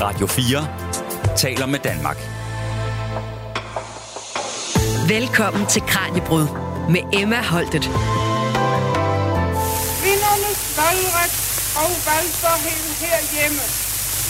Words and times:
Radio 0.00 0.26
4 0.26 0.68
taler 1.36 1.66
med 1.66 1.80
Danmark. 1.88 2.18
Velkommen 5.14 5.64
til 5.74 5.82
Kranjebrud 5.92 6.46
med 6.94 7.02
Emma 7.20 7.40
Holtet. 7.52 7.84
Kvindernes 10.00 10.60
valgret 10.80 11.34
og 11.82 11.90
valgbarhed 12.08 12.82
herhjemme 13.02 13.64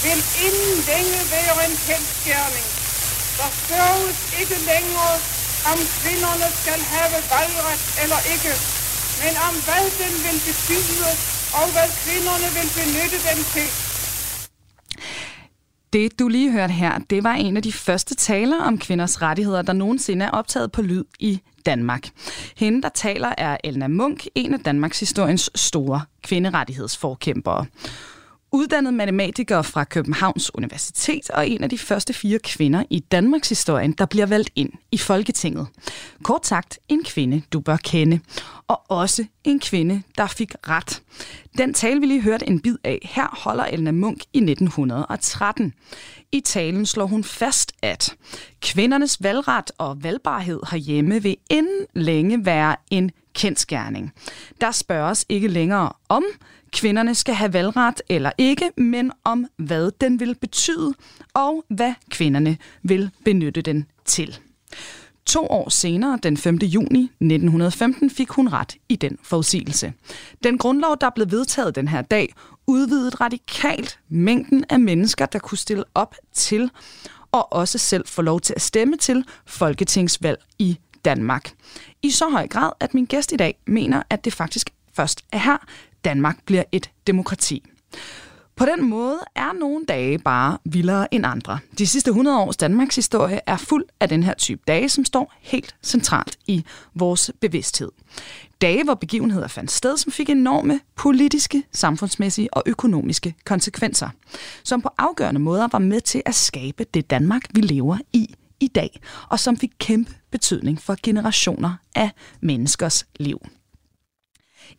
vil 0.05 0.21
inden 0.47 0.77
længe 0.91 1.19
være 1.35 1.57
en 1.69 1.77
kendskærning. 1.89 2.67
Der 3.39 3.51
spørges 3.63 4.19
ikke 4.41 4.59
længere, 4.71 5.15
om 5.73 5.79
kvinderne 6.01 6.49
skal 6.61 6.81
have 6.95 7.11
valgret 7.35 7.81
eller 8.03 8.21
ikke, 8.35 8.55
men 9.23 9.35
om 9.49 9.55
hvad 9.67 9.85
den 10.03 10.15
vil 10.25 10.39
betyde, 10.49 11.11
og 11.59 11.67
hvad 11.75 11.89
kvinderne 12.03 12.49
vil 12.57 12.69
benytte 12.79 13.19
den 13.29 13.41
til. 13.55 13.71
Det, 15.97 16.19
du 16.19 16.29
lige 16.29 16.53
hørte 16.53 16.73
her, 16.73 16.99
det 17.11 17.25
var 17.25 17.33
en 17.33 17.57
af 17.57 17.63
de 17.63 17.73
første 17.73 18.15
taler 18.15 18.63
om 18.63 18.79
kvinders 18.79 19.23
rettigheder, 19.23 19.63
der 19.63 19.73
nogensinde 19.73 20.25
er 20.25 20.31
optaget 20.31 20.73
på 20.73 20.83
lyd 20.83 21.05
i 21.19 21.41
Danmark. 21.67 22.09
Hende, 22.57 22.83
der 22.83 22.89
taler, 22.89 23.33
er 23.39 23.57
Elna 23.65 23.89
Munk, 23.89 24.27
en 24.35 24.55
af 24.55 24.61
Danmarks 24.61 25.01
historiens 25.01 25.51
store 25.55 26.01
kvinderettighedsforkæmpere. 26.23 27.67
Uddannet 28.57 28.95
matematiker 28.95 29.63
fra 29.63 29.85
Københavns 29.85 30.55
Universitet 30.55 31.31
og 31.31 31.49
en 31.49 31.63
af 31.63 31.71
de 31.71 31.79
første 31.79 32.13
fire 32.13 32.39
kvinder 32.39 32.83
i 32.91 33.01
Danmarks 33.01 33.49
historie, 33.49 33.93
der 33.99 34.07
bliver 34.07 34.27
valgt 34.27 34.51
ind 34.55 34.73
i 34.93 34.99
Folketinget. 34.99 35.67
Kort 36.23 36.47
sagt, 36.47 36.79
en 36.89 37.05
kvinde, 37.05 37.43
du 37.53 37.61
bør 37.61 37.77
kende. 37.77 38.21
Og 38.69 38.83
også 38.89 39.25
en 39.45 39.61
kvinde, 39.61 40.03
der 40.19 40.27
fik 40.27 40.55
ret. 40.69 41.03
Den 41.59 41.75
tale, 41.75 42.01
vi 42.01 42.07
lige 42.07 42.23
hørte 42.23 42.49
en 42.49 42.61
bid 42.61 42.77
af, 42.85 42.99
her 43.03 43.41
holder 43.43 43.65
Elna 43.65 43.91
Munk 43.91 44.21
i 44.33 44.39
1913. 44.39 45.75
I 46.33 46.41
talen 46.41 46.87
slår 46.87 47.07
hun 47.07 47.25
fast, 47.25 47.73
at 47.83 48.17
kvindernes 48.61 49.23
valgret 49.23 49.71
og 49.79 50.05
valgbarhed 50.05 50.61
herhjemme 50.71 51.23
vil 51.23 51.37
inden 51.51 51.87
længe 51.95 52.45
være 52.47 52.77
en 52.91 53.11
kendskærning. 53.35 54.13
Der 54.61 54.71
spørges 54.71 55.27
ikke 55.29 55.49
længere 55.49 55.93
om, 56.09 56.25
kvinderne 56.77 57.15
skal 57.15 57.35
have 57.35 57.53
valgret 57.53 58.03
eller 58.09 58.31
ikke, 58.39 58.71
men 58.77 59.13
om 59.25 59.47
hvad 59.57 59.91
den 60.01 60.21
vil 60.21 60.35
betyde, 60.35 60.95
og 61.35 61.65
hvad 61.69 61.95
kvinderne 62.11 62.59
vil 62.83 63.11
benytte 63.25 63.63
den 63.63 63.87
til. 64.05 64.39
To 65.27 65.47
år 65.47 65.69
senere, 65.69 66.19
den 66.23 66.37
5. 66.37 66.57
juni 66.57 67.03
1915, 67.03 68.11
fik 68.11 68.31
hun 68.31 68.49
ret 68.49 68.77
i 68.89 68.97
den 68.97 69.19
forudsigelse. 69.23 69.93
Den 70.45 70.59
grundlov, 70.59 70.97
der 71.01 71.11
blev 71.11 71.31
vedtaget 71.31 71.75
den 71.75 71.89
her 71.89 72.03
dag, 72.03 72.35
udvidede 72.67 73.11
radikalt 73.11 73.99
mængden 74.09 74.65
af 74.71 74.81
mennesker, 74.81 75.27
der 75.27 75.39
kunne 75.39 75.59
stille 75.59 75.85
op 75.95 76.15
til 76.33 76.71
og 77.33 77.53
også 77.53 77.79
selv 77.79 78.07
få 78.07 78.23
lov 78.23 78.41
til 78.41 78.55
at 78.57 78.63
stemme 78.63 78.97
til 78.97 79.25
folketingsvalg 79.47 80.39
i 80.59 80.79
Danmark. 81.05 81.53
I 82.03 82.11
så 82.11 82.29
høj 82.29 82.49
grad, 82.49 82.73
at 82.81 82.95
min 82.95 83.05
gæst 83.05 83.33
i 83.33 83.37
dag 83.37 83.59
mener, 83.67 84.03
at 84.11 84.25
det 84.25 84.33
faktisk 84.33 84.71
først 84.95 85.25
er 85.33 85.39
her, 85.39 85.57
Danmark 86.07 86.37
bliver 86.45 86.63
et 86.73 86.91
demokrati. 87.07 87.65
På 88.57 88.67
den 88.67 88.85
måde 88.85 89.19
er 89.35 89.53
nogle 89.53 89.85
dage 89.85 90.19
bare 90.19 90.59
vildere 90.65 91.15
end 91.15 91.27
andre. 91.27 91.59
De 91.79 91.87
sidste 91.87 92.09
100 92.09 92.39
års 92.39 92.57
Danmarks 92.57 92.97
historie 92.97 93.41
er 93.47 93.57
fuld 93.57 93.85
af 94.01 94.09
den 94.09 94.23
her 94.23 94.35
type 94.35 94.63
dage, 94.69 94.89
som 94.89 95.05
står 95.05 95.33
helt 95.41 95.75
centralt 95.83 96.39
i 96.47 96.65
vores 96.95 97.31
bevidsthed. 97.41 97.91
Dage, 98.61 98.85
hvor 98.85 98.95
begivenheder 98.95 99.49
fandt 99.49 99.71
sted, 99.71 99.97
som 99.97 100.13
fik 100.13 100.31
enorme 100.31 100.81
politiske, 100.97 101.63
samfundsmæssige 101.73 102.55
og 102.55 102.63
økonomiske 102.67 103.35
konsekvenser, 103.45 104.09
som 104.65 104.83
på 104.83 104.89
afgørende 104.99 105.41
måder 105.41 105.69
var 105.73 105.79
med 105.79 106.01
til 106.01 106.23
at 106.27 106.35
skabe 106.35 106.85
det 106.95 107.11
Danmark, 107.11 107.43
vi 107.55 107.61
lever 107.61 107.99
i 108.13 108.35
i 108.61 108.69
dag, 108.69 109.01
og 109.29 109.41
som 109.41 109.57
fik 109.57 109.73
kæmpe 109.79 110.15
betydning 110.31 110.83
for 110.83 110.97
generationer 111.03 111.75
af 111.95 112.11
menneskers 112.41 113.07
liv. 113.17 113.41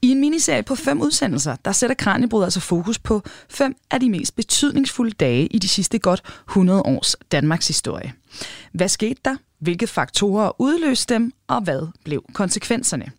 I 0.02 0.12
en 0.12 0.20
miniserie 0.20 0.64
på 0.64 0.76
fem 0.76 1.02
udsendelser, 1.02 1.56
der 1.66 1.72
sætter 1.72 1.96
Kranjebrud 1.96 2.44
altså 2.44 2.60
fokus 2.60 3.00
på 3.00 3.22
fem 3.50 3.76
af 3.92 4.00
de 4.00 4.10
mest 4.10 4.36
betydningsfulde 4.36 5.12
dage 5.12 5.48
i 5.48 5.60
de 5.60 5.68
sidste 5.68 6.00
godt 6.00 6.22
100 6.50 6.82
års 6.82 7.16
Danmarks 7.32 7.68
historie. 7.68 8.14
Hvad 8.72 8.90
skete 8.90 9.22
der? 9.26 9.36
Hvilke 9.60 9.88
faktorer 9.88 10.62
udløste 10.62 11.14
dem, 11.14 11.32
og 11.48 11.62
hvad 11.62 11.88
blev 12.04 12.24
konsekvenserne? 12.34 13.12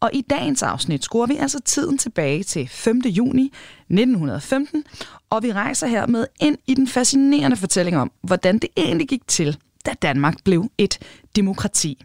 Og 0.00 0.10
i 0.12 0.20
dagens 0.20 0.62
afsnit 0.62 1.04
skruer 1.04 1.26
vi 1.26 1.36
altså 1.36 1.60
tiden 1.60 1.98
tilbage 1.98 2.42
til 2.42 2.68
5. 2.68 2.98
juni 2.98 3.52
1915, 3.78 4.84
og 5.30 5.42
vi 5.42 5.52
rejser 5.52 5.86
hermed 5.86 6.26
ind 6.40 6.58
i 6.66 6.74
den 6.74 6.88
fascinerende 6.88 7.56
fortælling 7.56 7.96
om, 7.96 8.12
hvordan 8.22 8.58
det 8.58 8.70
egentlig 8.76 9.08
gik 9.08 9.28
til, 9.28 9.56
da 9.86 9.92
Danmark 10.02 10.44
blev 10.44 10.70
et 10.78 10.98
demokrati. 11.36 12.04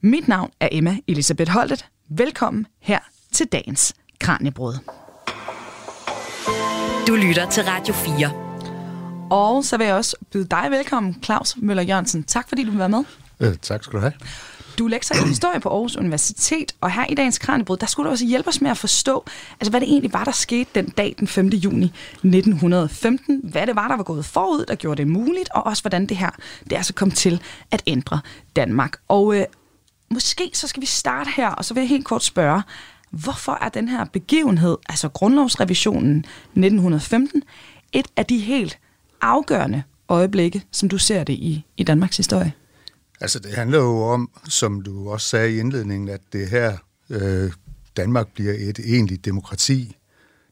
Mit 0.00 0.28
navn 0.28 0.50
er 0.60 0.68
Emma 0.72 0.98
Elisabeth 1.08 1.50
Holtet. 1.50 1.86
Velkommen 2.08 2.66
her 2.80 3.11
til 3.32 3.46
dagens 3.46 3.94
Kranjebrud. 4.20 4.74
Du 7.06 7.14
lytter 7.14 7.50
til 7.50 7.62
Radio 7.64 7.94
4. 7.94 8.32
Og 9.30 9.64
så 9.64 9.76
vil 9.76 9.86
jeg 9.86 9.94
også 9.94 10.16
byde 10.32 10.44
dig 10.44 10.66
velkommen, 10.70 11.18
Claus 11.24 11.56
Møller 11.56 11.82
Jørgensen. 11.82 12.24
Tak 12.24 12.48
fordi 12.48 12.64
du 12.64 12.70
vil 12.70 12.78
være 12.78 12.88
med. 12.88 13.04
Øh, 13.40 13.56
tak 13.62 13.84
skal 13.84 13.96
du 13.96 14.00
have. 14.00 14.12
Du 14.78 14.84
er 14.84 14.88
lektor 14.88 15.14
i 15.14 15.28
historie 15.28 15.60
på 15.60 15.68
Aarhus 15.68 15.96
Universitet, 15.96 16.74
og 16.80 16.90
her 16.90 17.06
i 17.08 17.14
dagens 17.14 17.38
Kranjebrud, 17.38 17.76
der 17.76 17.86
skulle 17.86 18.06
du 18.06 18.10
også 18.10 18.24
hjælpe 18.24 18.48
os 18.48 18.60
med 18.60 18.70
at 18.70 18.78
forstå, 18.78 19.24
altså 19.60 19.70
hvad 19.70 19.80
det 19.80 19.88
egentlig 19.88 20.12
var, 20.12 20.24
der 20.24 20.32
skete 20.32 20.70
den 20.74 20.88
dag 20.88 21.14
den 21.18 21.28
5. 21.28 21.46
juni 21.46 21.84
1915. 21.84 23.40
Hvad 23.44 23.66
det 23.66 23.76
var, 23.76 23.88
der 23.88 23.96
var 23.96 24.02
gået 24.02 24.24
forud, 24.24 24.64
der 24.68 24.74
gjorde 24.74 24.98
det 24.98 25.08
muligt, 25.08 25.48
og 25.54 25.66
også 25.66 25.82
hvordan 25.82 26.06
det 26.06 26.16
her 26.16 26.30
det 26.70 26.76
altså 26.76 26.94
kom 26.94 27.10
til 27.10 27.42
at 27.70 27.82
ændre 27.86 28.20
Danmark. 28.56 28.96
Og 29.08 29.36
øh, 29.36 29.44
måske 30.10 30.50
så 30.54 30.68
skal 30.68 30.80
vi 30.80 30.86
starte 30.86 31.30
her, 31.36 31.48
og 31.48 31.64
så 31.64 31.74
vil 31.74 31.80
jeg 31.80 31.88
helt 31.88 32.04
kort 32.04 32.24
spørge, 32.24 32.62
Hvorfor 33.12 33.58
er 33.60 33.68
den 33.68 33.88
her 33.88 34.04
begivenhed, 34.04 34.76
altså 34.88 35.08
grundlovsrevisionen 35.08 36.18
1915, 36.18 37.42
et 37.92 38.06
af 38.16 38.26
de 38.26 38.38
helt 38.38 38.78
afgørende 39.20 39.82
øjeblikke, 40.08 40.62
som 40.70 40.88
du 40.88 40.98
ser 40.98 41.24
det 41.24 41.32
i, 41.32 41.64
i 41.76 41.84
Danmarks 41.84 42.16
historie? 42.16 42.52
Altså 43.20 43.38
det 43.38 43.54
handler 43.54 43.78
jo 43.78 44.02
om, 44.02 44.30
som 44.48 44.80
du 44.80 45.10
også 45.10 45.28
sagde 45.28 45.54
i 45.54 45.58
indledningen, 45.58 46.08
at 46.08 46.20
det 46.32 46.48
her 46.48 46.76
øh, 47.10 47.52
Danmark 47.96 48.28
bliver 48.34 48.54
et 48.58 48.78
egentligt 48.78 49.24
demokrati. 49.24 49.96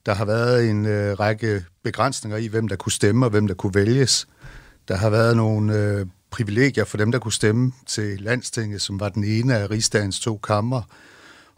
Der 0.07 0.15
har 0.15 0.25
været 0.25 0.71
en 0.71 0.87
øh, 0.87 1.21
række 1.21 1.65
begrænsninger 1.83 2.37
i, 2.37 2.47
hvem 2.47 2.69
der 2.69 2.77
kunne 2.77 2.93
stemme 2.93 3.27
og 3.27 3.31
hvem 3.31 3.47
der 3.47 3.55
kunne 3.55 3.75
vælges. 3.75 4.29
Der 4.89 4.97
har 4.97 5.11
været 5.11 5.37
nogle 5.37 5.75
øh, 5.75 6.07
privilegier 6.31 6.85
for 6.85 6.97
dem, 6.97 7.13
der 7.13 7.19
kunne 7.19 7.33
stemme 7.33 7.73
til 7.87 8.21
landstinget, 8.21 8.83
som 8.83 9.01
var 9.01 9.09
den 9.09 9.25
ene 9.25 9.57
af 9.57 9.71
rigsdagens 9.71 10.21
to 10.21 10.37
kammer. 10.37 10.83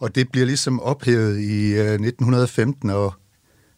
Og 0.03 0.15
det 0.15 0.33
bliver 0.33 0.47
ligesom 0.47 0.81
ophævet 0.81 1.41
i 1.41 1.73
øh, 1.73 1.93
1915, 1.93 2.91
og 2.91 3.15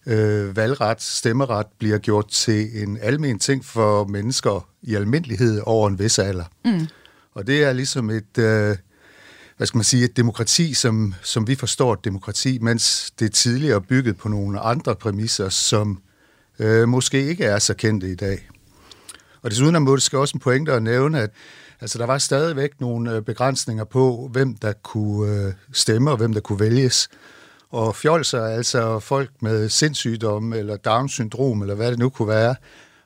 øh, 0.07 0.57
valgret, 0.57 1.03
stemmeret 1.03 1.67
bliver 1.79 1.99
gjort 1.99 2.29
til 2.29 2.83
en 2.83 2.99
almen 3.03 3.39
ting 3.39 3.65
for 3.65 4.05
mennesker 4.05 4.69
i 4.83 4.95
almindelighed 4.95 5.61
over 5.67 5.89
en 5.89 5.99
vis 5.99 6.19
alder. 6.19 6.45
Mm. 6.65 6.87
Og 7.35 7.47
det 7.47 7.65
er 7.65 7.73
ligesom 7.73 8.11
et, 8.11 8.39
øh, 8.39 8.77
hvad 9.57 9.67
skal 9.67 9.79
man 9.79 9.85
sige, 9.85 10.05
et 10.05 10.17
demokrati, 10.17 10.75
som, 10.75 11.15
som 11.23 11.47
vi 11.47 11.55
forstår 11.55 11.93
et 11.93 12.05
demokrati, 12.05 12.59
mens 12.59 13.11
det 13.19 13.33
tidligere 13.33 13.75
er 13.77 13.81
bygget 13.89 14.17
på 14.17 14.29
nogle 14.29 14.61
andre 14.61 14.95
præmisser, 14.95 15.49
som 15.49 16.03
øh, 16.59 16.89
måske 16.89 17.27
ikke 17.27 17.45
er 17.45 17.59
så 17.59 17.75
kendte 17.75 18.11
i 18.11 18.15
dag. 18.15 18.49
Og 19.43 19.51
desuden 19.51 19.75
er 19.75 19.79
det 19.79 19.89
måske 19.89 20.19
også 20.19 20.37
en 20.37 20.41
pointe 20.41 20.73
at 20.73 20.83
nævne, 20.83 21.21
at 21.21 21.31
Altså, 21.85 21.99
der 21.99 22.07
var 22.07 22.19
stadigvæk 22.19 22.81
nogle 22.81 23.13
øh, 23.13 23.23
begrænsninger 23.23 23.85
på, 23.85 24.29
hvem 24.33 24.57
der 24.57 24.73
kunne 24.73 25.33
øh, 25.33 25.53
stemme 25.73 26.11
og 26.11 26.17
hvem 26.17 26.33
der 26.33 26.41
kunne 26.41 26.61
vælges. 26.61 27.09
Og 27.71 27.97
fjolser, 27.97 28.45
altså 28.45 28.99
folk 28.99 29.31
med 29.41 29.69
sindssygdom 29.69 30.53
eller 30.53 30.77
Down-syndrom, 30.77 31.63
eller 31.63 31.75
hvad 31.75 31.91
det 31.91 31.99
nu 31.99 32.09
kunne 32.09 32.29
være, 32.29 32.55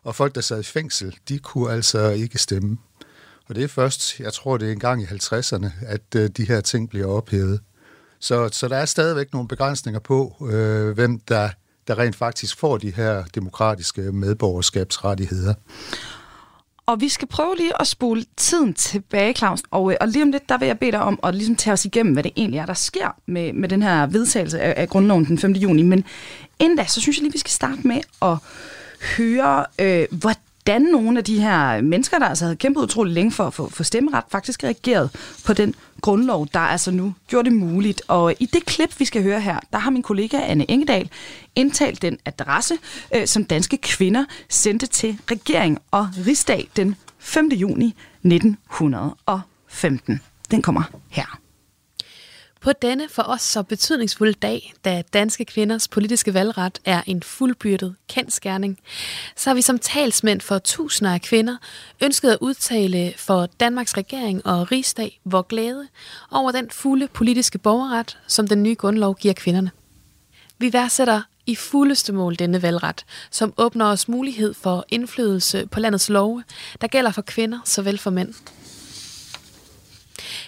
og 0.05 0.15
folk, 0.15 0.35
der 0.35 0.41
sad 0.41 0.61
i 0.61 0.63
fængsel, 0.63 1.17
de 1.29 1.39
kunne 1.39 1.73
altså 1.73 2.11
ikke 2.11 2.39
stemme. 2.39 2.79
Og 3.49 3.55
det 3.55 3.65
er 3.65 3.69
først, 3.69 4.21
jeg 4.21 4.33
tror, 4.33 4.57
det 4.57 4.69
er 4.69 4.73
en 4.73 4.81
gang 4.81 5.03
i 5.03 5.07
50'erne, 5.07 5.69
at 5.87 6.15
øh, 6.17 6.31
de 6.37 6.45
her 6.45 6.61
ting 6.61 6.91
bliver 6.91 7.07
ophævet. 7.07 7.61
Så, 8.21 8.49
så 8.53 8.69
der 8.69 8.77
er 8.77 8.85
stadigvæk 8.85 9.33
nogle 9.33 9.49
begrænsninger 9.49 10.01
på, 10.01 10.49
øh, 10.53 10.91
hvem 10.91 11.21
der, 11.21 11.51
der 11.89 11.99
rent 11.99 12.17
faktisk 12.17 12.59
får 12.59 12.79
de 12.79 12.91
her 12.91 13.25
demokratiske 13.35 14.01
medborgerskabsrettigheder. 14.01 15.55
Og 16.89 17.01
vi 17.01 17.09
skal 17.09 17.29
prøve 17.29 17.57
lige 17.57 17.81
at 17.81 17.87
spole 17.87 18.25
tiden 18.37 18.75
tilbage, 18.75 19.35
Claus. 19.35 19.63
Og, 19.71 19.91
øh, 19.91 19.97
og 20.01 20.09
lige 20.09 20.23
om 20.23 20.31
lidt, 20.31 20.49
der 20.49 20.59
vil 20.59 20.67
jeg 20.67 20.79
bede 20.79 20.93
dig 20.93 21.01
om 21.01 21.19
at 21.23 21.35
ligesom 21.35 21.57
tage 21.57 21.73
os 21.73 21.85
igennem, 21.85 22.13
hvad 22.13 22.23
det 22.23 22.33
egentlig 22.37 22.59
er, 22.59 22.67
der 22.67 22.75
sker 22.75 23.17
med, 23.27 23.53
med 23.53 23.69
den 23.69 23.83
her 23.83 24.07
vedtagelse 24.07 24.61
af, 24.61 24.75
af 24.83 24.89
grundloven 24.89 25.25
den 25.25 25.39
5. 25.39 25.53
juni. 25.53 25.83
Men 25.83 26.05
inden 26.59 26.79
da, 26.79 26.85
så 26.85 27.01
synes 27.01 27.17
jeg 27.17 27.23
lige, 27.23 27.33
vi 27.33 27.39
skal 27.39 27.51
starte 27.51 27.81
med 27.85 28.01
at 28.23 28.37
høre, 29.17 29.67
øh, 29.79 30.07
hvordan 30.11 30.48
hvordan 30.69 30.83
nogle 30.83 31.19
af 31.19 31.25
de 31.25 31.41
her 31.41 31.81
mennesker, 31.81 32.19
der 32.19 32.27
altså 32.27 32.45
havde 32.45 32.57
kæmpet 32.57 32.83
utrolig 32.83 33.13
længe 33.13 33.33
for 33.33 33.47
at 33.47 33.55
få, 33.55 33.83
stemmeret, 33.83 34.25
faktisk 34.29 34.65
reageret 34.65 35.11
på 35.47 35.53
den 35.53 35.75
grundlov, 36.01 36.47
der 36.53 36.61
altså 36.61 36.91
nu 36.91 37.15
gjorde 37.29 37.51
det 37.51 37.59
muligt. 37.59 38.03
Og 38.09 38.35
i 38.41 38.47
det 38.47 38.65
klip, 38.67 39.01
vi 39.01 39.05
skal 39.05 39.23
høre 39.23 39.41
her, 39.41 39.61
der 39.73 39.79
har 39.79 39.91
min 39.91 40.03
kollega 40.03 40.37
Anne 40.41 40.71
Engedal 40.71 41.11
indtalt 41.57 42.03
den 42.03 42.19
adresse, 42.25 42.75
øh, 43.15 43.27
som 43.27 43.45
danske 43.45 43.77
kvinder 43.77 44.25
sendte 44.49 44.87
til 44.87 45.19
regering 45.31 45.79
og 45.91 46.09
rigsdag 46.27 46.69
den 46.77 46.97
5. 47.19 47.49
juni 47.49 47.95
1915. 48.25 50.21
Den 50.51 50.63
kommer 50.63 50.83
her. 51.11 51.48
På 52.61 52.73
denne 52.73 53.09
for 53.09 53.23
os 53.23 53.43
så 53.43 53.63
betydningsfulde 53.63 54.33
dag, 54.33 54.75
da 54.85 55.03
danske 55.13 55.45
kvinders 55.45 55.89
politiske 55.89 56.35
valgret 56.35 56.81
er 56.85 57.03
en 57.07 57.23
fuldbyrdet 57.23 57.95
kendskærning, 58.09 58.79
så 59.37 59.51
har 59.51 59.55
vi 59.55 59.63
som 59.63 59.79
talsmænd 59.79 60.41
for 60.41 60.59
tusinder 60.59 61.15
af 61.15 61.21
kvinder 61.23 61.57
ønsket 62.03 62.31
at 62.31 62.39
udtale 62.41 63.15
for 63.17 63.47
Danmarks 63.61 63.97
regering 63.97 64.47
og 64.47 64.73
rigsdag 64.73 65.21
vor 65.25 65.43
glæde 65.43 65.89
over 66.31 66.53
den 66.53 66.71
fulde 66.71 67.09
politiske 67.09 67.59
borgerret, 67.59 68.19
som 68.27 68.49
den 68.49 68.63
nye 68.63 68.75
grundlov 68.75 69.17
giver 69.17 69.35
kvinderne. 69.35 69.71
Vi 70.59 70.73
værdsætter 70.73 71.23
i 71.47 71.55
fuldeste 71.55 72.13
mål 72.13 72.35
denne 72.35 72.63
valgret, 72.63 73.05
som 73.31 73.53
åbner 73.57 73.87
os 73.87 74.09
mulighed 74.09 74.55
for 74.55 74.85
indflydelse 74.89 75.67
på 75.67 75.81
landets 75.81 76.09
love, 76.09 76.45
der 76.81 76.87
gælder 76.87 77.11
for 77.11 77.23
kvinder 77.23 77.59
såvel 77.65 77.99
for 77.99 78.11
mænd. 78.11 78.35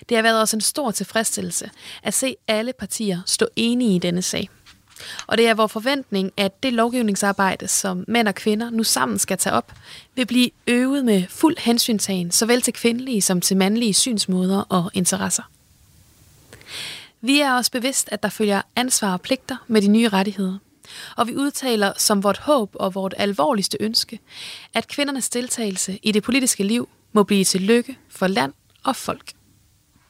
Det 0.08 0.16
har 0.16 0.22
været 0.22 0.40
også 0.40 0.56
en 0.56 0.60
stor 0.60 0.90
tilfredsstillelse 0.90 1.70
at 2.02 2.14
se 2.14 2.36
alle 2.48 2.72
partier 2.72 3.20
stå 3.26 3.48
enige 3.56 3.96
i 3.96 3.98
denne 3.98 4.22
sag. 4.22 4.48
Og 5.26 5.38
det 5.38 5.48
er 5.48 5.54
vores 5.54 5.72
forventning, 5.72 6.32
at 6.36 6.62
det 6.62 6.72
lovgivningsarbejde, 6.72 7.68
som 7.68 8.04
mænd 8.08 8.28
og 8.28 8.34
kvinder 8.34 8.70
nu 8.70 8.84
sammen 8.84 9.18
skal 9.18 9.38
tage 9.38 9.54
op, 9.54 9.72
vil 10.14 10.26
blive 10.26 10.50
øvet 10.66 11.04
med 11.04 11.24
fuld 11.28 11.56
hensyntagen, 11.58 12.30
såvel 12.30 12.62
til 12.62 12.72
kvindelige 12.72 13.22
som 13.22 13.40
til 13.40 13.56
mandlige 13.56 13.94
synsmåder 13.94 14.60
og 14.68 14.90
interesser. 14.94 15.42
Vi 17.20 17.40
er 17.40 17.54
også 17.54 17.70
bevidst, 17.70 18.08
at 18.12 18.22
der 18.22 18.28
følger 18.28 18.62
ansvar 18.76 19.12
og 19.12 19.20
pligter 19.20 19.56
med 19.68 19.82
de 19.82 19.88
nye 19.88 20.08
rettigheder. 20.08 20.58
Og 21.16 21.28
vi 21.28 21.36
udtaler 21.36 21.92
som 21.96 22.22
vort 22.22 22.38
håb 22.38 22.70
og 22.74 22.94
vort 22.94 23.14
alvorligste 23.18 23.76
ønske, 23.80 24.18
at 24.74 24.88
kvindernes 24.88 25.28
deltagelse 25.28 25.98
i 26.02 26.12
det 26.12 26.22
politiske 26.22 26.64
liv 26.64 26.88
må 27.12 27.22
blive 27.22 27.44
til 27.44 27.60
lykke 27.60 27.98
for 28.08 28.26
land 28.26 28.52
og 28.84 28.96
folk. 28.96 29.32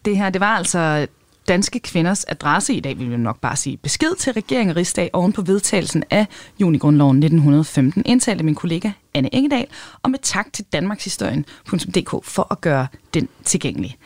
Det 0.04 0.16
her, 0.16 0.30
det 0.30 0.40
var 0.40 0.56
altså 0.56 1.06
danske 1.48 1.80
kvinders 1.80 2.24
adresse 2.28 2.74
i 2.74 2.80
dag, 2.80 2.98
vil 2.98 3.10
vi 3.10 3.16
nok 3.16 3.40
bare 3.40 3.56
sige. 3.56 3.76
Besked 3.76 4.16
til 4.18 4.32
regeringen 4.32 4.70
og 4.70 4.76
rigsdag 4.76 5.10
oven 5.12 5.32
på 5.32 5.42
vedtagelsen 5.42 6.04
af 6.10 6.26
junigrundloven 6.60 7.16
1915, 7.16 8.02
indtalte 8.06 8.44
min 8.44 8.54
kollega 8.54 8.90
Anne 9.14 9.34
Engedal, 9.34 9.66
og 10.02 10.10
med 10.10 10.18
tak 10.22 10.52
til 10.52 10.64
danmarkshistorien.dk 10.72 12.24
for 12.24 12.52
at 12.52 12.60
gøre 12.60 12.86
den 13.14 13.28
tilgængelig. 13.44 13.96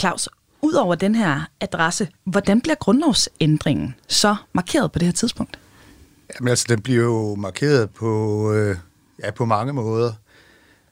Claus, 0.00 0.28
Udover 0.62 0.94
den 0.94 1.14
her 1.14 1.40
adresse, 1.60 2.08
hvordan 2.24 2.60
bliver 2.60 2.74
grundlovsændringen 2.74 3.94
så 4.08 4.36
markeret 4.52 4.92
på 4.92 4.98
det 4.98 5.06
her 5.06 5.12
tidspunkt? 5.12 5.58
Jamen 6.34 6.48
altså, 6.48 6.66
den 6.68 6.82
bliver 6.82 7.04
jo 7.04 7.34
markeret 7.34 7.90
på, 7.90 8.52
øh, 8.52 8.76
ja, 9.24 9.30
på 9.30 9.44
mange 9.44 9.72
måder. 9.72 10.12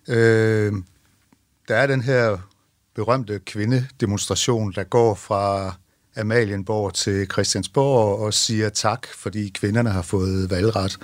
Øh, 0.09 0.73
der 1.69 1.76
er 1.76 1.87
den 1.87 2.03
her 2.03 2.38
berømte 2.99 3.41
kvindedemonstration, 3.47 4.73
der 4.73 4.85
går 4.85 5.15
fra 5.15 5.75
Amalienborg 6.17 6.95
til 6.95 7.27
Christiansborg 7.33 8.19
og 8.19 8.35
siger 8.35 8.69
tak, 8.69 9.06
fordi 9.15 9.49
kvinderne 9.49 9.91
har 9.91 10.03
fået 10.03 10.50
valgret. 10.50 10.99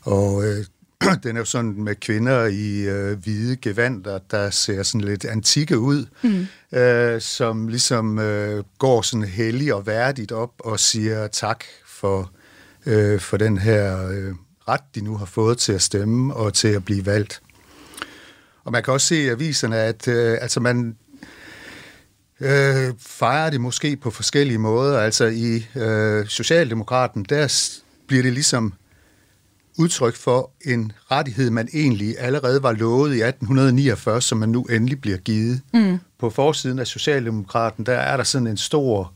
Og 0.00 0.44
øh, 0.44 0.64
den 1.24 1.36
er 1.36 1.40
jo 1.40 1.44
sådan 1.44 1.82
med 1.82 1.94
kvinder 1.94 2.44
i 2.44 2.80
øh, 2.80 3.18
hvide 3.18 3.56
gevanter, 3.56 4.18
der 4.30 4.50
ser 4.50 4.82
sådan 4.82 5.00
lidt 5.00 5.24
antikke 5.24 5.78
ud, 5.78 6.06
mm. 6.22 6.78
øh, 6.78 7.20
som 7.20 7.68
ligesom 7.68 8.18
øh, 8.18 8.64
går 8.78 9.02
sådan 9.02 9.28
hellig 9.28 9.74
og 9.74 9.86
værdigt 9.86 10.32
op 10.32 10.52
og 10.58 10.80
siger 10.80 11.26
tak 11.26 11.64
for, 11.86 12.30
øh, 12.86 13.20
for 13.20 13.36
den 13.36 13.58
her 13.58 14.08
øh, 14.08 14.34
ret, 14.68 14.94
de 14.94 15.00
nu 15.00 15.16
har 15.16 15.26
fået 15.26 15.58
til 15.58 15.72
at 15.72 15.82
stemme 15.82 16.34
og 16.34 16.54
til 16.54 16.68
at 16.68 16.84
blive 16.84 17.06
valgt. 17.06 17.42
Og 18.64 18.72
man 18.72 18.82
kan 18.82 18.92
også 18.92 19.06
se 19.06 19.22
i 19.22 19.28
aviserne, 19.28 19.76
at 19.76 20.08
øh, 20.08 20.38
altså 20.40 20.60
man 20.60 20.96
øh, 22.40 22.94
fejrer 22.98 23.50
det 23.50 23.60
måske 23.60 23.96
på 23.96 24.10
forskellige 24.10 24.58
måder. 24.58 25.00
Altså 25.00 25.24
i 25.24 25.66
øh, 25.76 26.26
Socialdemokraten, 26.26 27.26
der 27.28 27.72
bliver 28.06 28.22
det 28.22 28.32
ligesom 28.32 28.72
udtryk 29.78 30.16
for 30.16 30.50
en 30.64 30.92
rettighed, 31.10 31.50
man 31.50 31.68
egentlig 31.72 32.14
allerede 32.18 32.62
var 32.62 32.72
lovet 32.72 33.14
i 33.14 33.22
1849, 33.22 34.22
som 34.22 34.38
man 34.38 34.48
nu 34.48 34.62
endelig 34.62 35.00
bliver 35.00 35.18
givet. 35.18 35.60
Mm. 35.74 35.98
På 36.18 36.30
forsiden 36.30 36.78
af 36.78 36.86
Socialdemokraten, 36.86 37.86
der 37.86 37.94
er 37.94 38.16
der 38.16 38.24
sådan 38.24 38.46
en 38.46 38.56
stor 38.56 39.12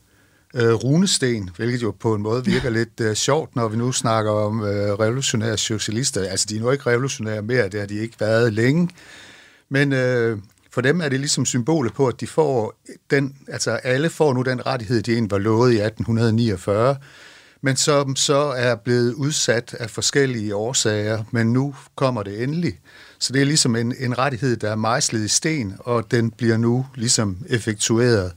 øh, 0.54 0.72
runesten, 0.72 1.50
hvilket 1.56 1.82
jo 1.82 1.90
på 1.90 2.14
en 2.14 2.22
måde 2.22 2.44
virker 2.44 2.70
lidt 2.70 3.00
øh, 3.00 3.14
sjovt, 3.14 3.56
når 3.56 3.68
vi 3.68 3.76
nu 3.76 3.92
snakker 3.92 4.30
om 4.30 4.62
øh, 4.62 4.92
revolutionære 4.92 5.58
socialister. 5.58 6.22
Altså, 6.22 6.46
de 6.48 6.56
er 6.56 6.60
nu 6.60 6.70
ikke 6.70 6.90
revolutionære 6.90 7.42
mere, 7.42 7.68
det 7.68 7.80
har 7.80 7.86
de 7.86 7.94
ikke 7.94 8.20
været 8.20 8.52
længe. 8.52 8.88
Men 9.68 9.92
øh, 9.92 10.38
for 10.72 10.80
dem 10.80 11.00
er 11.00 11.08
det 11.08 11.20
ligesom 11.20 11.46
symbolet 11.46 11.94
på, 11.94 12.06
at 12.06 12.20
de 12.20 12.26
får 12.26 12.80
den, 13.10 13.36
altså 13.48 13.70
alle 13.70 14.10
får 14.10 14.34
nu 14.34 14.42
den 14.42 14.66
rettighed, 14.66 15.02
de 15.02 15.12
egentlig 15.12 15.30
var 15.30 15.38
lovet 15.38 15.72
i 15.72 15.80
1849, 15.80 16.96
men 17.62 17.76
som 17.76 18.16
så 18.16 18.38
er 18.38 18.74
blevet 18.74 19.12
udsat 19.12 19.74
af 19.80 19.90
forskellige 19.90 20.54
årsager, 20.54 21.24
men 21.30 21.52
nu 21.52 21.74
kommer 21.96 22.22
det 22.22 22.42
endelig. 22.42 22.78
Så 23.18 23.32
det 23.32 23.42
er 23.42 23.46
ligesom 23.46 23.76
en, 23.76 23.94
en 23.98 24.18
rettighed, 24.18 24.56
der 24.56 24.70
er 24.70 24.76
mejslet 24.76 25.24
i 25.24 25.28
sten, 25.28 25.74
og 25.78 26.10
den 26.10 26.30
bliver 26.30 26.56
nu 26.56 26.86
ligesom 26.94 27.36
effektueret. 27.48 28.32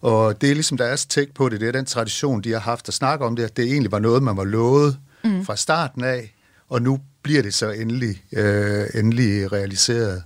Og 0.00 0.40
det 0.40 0.50
er 0.50 0.54
ligesom 0.54 0.76
deres 0.76 1.06
tæk 1.06 1.34
på 1.34 1.48
det, 1.48 1.60
det 1.60 1.68
er 1.68 1.72
den 1.72 1.84
tradition, 1.84 2.40
de 2.40 2.52
har 2.52 2.58
haft 2.58 2.88
at 2.88 2.94
snakke 2.94 3.24
om 3.24 3.36
det, 3.36 3.42
at 3.42 3.56
det 3.56 3.64
egentlig 3.64 3.92
var 3.92 3.98
noget, 3.98 4.22
man 4.22 4.36
var 4.36 4.44
lovet 4.44 4.98
mm. 5.24 5.44
fra 5.44 5.56
starten 5.56 6.04
af, 6.04 6.34
og 6.68 6.82
nu 6.82 7.00
bliver 7.22 7.42
det 7.42 7.54
så 7.54 7.70
endelig, 7.70 8.24
øh, 8.32 8.86
endelig 8.94 9.52
realiseret. 9.52 10.22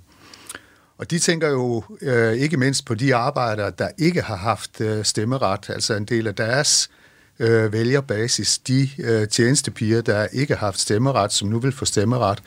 Og 0.98 1.10
de 1.10 1.18
tænker 1.18 1.48
jo 1.48 1.84
øh, 2.02 2.32
ikke 2.32 2.56
mindst 2.56 2.84
på 2.84 2.94
de 2.94 3.14
arbejdere, 3.14 3.72
der 3.78 3.88
ikke 3.98 4.22
har 4.22 4.36
haft 4.36 4.80
øh, 4.80 5.04
stemmeret, 5.04 5.70
altså 5.70 5.94
en 5.94 6.04
del 6.04 6.26
af 6.26 6.34
deres 6.34 6.90
øh, 7.38 7.72
vælgerbasis, 7.72 8.58
de 8.58 8.90
øh, 8.98 9.28
tjenestepiger, 9.28 10.00
der 10.00 10.26
ikke 10.32 10.54
har 10.54 10.66
haft 10.66 10.80
stemmeret, 10.80 11.32
som 11.32 11.48
nu 11.48 11.58
vil 11.58 11.72
få 11.72 11.84
stemmeret. 11.84 12.42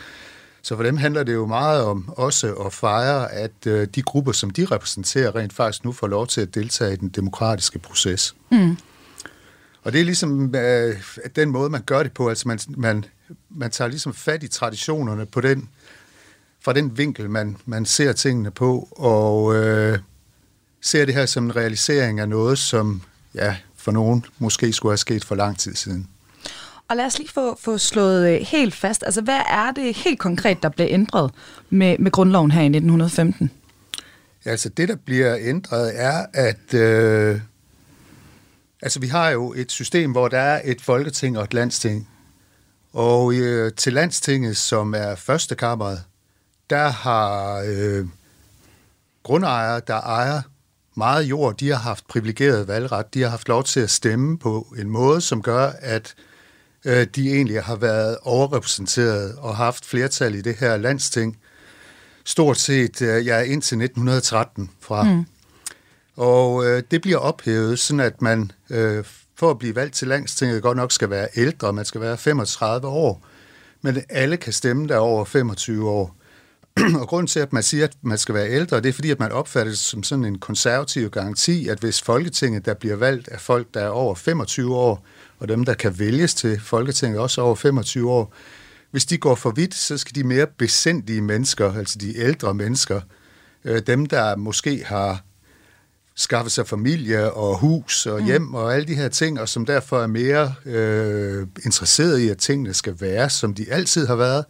Så 0.61 0.75
for 0.75 0.83
dem 0.83 0.97
handler 0.97 1.23
det 1.23 1.33
jo 1.33 1.45
meget 1.45 1.83
om 1.83 2.13
også 2.17 2.53
at 2.53 2.73
fejre, 2.73 3.31
at 3.31 3.67
øh, 3.67 3.87
de 3.95 4.01
grupper, 4.01 4.31
som 4.31 4.49
de 4.49 4.65
repræsenterer, 4.65 5.35
rent 5.35 5.53
faktisk 5.53 5.85
nu 5.85 5.91
får 5.91 6.07
lov 6.07 6.27
til 6.27 6.41
at 6.41 6.55
deltage 6.55 6.93
i 6.93 6.95
den 6.95 7.09
demokratiske 7.09 7.79
proces. 7.79 8.35
Mm. 8.51 8.77
Og 9.83 9.93
det 9.93 10.01
er 10.01 10.05
ligesom 10.05 10.55
øh, 10.55 10.95
den 11.35 11.49
måde, 11.49 11.69
man 11.69 11.81
gør 11.85 12.03
det 12.03 12.13
på. 12.13 12.29
Altså 12.29 12.47
man, 12.47 12.59
man, 12.77 13.05
man 13.49 13.71
tager 13.71 13.87
ligesom 13.87 14.13
fat 14.13 14.43
i 14.43 14.47
traditionerne 14.47 15.25
på 15.25 15.41
den, 15.41 15.69
fra 16.61 16.73
den 16.73 16.97
vinkel, 16.97 17.29
man, 17.29 17.57
man 17.65 17.85
ser 17.85 18.13
tingene 18.13 18.51
på, 18.51 18.87
og 18.91 19.55
øh, 19.55 19.99
ser 20.81 21.05
det 21.05 21.15
her 21.15 21.25
som 21.25 21.45
en 21.45 21.55
realisering 21.55 22.19
af 22.19 22.29
noget, 22.29 22.59
som 22.59 23.01
ja, 23.35 23.55
for 23.75 23.91
nogen 23.91 24.25
måske 24.39 24.73
skulle 24.73 24.91
have 24.91 24.97
sket 24.97 25.25
for 25.25 25.35
lang 25.35 25.57
tid 25.57 25.75
siden. 25.75 26.07
Og 26.87 26.97
lad 26.97 27.05
os 27.05 27.17
lige 27.17 27.29
få, 27.29 27.57
få 27.59 27.77
slået 27.77 28.29
øh, 28.29 28.41
helt 28.47 28.73
fast. 28.73 29.03
Altså, 29.05 29.21
hvad 29.21 29.39
er 29.49 29.71
det 29.71 29.95
helt 29.95 30.19
konkret, 30.19 30.63
der 30.63 30.69
bliver 30.69 30.87
ændret 30.91 31.31
med, 31.69 31.95
med 31.99 32.11
grundloven 32.11 32.51
her 32.51 32.61
i 32.61 32.65
1915? 32.65 33.51
Ja, 34.45 34.51
altså, 34.51 34.69
det, 34.69 34.89
der 34.89 34.95
bliver 34.95 35.37
ændret, 35.39 35.91
er, 35.95 36.25
at 36.33 36.73
øh, 36.73 37.39
altså, 38.81 38.99
vi 38.99 39.07
har 39.07 39.29
jo 39.29 39.53
et 39.53 39.71
system, 39.71 40.11
hvor 40.11 40.27
der 40.27 40.39
er 40.39 40.61
et 40.65 40.81
folketing 40.81 41.37
og 41.37 41.43
et 41.43 41.53
landsting. 41.53 42.07
Og 42.93 43.33
øh, 43.33 43.73
til 43.73 43.93
landstinget, 43.93 44.57
som 44.57 44.93
er 44.93 45.15
førstekammeret, 45.15 46.03
der 46.71 46.87
har 46.89 47.63
øh, 47.67 48.05
grundejere, 49.23 49.81
der 49.87 50.01
ejer 50.01 50.41
meget 50.95 51.23
jord, 51.23 51.57
de 51.57 51.69
har 51.69 51.77
haft 51.77 52.07
privilegeret 52.07 52.67
valgret. 52.67 53.13
De 53.13 53.21
har 53.21 53.29
haft 53.29 53.47
lov 53.47 53.63
til 53.63 53.79
at 53.79 53.89
stemme 53.89 54.37
på 54.37 54.73
en 54.77 54.89
måde, 54.89 55.21
som 55.21 55.41
gør, 55.41 55.71
at 55.79 56.15
øh, 56.85 57.07
de 57.15 57.33
egentlig 57.35 57.63
har 57.63 57.75
været 57.75 58.17
overrepræsenteret 58.21 59.35
og 59.37 59.57
haft 59.57 59.85
flertal 59.85 60.35
i 60.35 60.41
det 60.41 60.55
her 60.55 60.77
landsting. 60.77 61.37
Stort 62.25 62.57
set, 62.57 63.01
øh, 63.01 63.25
ja, 63.25 63.39
indtil 63.41 63.81
1913 63.81 64.69
fra. 64.79 65.03
Mm. 65.03 65.25
Og 66.15 66.65
øh, 66.65 66.83
det 66.91 67.01
bliver 67.01 67.17
ophævet, 67.17 67.79
sådan 67.79 67.99
at 67.99 68.21
man 68.21 68.51
øh, 68.69 69.03
for 69.35 69.51
at 69.51 69.59
blive 69.59 69.75
valgt 69.75 69.95
til 69.95 70.07
landstinget 70.07 70.61
godt 70.61 70.77
nok 70.77 70.91
skal 70.91 71.09
være 71.09 71.27
ældre, 71.35 71.73
man 71.73 71.85
skal 71.85 72.01
være 72.01 72.17
35 72.17 72.87
år, 72.87 73.25
men 73.81 74.03
alle 74.09 74.37
kan 74.37 74.53
stemme 74.53 74.87
der 74.87 74.97
over 74.97 75.25
25 75.25 75.89
år. 75.89 76.20
og 77.01 77.07
grunden 77.07 77.27
til, 77.27 77.39
at 77.39 77.53
man 77.53 77.63
siger, 77.63 77.83
at 77.83 77.93
man 78.01 78.17
skal 78.17 78.35
være 78.35 78.49
ældre, 78.49 78.77
det 78.77 78.89
er 78.89 78.93
fordi, 78.93 79.11
at 79.11 79.19
man 79.19 79.31
opfatter 79.31 79.71
det 79.71 79.79
som 79.79 80.03
sådan 80.03 80.25
en 80.25 80.39
konservativ 80.39 81.09
garanti, 81.09 81.67
at 81.67 81.79
hvis 81.79 82.01
Folketinget, 82.01 82.65
der 82.65 82.73
bliver 82.73 82.95
valgt 82.95 83.27
af 83.27 83.41
folk, 83.41 83.67
der 83.73 83.81
er 83.81 83.89
over 83.89 84.15
25 84.15 84.75
år, 84.75 85.05
og 85.39 85.47
dem, 85.47 85.65
der 85.65 85.73
kan 85.73 85.99
vælges 85.99 86.33
til 86.33 86.59
Folketinget, 86.59 87.19
også 87.19 87.41
over 87.41 87.55
25 87.55 88.11
år, 88.11 88.33
hvis 88.91 89.05
de 89.05 89.17
går 89.17 89.35
for 89.35 89.51
vidt, 89.51 89.75
så 89.75 89.97
skal 89.97 90.15
de 90.15 90.23
mere 90.23 90.47
besindige 90.47 91.21
mennesker, 91.21 91.73
altså 91.73 91.97
de 91.99 92.17
ældre 92.17 92.53
mennesker, 92.53 93.01
øh, 93.65 93.81
dem 93.87 94.05
der 94.05 94.35
måske 94.35 94.83
har 94.85 95.23
skaffet 96.15 96.51
sig 96.51 96.67
familie 96.67 97.33
og 97.33 97.59
hus 97.59 98.05
og 98.05 98.25
hjem 98.25 98.41
mm. 98.41 98.55
og 98.55 98.75
alle 98.75 98.87
de 98.87 98.95
her 98.95 99.09
ting, 99.09 99.39
og 99.39 99.49
som 99.49 99.65
derfor 99.65 100.01
er 100.01 100.07
mere 100.07 100.53
øh, 100.65 101.47
interesseret 101.65 102.19
i, 102.19 102.29
at 102.29 102.37
tingene 102.37 102.73
skal 102.73 102.95
være, 102.99 103.29
som 103.29 103.53
de 103.53 103.71
altid 103.71 104.07
har 104.07 104.15
været, 104.15 104.45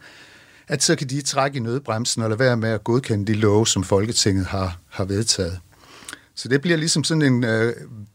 at 0.68 0.82
så 0.82 0.96
kan 0.96 1.08
de 1.08 1.22
trække 1.22 1.56
i 1.56 1.60
nødbremsen 1.60 2.22
og 2.22 2.28
lade 2.28 2.38
være 2.38 2.56
med 2.56 2.68
at 2.68 2.84
godkende 2.84 3.32
de 3.32 3.38
love, 3.38 3.66
som 3.66 3.84
Folketinget 3.84 4.46
har, 4.46 4.78
har 4.88 5.04
vedtaget. 5.04 5.60
Så 6.34 6.48
det 6.48 6.60
bliver 6.60 6.76
ligesom 6.76 7.04
sådan 7.04 7.22
en 7.22 7.44
øh, 7.44 7.74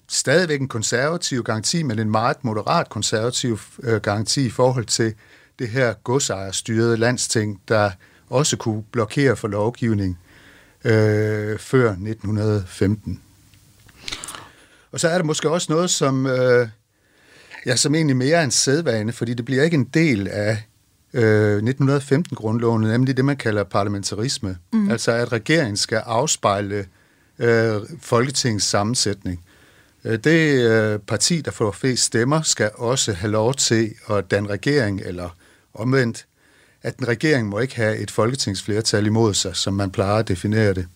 stadigvæk 0.10 0.62
en 0.62 0.68
konservativ 0.68 1.44
garanti, 1.44 1.84
men 1.84 2.00
en 2.00 2.12
meget 2.12 2.44
moderat 2.44 2.89
konservativ 2.89 3.60
øh, 3.84 4.01
garanti 4.01 4.46
i 4.46 4.50
forhold 4.50 4.86
til 4.86 5.13
det 5.60 5.70
her 5.70 5.94
godsejerstyrede 5.94 6.98
landsting, 6.98 7.62
der 7.68 7.92
også 8.30 8.58
kunne 8.58 8.84
blokere 8.92 9.36
for 9.36 9.48
lovgivning 9.48 10.20
øh, 10.84 11.60
før 11.60 11.89
1915. 11.92 13.22
Og 14.92 15.00
så 15.00 15.08
er 15.08 15.18
der 15.18 15.25
måske 15.25 15.50
også 15.50 15.68
noget, 15.72 15.89
som, 15.89 16.25
øh, 16.25 16.68
ja, 17.66 17.75
som 17.75 17.96
egentlig 17.96 18.18
mere 18.18 18.38
er 18.38 18.44
en 18.44 18.51
sædvane, 18.51 19.12
fordi 19.12 19.34
det 19.34 19.46
bliver 19.46 19.63
ikke 19.63 19.75
en 19.75 19.89
del 19.94 20.27
af 20.27 20.63
øh, 21.13 21.63
1915-grundloven, 21.63 22.81
nemlig 22.81 23.17
det, 23.17 23.25
man 23.25 23.37
kalder 23.37 23.63
parlamentarisme. 23.63 24.57
Mm. 24.73 24.91
Altså 24.91 25.11
at 25.11 25.31
regeringen 25.31 25.77
skal 25.77 25.97
afspejle 25.97 26.85
øh, 27.39 27.81
Folketingets 28.01 28.65
sammensætning. 28.65 29.43
Øh, 30.03 30.19
det 30.23 30.69
øh, 30.69 30.99
parti, 30.99 31.41
der 31.41 31.51
får 31.51 31.71
flest 31.71 32.03
stemmer, 32.03 32.41
skal 32.41 32.71
også 32.75 33.13
have 33.13 33.31
lov 33.31 33.53
til 33.53 33.93
at 34.09 34.31
danne 34.31 34.49
regering, 34.49 35.01
eller 35.05 35.29
omvendt, 35.73 36.25
at 36.83 36.97
en 36.97 37.07
regering 37.07 37.47
må 37.47 37.59
ikke 37.59 37.75
have 37.75 37.97
et 37.97 38.11
folketingsflertal 38.11 39.05
imod 39.05 39.33
sig, 39.33 39.55
som 39.55 39.73
man 39.73 39.91
plejer 39.91 40.15
at 40.15 40.27
definere 40.27 40.73
det. 40.73 40.87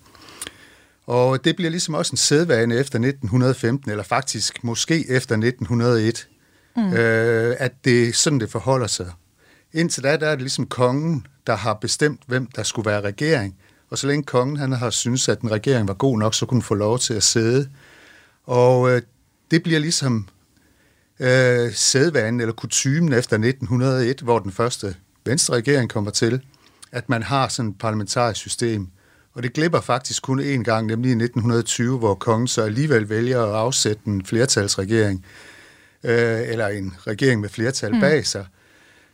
Og 1.07 1.43
det 1.45 1.55
bliver 1.55 1.71
ligesom 1.71 1.93
også 1.93 2.13
en 2.13 2.17
sædvane 2.17 2.75
efter 2.75 2.99
1915, 2.99 3.91
eller 3.91 4.03
faktisk 4.03 4.63
måske 4.63 5.09
efter 5.09 5.35
1901, 5.35 6.27
mm. 6.75 6.93
øh, 6.93 7.55
at 7.59 7.71
det 7.85 8.15
sådan, 8.15 8.39
det 8.39 8.49
forholder 8.49 8.87
sig. 8.87 9.11
Indtil 9.73 10.03
da, 10.03 10.17
der 10.17 10.27
er 10.27 10.31
det 10.31 10.41
ligesom 10.41 10.65
kongen, 10.65 11.27
der 11.47 11.55
har 11.55 11.73
bestemt, 11.73 12.21
hvem 12.27 12.45
der 12.45 12.63
skulle 12.63 12.89
være 12.89 13.01
regering. 13.01 13.55
Og 13.89 13.97
så 13.97 14.07
længe 14.07 14.23
kongen 14.23 14.57
han 14.57 14.71
har 14.71 14.89
syntes, 14.89 15.29
at 15.29 15.41
en 15.41 15.51
regering 15.51 15.87
var 15.87 15.93
god 15.93 16.19
nok, 16.19 16.35
så 16.35 16.45
kunne 16.45 16.61
få 16.61 16.73
lov 16.73 16.99
til 16.99 17.13
at 17.13 17.23
sidde. 17.23 17.69
Og 18.45 18.91
øh, 18.91 19.01
det 19.51 19.63
bliver 19.63 19.79
ligesom 19.79 20.27
øh, 21.19 21.73
sædvanen 21.73 22.41
eller 22.41 22.53
kutumen 22.53 23.13
efter 23.13 23.35
1901, 23.35 24.19
hvor 24.19 24.39
den 24.39 24.51
første 24.51 24.95
venstre 25.25 25.55
regering 25.55 25.89
kommer 25.89 26.11
til, 26.11 26.41
at 26.91 27.09
man 27.09 27.23
har 27.23 27.47
sådan 27.47 27.71
et 27.71 27.77
parlamentarisk 27.79 28.39
system. 28.39 28.87
Og 29.33 29.43
det 29.43 29.53
glipper 29.53 29.81
faktisk 29.81 30.23
kun 30.23 30.39
én 30.39 30.63
gang, 30.63 30.87
nemlig 30.87 31.09
i 31.09 31.11
1920, 31.11 31.97
hvor 31.97 32.15
kongen 32.15 32.47
så 32.47 32.61
alligevel 32.61 33.09
vælger 33.09 33.43
at 33.43 33.55
afsætte 33.55 34.01
en 34.07 34.25
flertalsregering, 34.25 35.25
øh, 36.03 36.39
eller 36.47 36.67
en 36.67 36.93
regering 37.07 37.41
med 37.41 37.49
flertal 37.49 37.93
mm. 37.93 37.99
bag 37.99 38.25
sig. 38.27 38.45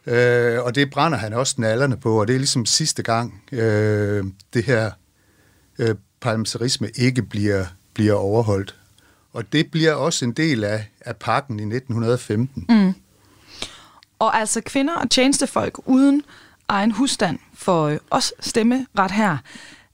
Øh, 0.07 0.63
og 0.63 0.75
det 0.75 0.89
brænder 0.89 1.17
han 1.17 1.33
også 1.33 1.55
nallerne 1.57 1.97
på, 1.97 2.19
og 2.19 2.27
det 2.27 2.33
er 2.33 2.37
ligesom 2.37 2.65
sidste 2.65 3.03
gang, 3.03 3.43
øh, 3.51 4.25
det 4.53 4.63
her 4.63 4.91
øh, 5.79 5.95
parlamentarisme 6.21 6.89
ikke 6.95 7.21
bliver, 7.21 7.65
bliver 7.93 8.13
overholdt. 8.13 8.75
Og 9.33 9.53
det 9.53 9.71
bliver 9.71 9.93
også 9.93 10.25
en 10.25 10.31
del 10.31 10.63
af, 10.63 10.89
af 11.01 11.15
pakken 11.15 11.59
i 11.59 11.63
1915. 11.63 12.65
Mm. 12.69 12.93
Og 14.19 14.37
altså 14.37 14.61
kvinder 14.61 14.93
og 14.93 15.09
tjenestefolk 15.09 15.79
uden 15.85 16.23
egen 16.67 16.91
husstand 16.91 17.39
får 17.53 17.87
øh, 17.87 17.97
også 18.09 18.33
stemmeret 18.39 19.11
her. 19.11 19.37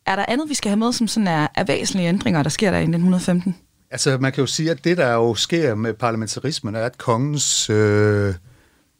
Er 0.05 0.15
der 0.15 0.25
andet, 0.27 0.49
vi 0.49 0.53
skal 0.53 0.69
have 0.69 0.79
med, 0.79 0.93
som 0.93 1.07
sådan 1.07 1.27
er, 1.27 1.47
er 1.55 1.63
væsentlige 1.63 2.09
ændringer, 2.09 2.43
der 2.43 2.49
sker 2.49 2.71
der 2.71 2.77
i 2.77 2.81
1915? 2.81 3.55
Altså, 3.91 4.17
man 4.17 4.31
kan 4.31 4.41
jo 4.41 4.47
sige, 4.47 4.71
at 4.71 4.83
det, 4.83 4.97
der 4.97 5.13
jo 5.13 5.35
sker 5.35 5.75
med 5.75 5.93
parlamentarismen, 5.93 6.75
er, 6.75 6.85
at 6.85 6.97
kongens 6.97 7.69
øh, 7.69 8.33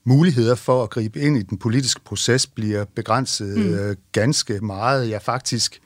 muligheder 0.05 0.55
for 0.55 0.83
at 0.83 0.89
gribe 0.89 1.19
ind 1.19 1.37
i 1.37 1.41
den 1.41 1.57
politiske 1.57 2.01
proces 2.01 2.47
bliver 2.47 2.85
begrænset 2.95 3.57
mm. 3.57 3.73
øh, 3.73 3.95
ganske 4.11 4.59
meget. 4.65 5.09
Ja, 5.09 5.17
faktisk 5.17 5.79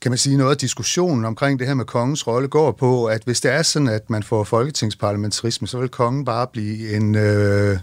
kan 0.00 0.10
man 0.10 0.18
sige, 0.18 0.36
noget 0.36 0.50
af 0.50 0.56
diskussionen 0.56 1.24
omkring 1.24 1.58
det 1.58 1.66
her 1.66 1.74
med 1.74 1.84
kongens 1.84 2.26
rolle 2.26 2.48
går 2.48 2.72
på, 2.72 3.04
at 3.04 3.22
hvis 3.24 3.40
det 3.40 3.52
er 3.52 3.62
sådan, 3.62 3.88
at 3.88 4.10
man 4.10 4.22
får 4.22 4.44
folketingsparlamentarisme, 4.44 5.68
så 5.68 5.78
vil 5.78 5.88
kongen 5.88 6.24
bare 6.24 6.46
blive 6.46 6.96
en, 6.96 7.14
øh, 7.14 7.78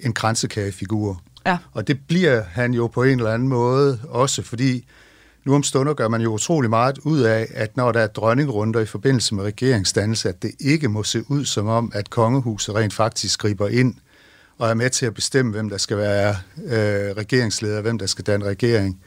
en 0.00 0.12
kransekagefigur. 0.12 1.22
Ja. 1.46 1.58
Og 1.72 1.88
det 1.88 1.98
bliver 2.08 2.42
han 2.42 2.74
jo 2.74 2.86
på 2.86 3.02
en 3.02 3.18
eller 3.18 3.32
anden 3.32 3.48
måde 3.48 3.98
også, 4.08 4.42
fordi 4.42 4.86
nu 5.44 5.54
om 5.54 5.62
stunder 5.62 5.94
gør 5.94 6.08
man 6.08 6.20
jo 6.20 6.32
utrolig 6.32 6.70
meget 6.70 6.98
ud 6.98 7.20
af, 7.20 7.46
at 7.54 7.76
når 7.76 7.92
der 7.92 8.00
er 8.00 8.06
dronningrunder 8.06 8.80
i 8.80 8.86
forbindelse 8.86 9.34
med 9.34 9.44
regeringsdannelse, 9.44 10.28
at 10.28 10.42
det 10.42 10.50
ikke 10.60 10.88
må 10.88 11.02
se 11.02 11.30
ud 11.30 11.44
som 11.44 11.66
om, 11.66 11.92
at 11.94 12.10
kongehuset 12.10 12.74
rent 12.74 12.92
faktisk 12.94 13.40
griber 13.40 13.68
ind 13.68 13.94
og 14.62 14.70
er 14.70 14.74
med 14.74 14.90
til 14.90 15.06
at 15.06 15.14
bestemme, 15.14 15.52
hvem 15.52 15.68
der 15.68 15.78
skal 15.78 15.96
være 15.96 16.36
øh, 16.64 17.16
regeringsleder, 17.16 17.80
hvem 17.80 17.98
der 17.98 18.06
skal 18.06 18.24
danne 18.24 18.46
regering. 18.46 19.00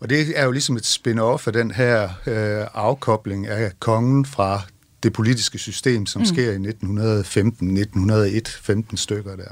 Og 0.00 0.10
det 0.10 0.38
er 0.38 0.44
jo 0.44 0.50
ligesom 0.50 0.76
et 0.76 0.86
spin-off 0.86 1.46
af 1.46 1.52
den 1.52 1.70
her 1.70 2.02
øh, 2.26 2.66
afkobling 2.74 3.46
af 3.46 3.72
kongen 3.78 4.24
fra 4.24 4.60
det 5.02 5.12
politiske 5.12 5.58
system, 5.58 6.06
som 6.06 6.20
mm. 6.22 6.26
sker 6.26 6.42
i 6.42 6.54
1915, 6.54 7.76
1901, 7.76 8.48
15 8.48 8.96
stykker 8.96 9.36
der. 9.36 9.48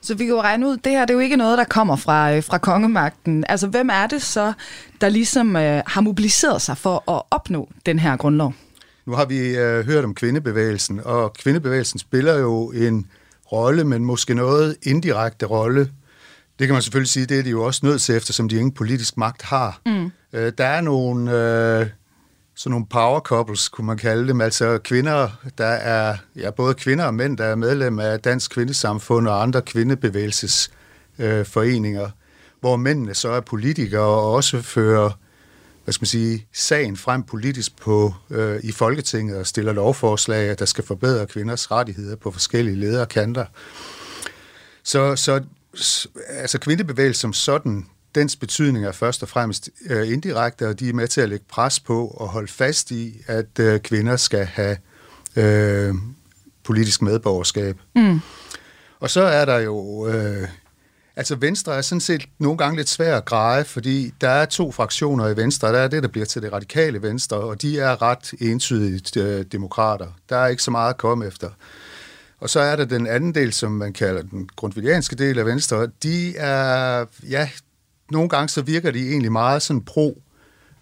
Så 0.00 0.14
vi 0.14 0.24
kan 0.24 0.34
jo 0.34 0.42
regne 0.42 0.68
ud, 0.68 0.76
det 0.76 0.92
her 0.92 1.00
det 1.00 1.10
er 1.10 1.14
jo 1.14 1.20
ikke 1.20 1.36
noget, 1.36 1.58
der 1.58 1.64
kommer 1.64 1.96
fra, 1.96 2.32
øh, 2.32 2.42
fra 2.42 2.58
kongemagten. 2.58 3.44
Altså, 3.48 3.66
hvem 3.66 3.88
er 3.92 4.06
det 4.06 4.22
så, 4.22 4.52
der 5.00 5.08
ligesom 5.08 5.56
øh, 5.56 5.82
har 5.86 6.00
mobiliseret 6.00 6.62
sig 6.62 6.78
for 6.78 7.10
at 7.10 7.22
opnå 7.30 7.68
den 7.86 7.98
her 7.98 8.16
grundlov? 8.16 8.54
Nu 9.06 9.12
har 9.12 9.24
vi 9.24 9.38
øh, 9.38 9.86
hørt 9.86 10.04
om 10.04 10.14
kvindebevægelsen, 10.14 11.00
og 11.04 11.32
kvindebevægelsen 11.32 11.98
spiller 11.98 12.38
jo 12.38 12.70
en 12.70 13.06
rolle, 13.52 13.84
men 13.84 14.04
måske 14.04 14.34
noget 14.34 14.76
indirekte 14.82 15.46
rolle. 15.46 15.90
Det 16.58 16.66
kan 16.66 16.72
man 16.72 16.82
selvfølgelig 16.82 17.10
sige, 17.10 17.26
det 17.26 17.38
er 17.38 17.42
de 17.42 17.50
jo 17.50 17.64
også 17.64 17.86
nødt 17.86 18.02
til, 18.02 18.16
eftersom 18.16 18.48
de 18.48 18.56
ingen 18.56 18.72
politisk 18.72 19.16
magt 19.16 19.42
har. 19.42 19.80
Mm. 19.86 20.10
Øh, 20.32 20.52
der 20.58 20.66
er 20.66 20.80
nogle, 20.80 21.30
øh, 21.30 21.86
sådan 22.54 22.70
nogle 22.70 22.86
power 22.86 23.20
couples, 23.20 23.68
kunne 23.68 23.86
man 23.86 23.96
kalde 23.96 24.28
dem, 24.28 24.40
altså 24.40 24.78
kvinder, 24.78 25.28
der 25.58 25.66
er, 25.66 26.16
ja, 26.36 26.50
både 26.50 26.74
kvinder 26.74 27.04
og 27.04 27.14
mænd, 27.14 27.38
der 27.38 27.44
er 27.44 27.54
medlem 27.54 27.98
af 27.98 28.20
Dansk 28.20 28.50
Kvindesamfund 28.50 29.28
og 29.28 29.42
andre 29.42 29.62
kvindebevælelsesforeninger, 29.62 32.04
øh, 32.04 32.10
hvor 32.60 32.76
mændene 32.76 33.14
så 33.14 33.28
er 33.28 33.40
politikere 33.40 34.02
og 34.02 34.32
også 34.32 34.62
fører 34.62 35.10
hvad 35.84 35.92
skal 35.92 36.02
man 36.02 36.06
sige, 36.06 36.46
sagen 36.52 36.96
frem 36.96 37.22
politisk 37.22 37.76
på, 37.76 38.14
øh, 38.30 38.60
i 38.62 38.72
Folketinget 38.72 39.36
og 39.36 39.46
stiller 39.46 39.72
lovforslag, 39.72 40.58
der 40.58 40.64
skal 40.64 40.84
forbedre 40.84 41.26
kvinders 41.26 41.70
rettigheder 41.70 42.16
på 42.16 42.30
forskellige 42.30 42.76
lederkanter. 42.76 43.44
Så, 44.82 45.16
så 45.16 45.42
altså 46.28 46.58
kvindebevægelsen 46.58 47.20
som 47.20 47.32
sådan, 47.32 47.86
dens 48.14 48.36
betydning 48.36 48.84
er 48.84 48.92
først 48.92 49.22
og 49.22 49.28
fremmest 49.28 49.70
øh, 49.86 50.12
indirekte, 50.12 50.68
og 50.68 50.80
de 50.80 50.88
er 50.88 50.92
med 50.92 51.08
til 51.08 51.20
at 51.20 51.28
lægge 51.28 51.44
pres 51.48 51.80
på 51.80 52.06
og 52.06 52.28
holde 52.28 52.48
fast 52.48 52.90
i, 52.90 53.22
at 53.26 53.58
øh, 53.58 53.80
kvinder 53.80 54.16
skal 54.16 54.44
have 54.44 54.76
øh, 55.36 55.94
politisk 56.64 57.02
medborgerskab. 57.02 57.76
Mm. 57.94 58.20
Og 59.00 59.10
så 59.10 59.22
er 59.22 59.44
der 59.44 59.58
jo 59.58 60.08
øh, 60.08 60.48
Altså 61.20 61.34
Venstre 61.34 61.76
er 61.76 61.82
sådan 61.82 62.00
set 62.00 62.28
nogle 62.38 62.58
gange 62.58 62.76
lidt 62.76 62.88
svær 62.88 63.16
at 63.16 63.24
greje, 63.24 63.64
fordi 63.64 64.14
der 64.20 64.28
er 64.28 64.44
to 64.44 64.72
fraktioner 64.72 65.28
i 65.28 65.36
Venstre. 65.36 65.72
Der 65.72 65.78
er 65.78 65.88
det, 65.88 66.02
der 66.02 66.08
bliver 66.08 66.26
til 66.26 66.42
det 66.42 66.52
radikale 66.52 67.02
Venstre, 67.02 67.36
og 67.36 67.62
de 67.62 67.78
er 67.78 68.02
ret 68.02 68.32
entydigt 68.38 69.16
øh, 69.16 69.44
demokrater. 69.52 70.06
Der 70.28 70.36
er 70.36 70.46
ikke 70.46 70.62
så 70.62 70.70
meget 70.70 70.90
at 70.90 70.98
komme 70.98 71.26
efter. 71.26 71.48
Og 72.38 72.50
så 72.50 72.60
er 72.60 72.76
der 72.76 72.84
den 72.84 73.06
anden 73.06 73.34
del, 73.34 73.52
som 73.52 73.72
man 73.72 73.92
kalder 73.92 74.22
den 74.22 74.48
grundvillianske 74.56 75.16
del 75.16 75.38
af 75.38 75.46
Venstre. 75.46 75.88
De 76.02 76.36
er, 76.36 77.04
ja, 77.28 77.50
nogle 78.10 78.28
gange 78.28 78.48
så 78.48 78.62
virker 78.62 78.90
de 78.90 79.08
egentlig 79.08 79.32
meget 79.32 79.62
sådan 79.62 79.82
pro 79.82 80.22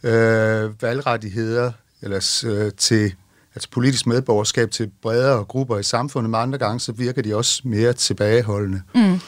øh, 0.02 0.82
valgrettigheder, 0.82 1.72
eller 2.02 2.42
øh, 2.46 2.72
til 2.76 3.14
altså 3.54 3.70
politisk 3.70 4.06
medborgerskab 4.06 4.70
til 4.70 4.90
bredere 5.02 5.44
grupper 5.44 5.78
i 5.78 5.82
samfundet, 5.82 6.30
men 6.30 6.40
andre 6.40 6.58
gange 6.58 6.80
så 6.80 6.92
virker 6.92 7.22
de 7.22 7.36
også 7.36 7.62
mere 7.64 7.92
tilbageholdende. 7.92 8.82
Mm. 8.94 9.20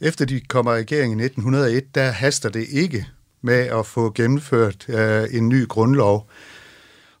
Efter 0.00 0.24
de 0.24 0.40
kommer 0.40 0.74
i 0.74 0.78
regering 0.78 1.20
i 1.20 1.24
1901, 1.24 1.94
der 1.94 2.10
haster 2.10 2.48
det 2.48 2.66
ikke 2.70 3.06
med 3.42 3.54
at 3.54 3.86
få 3.86 4.12
gennemført 4.14 4.88
øh, 4.88 5.24
en 5.30 5.48
ny 5.48 5.68
grundlov. 5.68 6.30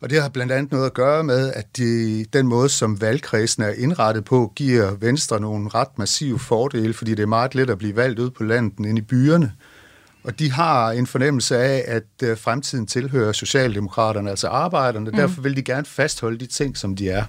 Og 0.00 0.10
det 0.10 0.22
har 0.22 0.28
blandt 0.28 0.52
andet 0.52 0.72
noget 0.72 0.86
at 0.86 0.94
gøre 0.94 1.24
med, 1.24 1.52
at 1.52 1.76
de, 1.76 2.24
den 2.32 2.46
måde, 2.46 2.68
som 2.68 3.00
valgkredsen 3.00 3.62
er 3.62 3.72
indrettet 3.72 4.24
på, 4.24 4.52
giver 4.56 4.90
Venstre 4.90 5.40
nogle 5.40 5.68
ret 5.68 5.98
massive 5.98 6.38
fordele, 6.38 6.94
fordi 6.94 7.10
det 7.10 7.22
er 7.22 7.26
meget 7.26 7.54
let 7.54 7.70
at 7.70 7.78
blive 7.78 7.96
valgt 7.96 8.18
ud 8.18 8.30
på 8.30 8.44
landet 8.44 8.86
end 8.86 8.98
i 8.98 9.02
byerne. 9.02 9.52
Og 10.24 10.38
de 10.38 10.52
har 10.52 10.90
en 10.90 11.06
fornemmelse 11.06 11.58
af, 11.58 11.84
at 11.86 12.28
øh, 12.28 12.38
fremtiden 12.38 12.86
tilhører 12.86 13.32
Socialdemokraterne, 13.32 14.30
altså 14.30 14.48
arbejderne. 14.48 15.10
Mm. 15.10 15.16
Derfor 15.16 15.42
vil 15.42 15.56
de 15.56 15.62
gerne 15.62 15.84
fastholde 15.84 16.38
de 16.38 16.46
ting, 16.46 16.76
som 16.76 16.96
de 16.96 17.10
er. 17.10 17.24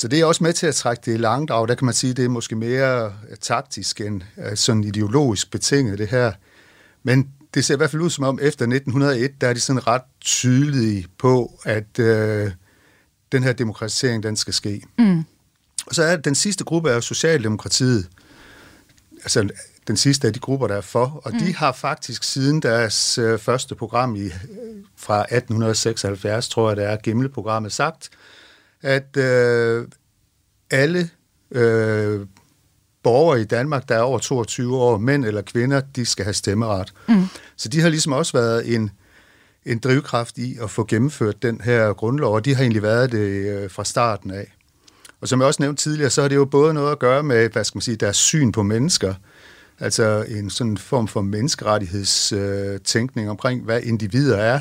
Så 0.00 0.08
det 0.08 0.20
er 0.20 0.24
også 0.24 0.44
med 0.44 0.52
til 0.52 0.66
at 0.66 0.74
trække 0.74 1.02
det 1.06 1.14
i 1.14 1.16
langdrag. 1.16 1.68
Der 1.68 1.74
kan 1.74 1.84
man 1.84 1.94
sige, 1.94 2.10
at 2.10 2.16
det 2.16 2.24
er 2.24 2.28
måske 2.28 2.56
mere 2.56 3.12
taktisk 3.40 4.00
end 4.00 4.22
sådan 4.54 4.84
ideologisk 4.84 5.50
betinget, 5.50 5.98
det 5.98 6.08
her. 6.08 6.32
Men 7.02 7.28
det 7.54 7.64
ser 7.64 7.74
i 7.74 7.76
hvert 7.76 7.90
fald 7.90 8.02
ud 8.02 8.10
som 8.10 8.24
om, 8.24 8.38
efter 8.42 8.64
1901, 8.64 9.40
der 9.40 9.48
er 9.48 9.52
de 9.52 9.60
sådan 9.60 9.86
ret 9.86 10.02
tydelige 10.20 11.06
på, 11.18 11.60
at 11.64 11.98
øh, 11.98 12.50
den 13.32 13.42
her 13.42 13.52
demokratisering, 13.52 14.22
den 14.22 14.36
skal 14.36 14.54
ske. 14.54 14.82
Mm. 14.98 15.24
Og 15.86 15.94
så 15.94 16.02
er 16.02 16.16
den 16.16 16.34
sidste 16.34 16.64
gruppe 16.64 16.90
af 16.90 17.02
Socialdemokratiet, 17.02 18.08
altså 19.22 19.48
den 19.86 19.96
sidste 19.96 20.26
af 20.26 20.32
de 20.32 20.40
grupper, 20.40 20.66
der 20.66 20.76
er 20.76 20.80
for, 20.80 21.20
og 21.24 21.32
mm. 21.32 21.38
de 21.38 21.54
har 21.54 21.72
faktisk 21.72 22.24
siden 22.24 22.62
deres 22.62 23.18
øh, 23.18 23.38
første 23.38 23.74
program 23.74 24.16
i, 24.16 24.28
fra 24.96 25.20
1876, 25.20 26.48
tror 26.48 26.70
jeg 26.70 26.76
det 26.76 26.84
er, 26.84 26.96
Gimmelprogrammet, 26.96 27.72
sagt, 27.72 28.10
at 28.82 29.16
øh, 29.16 29.86
alle 30.70 31.10
øh, 31.50 32.26
borgere 33.02 33.40
i 33.40 33.44
Danmark, 33.44 33.88
der 33.88 33.94
er 33.94 34.00
over 34.00 34.18
22 34.18 34.76
år, 34.76 34.98
mænd 34.98 35.24
eller 35.24 35.42
kvinder, 35.42 35.80
de 35.80 36.06
skal 36.06 36.24
have 36.24 36.34
stemmeret. 36.34 36.92
Mm. 37.08 37.24
Så 37.56 37.68
de 37.68 37.80
har 37.80 37.88
ligesom 37.88 38.12
også 38.12 38.32
været 38.32 38.74
en, 38.74 38.90
en 39.66 39.78
drivkraft 39.78 40.38
i 40.38 40.56
at 40.62 40.70
få 40.70 40.84
gennemført 40.84 41.42
den 41.42 41.60
her 41.60 41.92
grundlov, 41.92 42.34
og 42.34 42.44
de 42.44 42.54
har 42.54 42.62
egentlig 42.62 42.82
været 42.82 43.12
det 43.12 43.18
øh, 43.18 43.70
fra 43.70 43.84
starten 43.84 44.30
af. 44.30 44.54
Og 45.20 45.28
som 45.28 45.40
jeg 45.40 45.46
også 45.46 45.62
nævnte 45.62 45.82
tidligere, 45.82 46.10
så 46.10 46.20
har 46.20 46.28
det 46.28 46.36
jo 46.36 46.44
både 46.44 46.74
noget 46.74 46.92
at 46.92 46.98
gøre 46.98 47.22
med, 47.22 47.48
hvad 47.48 47.64
skal 47.64 47.76
man 47.76 47.82
sige, 47.82 47.96
deres 47.96 48.16
syn 48.16 48.52
på 48.52 48.62
mennesker, 48.62 49.14
altså 49.78 50.24
en 50.28 50.50
sådan 50.50 50.78
form 50.78 51.08
for 51.08 51.20
menneskerettighedstænkning 51.20 53.26
øh, 53.26 53.30
omkring, 53.30 53.64
hvad 53.64 53.80
individer 53.82 54.36
er, 54.36 54.60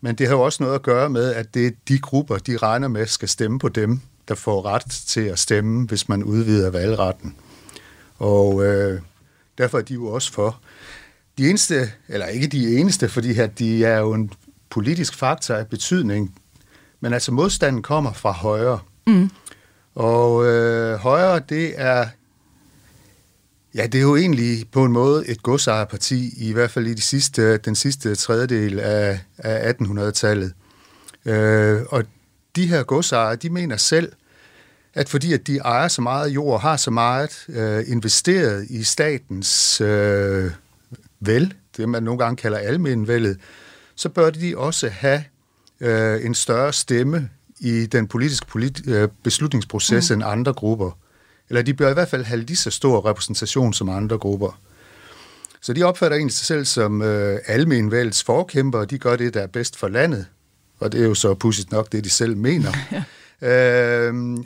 men 0.00 0.14
det 0.14 0.26
har 0.26 0.34
jo 0.34 0.40
også 0.40 0.62
noget 0.62 0.74
at 0.74 0.82
gøre 0.82 1.10
med, 1.10 1.34
at 1.34 1.54
det 1.54 1.66
er 1.66 1.70
de 1.88 1.98
grupper, 1.98 2.38
de 2.38 2.56
regner 2.56 2.88
med, 2.88 3.06
skal 3.06 3.28
stemme 3.28 3.58
på 3.58 3.68
dem, 3.68 4.00
der 4.28 4.34
får 4.34 4.64
ret 4.64 4.84
til 5.06 5.20
at 5.20 5.38
stemme, 5.38 5.86
hvis 5.86 6.08
man 6.08 6.24
udvider 6.24 6.70
valgretten. 6.70 7.36
Og 8.18 8.64
øh, 8.64 9.00
derfor 9.58 9.78
er 9.78 9.82
de 9.82 9.94
jo 9.94 10.06
også 10.06 10.32
for. 10.32 10.60
De 11.38 11.48
eneste, 11.48 11.92
eller 12.08 12.26
ikke 12.26 12.46
de 12.46 12.78
eneste, 12.78 13.08
fordi 13.08 13.32
her, 13.32 13.46
de 13.46 13.84
er 13.84 13.98
jo 13.98 14.12
en 14.12 14.32
politisk 14.70 15.14
faktor 15.14 15.54
af 15.54 15.66
betydning, 15.66 16.34
men 17.00 17.12
altså 17.12 17.32
modstanden 17.32 17.82
kommer 17.82 18.12
fra 18.12 18.32
højre. 18.32 18.78
Mm. 19.06 19.30
Og 19.94 20.46
øh, 20.46 20.98
højre, 20.98 21.40
det 21.48 21.74
er 21.76 22.06
Ja, 23.78 23.86
det 23.86 23.98
er 23.98 24.02
jo 24.02 24.16
egentlig 24.16 24.70
på 24.72 24.84
en 24.84 24.92
måde 24.92 25.28
et 25.28 25.42
godsejerparti, 25.42 26.32
i 26.36 26.52
hvert 26.52 26.70
fald 26.70 26.86
i 26.86 26.94
de 26.94 27.02
sidste, 27.02 27.56
den 27.56 27.74
sidste 27.74 28.14
tredjedel 28.14 28.80
af, 28.80 29.20
af 29.38 29.72
1800-tallet. 29.72 30.52
Øh, 31.24 31.82
og 31.88 32.04
de 32.56 32.66
her 32.66 32.82
godsejere, 32.82 33.36
de 33.36 33.50
mener 33.50 33.76
selv, 33.76 34.12
at 34.94 35.08
fordi 35.08 35.32
at 35.32 35.46
de 35.46 35.56
ejer 35.58 35.88
så 35.88 36.02
meget 36.02 36.28
jord, 36.28 36.60
har 36.60 36.76
så 36.76 36.90
meget 36.90 37.44
øh, 37.48 37.84
investeret 37.86 38.66
i 38.70 38.82
statens 38.82 39.80
øh, 39.80 40.50
vel, 41.20 41.54
det 41.76 41.88
man 41.88 42.02
nogle 42.02 42.18
gange 42.18 42.36
kalder 42.36 42.58
almenvældet, 42.58 43.38
så 43.94 44.08
bør 44.08 44.30
de 44.30 44.54
også 44.56 44.88
have 44.88 45.24
øh, 45.80 46.24
en 46.24 46.34
større 46.34 46.72
stemme 46.72 47.30
i 47.60 47.86
den 47.86 48.08
politiske 48.08 48.46
polit- 48.46 48.90
øh, 48.90 49.08
beslutningsproces 49.22 50.10
mm. 50.10 50.14
end 50.14 50.22
andre 50.26 50.52
grupper. 50.52 50.90
Eller 51.48 51.62
de 51.62 51.74
bør 51.74 51.90
i 51.90 51.92
hvert 51.92 52.08
fald 52.08 52.24
have 52.24 52.40
lige 52.40 52.56
så 52.56 52.70
stor 52.70 53.06
repræsentation 53.06 53.72
som 53.72 53.88
andre 53.88 54.18
grupper. 54.18 54.60
Så 55.60 55.72
de 55.72 55.82
opfatter 55.82 56.16
egentlig 56.16 56.34
sig 56.34 56.46
selv 56.46 56.64
som 56.64 57.02
øh, 57.02 57.38
almenvældets 57.46 58.22
forkæmper, 58.22 58.78
og 58.78 58.90
de 58.90 58.98
gør 58.98 59.16
det, 59.16 59.34
der 59.34 59.40
er 59.40 59.46
bedst 59.46 59.76
for 59.76 59.88
landet. 59.88 60.26
Og 60.78 60.92
det 60.92 61.00
er 61.00 61.04
jo 61.04 61.14
så 61.14 61.34
pudsigt 61.34 61.72
nok 61.72 61.92
det, 61.92 62.04
de 62.04 62.10
selv 62.10 62.36
mener. 62.36 62.72
ja. 63.42 64.08
øh, 64.08 64.38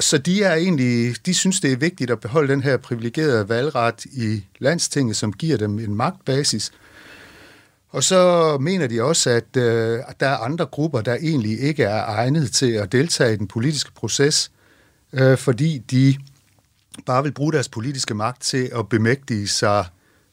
så 0.00 0.18
de 0.18 0.42
er 0.42 0.54
egentlig, 0.54 1.26
de 1.26 1.34
synes, 1.34 1.60
det 1.60 1.72
er 1.72 1.76
vigtigt 1.76 2.10
at 2.10 2.20
beholde 2.20 2.52
den 2.52 2.62
her 2.62 2.76
privilegerede 2.76 3.48
valgret 3.48 4.04
i 4.04 4.44
landstinget, 4.58 5.16
som 5.16 5.32
giver 5.32 5.56
dem 5.56 5.78
en 5.78 5.94
magtbasis. 5.94 6.72
Og 7.88 8.04
så 8.04 8.56
mener 8.60 8.86
de 8.86 9.02
også, 9.02 9.30
at 9.30 9.56
øh, 9.56 9.98
der 10.20 10.28
er 10.28 10.36
andre 10.36 10.66
grupper, 10.66 11.00
der 11.00 11.14
egentlig 11.14 11.60
ikke 11.60 11.84
er 11.84 12.04
egnet 12.04 12.52
til 12.52 12.72
at 12.72 12.92
deltage 12.92 13.32
i 13.32 13.36
den 13.36 13.48
politiske 13.48 13.92
proces, 13.92 14.50
øh, 15.12 15.38
fordi 15.38 15.78
de 15.78 16.16
bare 17.06 17.22
vil 17.22 17.32
bruge 17.32 17.52
deres 17.52 17.68
politiske 17.68 18.14
magt 18.14 18.42
til 18.42 18.70
at 18.74 18.88
bemægtige 18.88 19.48
sig 19.48 19.86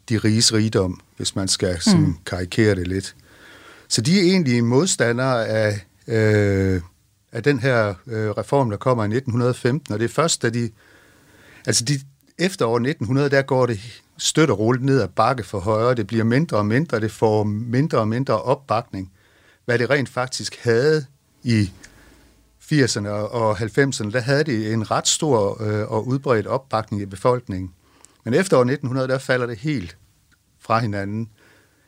de 0.10 0.18
riges 0.18 0.54
rigdom, 0.54 1.02
hvis 1.18 1.36
man 1.36 1.48
skal 1.48 1.82
sådan, 1.82 2.00
mm. 2.00 2.16
karikere 2.26 2.76
det 2.76 2.88
lidt. 2.88 3.16
Så 3.88 4.02
de 4.02 4.20
er 4.20 4.24
egentlig 4.24 4.64
modstandere 4.64 5.48
af, 5.48 5.86
øh, 6.08 6.82
af 7.32 7.44
den 7.44 7.60
her 7.60 7.94
øh, 8.08 8.30
reform, 8.30 8.70
der 8.70 8.78
kommer 8.78 9.04
i 9.04 9.08
1915, 9.08 9.94
og 9.94 10.00
det 10.00 10.06
er 10.06 10.10
først, 10.10 10.42
da 10.42 10.50
de... 10.50 10.70
Altså, 11.66 11.86
de, 11.86 12.00
efter 12.40 12.66
år 12.66 12.76
1900, 12.76 13.30
der 13.30 13.42
går 13.42 13.66
det 13.66 14.02
støt 14.18 14.50
og 14.50 14.60
roligt 14.60 14.86
ned 14.86 15.02
ad 15.02 15.08
bakke 15.08 15.44
for 15.44 15.60
højre. 15.60 15.96
Det 15.96 16.08
bliver 16.08 16.24
mindre 16.24 16.58
og 16.58 16.66
mindre, 16.66 17.00
det 17.00 17.12
får 17.12 17.44
mindre 17.44 17.98
og 17.98 18.08
mindre 18.08 18.42
opbakning, 18.42 19.12
hvad 19.66 19.80
det 19.80 19.90
rent 19.90 20.10
faktisk 20.10 20.60
havde 20.64 21.06
i 21.44 21.72
80'erne 22.72 23.10
og 23.10 23.58
90'erne, 23.58 24.12
der 24.12 24.20
havde 24.20 24.44
de 24.44 24.74
en 24.74 24.92
ret 24.92 25.08
stor 25.08 25.64
øh, 25.64 25.92
og 25.92 26.08
udbredt 26.08 26.48
opbakning 26.48 27.02
i 27.02 27.06
befolkningen. 27.06 27.74
Men 28.24 28.34
efter 28.34 28.58
år 28.58 28.62
1900, 28.62 29.08
der 29.08 29.18
falder 29.18 29.46
det 29.46 29.58
helt 29.58 29.98
fra 30.60 30.80
hinanden. 30.80 31.30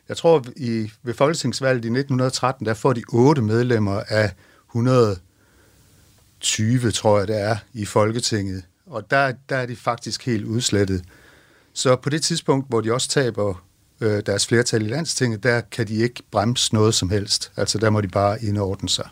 Jeg 0.08 0.16
tror, 0.16 0.44
i, 0.56 0.90
ved 1.02 1.14
folketingsvalget 1.14 1.84
i 1.84 1.88
1913, 1.88 2.66
der 2.66 2.74
får 2.74 2.92
de 2.92 3.02
otte 3.08 3.42
medlemmer 3.42 4.02
af 4.08 4.32
120, 4.70 6.90
tror 6.90 7.18
jeg 7.18 7.28
det 7.28 7.40
er, 7.40 7.56
i 7.72 7.84
Folketinget. 7.84 8.64
Og 8.86 9.10
der, 9.10 9.32
der 9.48 9.56
er 9.56 9.66
de 9.66 9.76
faktisk 9.76 10.26
helt 10.26 10.44
udslettet. 10.44 11.04
Så 11.72 11.96
på 11.96 12.10
det 12.10 12.22
tidspunkt, 12.22 12.68
hvor 12.68 12.80
de 12.80 12.92
også 12.92 13.08
taber 13.08 13.64
øh, 14.00 14.22
deres 14.26 14.46
flertal 14.46 14.82
i 14.82 14.88
landstinget, 14.88 15.42
der 15.42 15.60
kan 15.60 15.88
de 15.88 15.94
ikke 15.94 16.22
bremse 16.30 16.74
noget 16.74 16.94
som 16.94 17.10
helst. 17.10 17.52
Altså 17.56 17.78
der 17.78 17.90
må 17.90 18.00
de 18.00 18.08
bare 18.08 18.42
indordne 18.42 18.88
sig. 18.88 19.08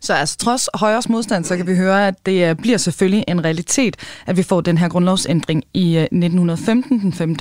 Så 0.00 0.14
altså 0.14 0.36
trods 0.36 0.68
højres 0.74 1.08
modstand, 1.08 1.44
så 1.44 1.56
kan 1.56 1.66
vi 1.66 1.76
høre, 1.76 2.08
at 2.08 2.26
det 2.26 2.50
øh, 2.50 2.56
bliver 2.56 2.78
selvfølgelig 2.78 3.24
en 3.28 3.44
realitet, 3.44 3.96
at 4.26 4.36
vi 4.36 4.42
får 4.42 4.60
den 4.60 4.78
her 4.78 4.88
grundlovsændring 4.88 5.64
i 5.74 5.96
øh, 5.96 6.02
1915, 6.02 7.00
den 7.00 7.12
5. 7.12 7.36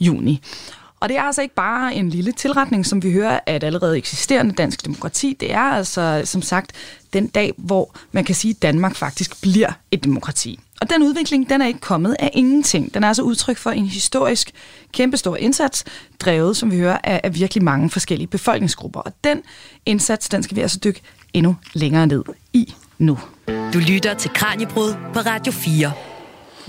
juni. 0.00 0.40
Og 1.00 1.08
det 1.08 1.16
er 1.16 1.22
altså 1.22 1.42
ikke 1.42 1.54
bare 1.54 1.94
en 1.94 2.08
lille 2.08 2.32
tilretning, 2.32 2.86
som 2.86 3.02
vi 3.02 3.12
hører 3.12 3.40
af 3.46 3.56
et 3.56 3.64
allerede 3.64 3.96
eksisterende 3.96 4.54
dansk 4.54 4.84
demokrati. 4.84 5.36
Det 5.40 5.52
er 5.52 5.60
altså, 5.60 6.22
som 6.24 6.42
sagt, 6.42 6.72
den 7.12 7.26
dag, 7.26 7.52
hvor 7.56 7.96
man 8.12 8.24
kan 8.24 8.34
sige, 8.34 8.50
at 8.50 8.62
Danmark 8.62 8.96
faktisk 8.96 9.42
bliver 9.42 9.72
et 9.90 10.04
demokrati. 10.04 10.60
Og 10.80 10.90
den 10.90 11.02
udvikling, 11.02 11.48
den 11.48 11.62
er 11.62 11.66
ikke 11.66 11.80
kommet 11.80 12.16
af 12.18 12.30
ingenting. 12.32 12.94
Den 12.94 13.04
er 13.04 13.08
altså 13.08 13.22
udtryk 13.22 13.56
for 13.56 13.70
en 13.70 13.86
historisk 13.86 14.52
kæmpestor 14.92 15.36
indsats, 15.36 15.84
drevet, 16.20 16.56
som 16.56 16.70
vi 16.70 16.78
hører, 16.78 16.98
af, 17.04 17.20
af 17.24 17.34
virkelig 17.34 17.64
mange 17.64 17.90
forskellige 17.90 18.28
befolkningsgrupper. 18.28 19.00
Og 19.00 19.12
den 19.24 19.42
indsats, 19.86 20.28
den 20.28 20.42
skal 20.42 20.56
vi 20.56 20.60
altså 20.60 20.78
dykke 20.84 21.00
endnu 21.34 21.56
længere 21.72 22.06
ned 22.06 22.22
i 22.52 22.74
nu. 22.98 23.18
Du 23.48 23.78
lytter 23.78 24.14
til 24.14 24.30
Kranjebrud 24.34 24.94
på 25.14 25.20
Radio 25.20 25.52
4. 25.52 25.92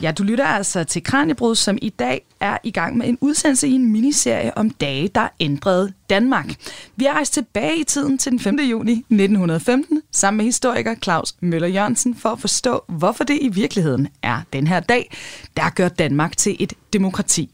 Ja, 0.01 0.11
du 0.11 0.23
lytter 0.23 0.45
altså 0.45 0.83
til 0.83 1.03
Kranjebrud, 1.03 1.55
som 1.55 1.77
i 1.81 1.89
dag 1.89 2.25
er 2.39 2.57
i 2.63 2.71
gang 2.71 2.97
med 2.97 3.07
en 3.07 3.17
udsendelse 3.21 3.67
i 3.67 3.71
en 3.71 3.91
miniserie 3.91 4.57
om 4.57 4.69
dage, 4.69 5.07
der 5.15 5.27
ændrede 5.39 5.93
Danmark. 6.09 6.55
Vi 6.95 7.05
er 7.05 7.13
rejst 7.13 7.33
tilbage 7.33 7.79
i 7.79 7.83
tiden 7.83 8.17
til 8.17 8.31
den 8.31 8.39
5. 8.39 8.59
juni 8.59 8.91
1915, 8.91 10.01
sammen 10.11 10.37
med 10.37 10.45
historiker 10.45 10.95
Claus 11.03 11.35
Møller 11.39 11.67
Jørgensen, 11.67 12.15
for 12.15 12.29
at 12.29 12.39
forstå, 12.39 12.83
hvorfor 12.87 13.23
det 13.23 13.37
i 13.41 13.47
virkeligheden 13.47 14.07
er 14.23 14.41
den 14.53 14.67
her 14.67 14.79
dag, 14.79 15.15
der 15.57 15.69
gør 15.69 15.89
Danmark 15.89 16.37
til 16.37 16.55
et 16.59 16.73
demokrati. 16.93 17.49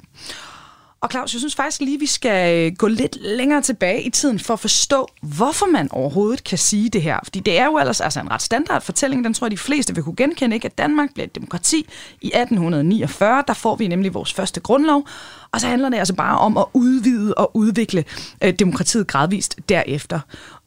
Og 1.02 1.10
Claus, 1.12 1.34
jeg 1.34 1.40
synes 1.40 1.56
faktisk 1.56 1.82
lige, 1.82 2.00
vi 2.00 2.06
skal 2.06 2.72
øh, 2.72 2.78
gå 2.78 2.88
lidt 2.88 3.18
længere 3.22 3.62
tilbage 3.62 4.04
i 4.04 4.10
tiden 4.10 4.40
for 4.40 4.54
at 4.54 4.60
forstå, 4.60 5.08
hvorfor 5.22 5.66
man 5.66 5.92
overhovedet 5.92 6.44
kan 6.44 6.58
sige 6.58 6.90
det 6.90 7.02
her. 7.02 7.20
Fordi 7.24 7.40
det 7.40 7.60
er 7.60 7.66
jo 7.66 7.78
ellers 7.78 8.02
altså 8.02 8.20
en 8.20 8.32
ret 8.32 8.42
standard 8.42 8.82
fortælling, 8.82 9.24
den 9.24 9.34
tror 9.34 9.48
jeg, 9.48 9.52
de 9.52 9.58
fleste 9.58 9.96
vil 9.96 10.04
kunne 10.04 10.16
genkende, 10.16 10.56
ikke? 10.56 10.66
at 10.66 10.78
Danmark 10.78 11.14
bliver 11.14 11.28
et 11.28 11.36
demokrati 11.36 11.78
i 12.22 12.28
1849. 12.28 13.44
Der 13.48 13.54
får 13.54 13.76
vi 13.76 13.88
nemlig 13.88 14.14
vores 14.14 14.34
første 14.34 14.60
grundlov, 14.60 15.08
og 15.52 15.62
så 15.62 15.68
handler 15.68 15.90
det 15.90 15.98
altså 15.98 16.14
bare 16.14 16.38
om 16.38 16.58
at 16.58 16.66
udvide 16.74 17.34
og 17.34 17.56
udvikle 17.56 18.04
øh, 18.44 18.54
demokratiet 18.60 19.08
gradvist 19.08 19.60
derefter. 19.70 20.20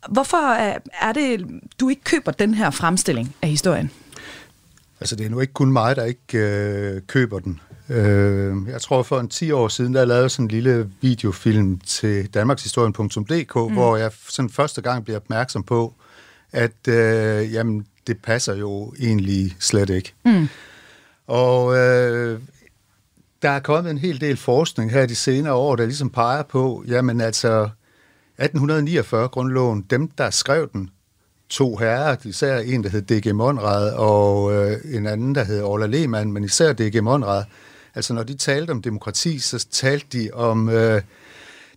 Hvorfor 0.08 0.52
øh, 0.52 0.74
er 1.00 1.12
det, 1.12 1.46
du 1.80 1.88
ikke 1.88 2.04
køber 2.04 2.32
den 2.32 2.54
her 2.54 2.70
fremstilling 2.70 3.34
af 3.42 3.48
historien? 3.48 3.90
Altså, 5.00 5.16
det 5.16 5.26
er 5.26 5.30
nu 5.30 5.40
ikke 5.40 5.52
kun 5.52 5.72
mig, 5.72 5.96
der 5.96 6.04
ikke 6.04 6.38
øh, 6.38 7.02
køber 7.06 7.38
den. 7.38 7.60
Øh, 7.88 8.56
jeg 8.68 8.80
tror 8.80 9.02
for 9.02 9.20
en 9.20 9.28
10 9.28 9.50
år 9.50 9.68
siden, 9.68 9.94
der 9.94 10.04
lavede 10.04 10.28
sådan 10.28 10.44
en 10.44 10.50
lille 10.50 10.90
videofilm 11.00 11.78
til 11.78 12.34
danmarkshistorien.dk, 12.34 13.56
mm. 13.56 13.74
hvor 13.74 13.96
jeg 13.96 14.10
sådan 14.28 14.50
første 14.50 14.82
gang 14.82 15.04
blev 15.04 15.16
opmærksom 15.16 15.62
på, 15.62 15.94
at 16.52 16.88
øh, 16.88 17.52
jamen, 17.52 17.86
det 18.06 18.18
passer 18.22 18.54
jo 18.54 18.94
egentlig 19.00 19.56
slet 19.60 19.90
ikke. 19.90 20.14
Mm. 20.24 20.48
Og 21.26 21.76
øh, 21.76 22.40
der 23.42 23.50
er 23.50 23.60
kommet 23.60 23.90
en 23.90 23.98
hel 23.98 24.20
del 24.20 24.36
forskning 24.36 24.90
her 24.90 25.06
de 25.06 25.14
senere 25.14 25.54
år, 25.54 25.76
der 25.76 25.84
ligesom 25.84 26.10
peger 26.10 26.42
på, 26.42 26.84
jamen 26.88 27.20
altså 27.20 27.68
1849-grundloven, 28.42 29.86
dem 29.90 30.08
der 30.08 30.30
skrev 30.30 30.68
den, 30.72 30.90
to 31.48 31.76
herrer, 31.76 32.16
især 32.24 32.58
en, 32.58 32.84
der 32.84 32.88
hed 32.88 33.02
D.G. 33.02 33.34
Monrad, 33.34 33.92
og 33.92 34.52
øh, 34.52 34.76
en 34.84 35.06
anden, 35.06 35.34
der 35.34 35.44
hed 35.44 35.62
Orla 35.62 35.86
Lehmann, 35.86 36.32
men 36.32 36.44
især 36.44 36.72
D.G. 36.72 37.02
Monrad. 37.02 37.44
Altså, 37.94 38.14
når 38.14 38.22
de 38.22 38.34
talte 38.34 38.70
om 38.70 38.82
demokrati, 38.82 39.38
så 39.38 39.66
talte 39.70 40.06
de 40.12 40.30
om 40.32 40.68
øh, 40.68 41.02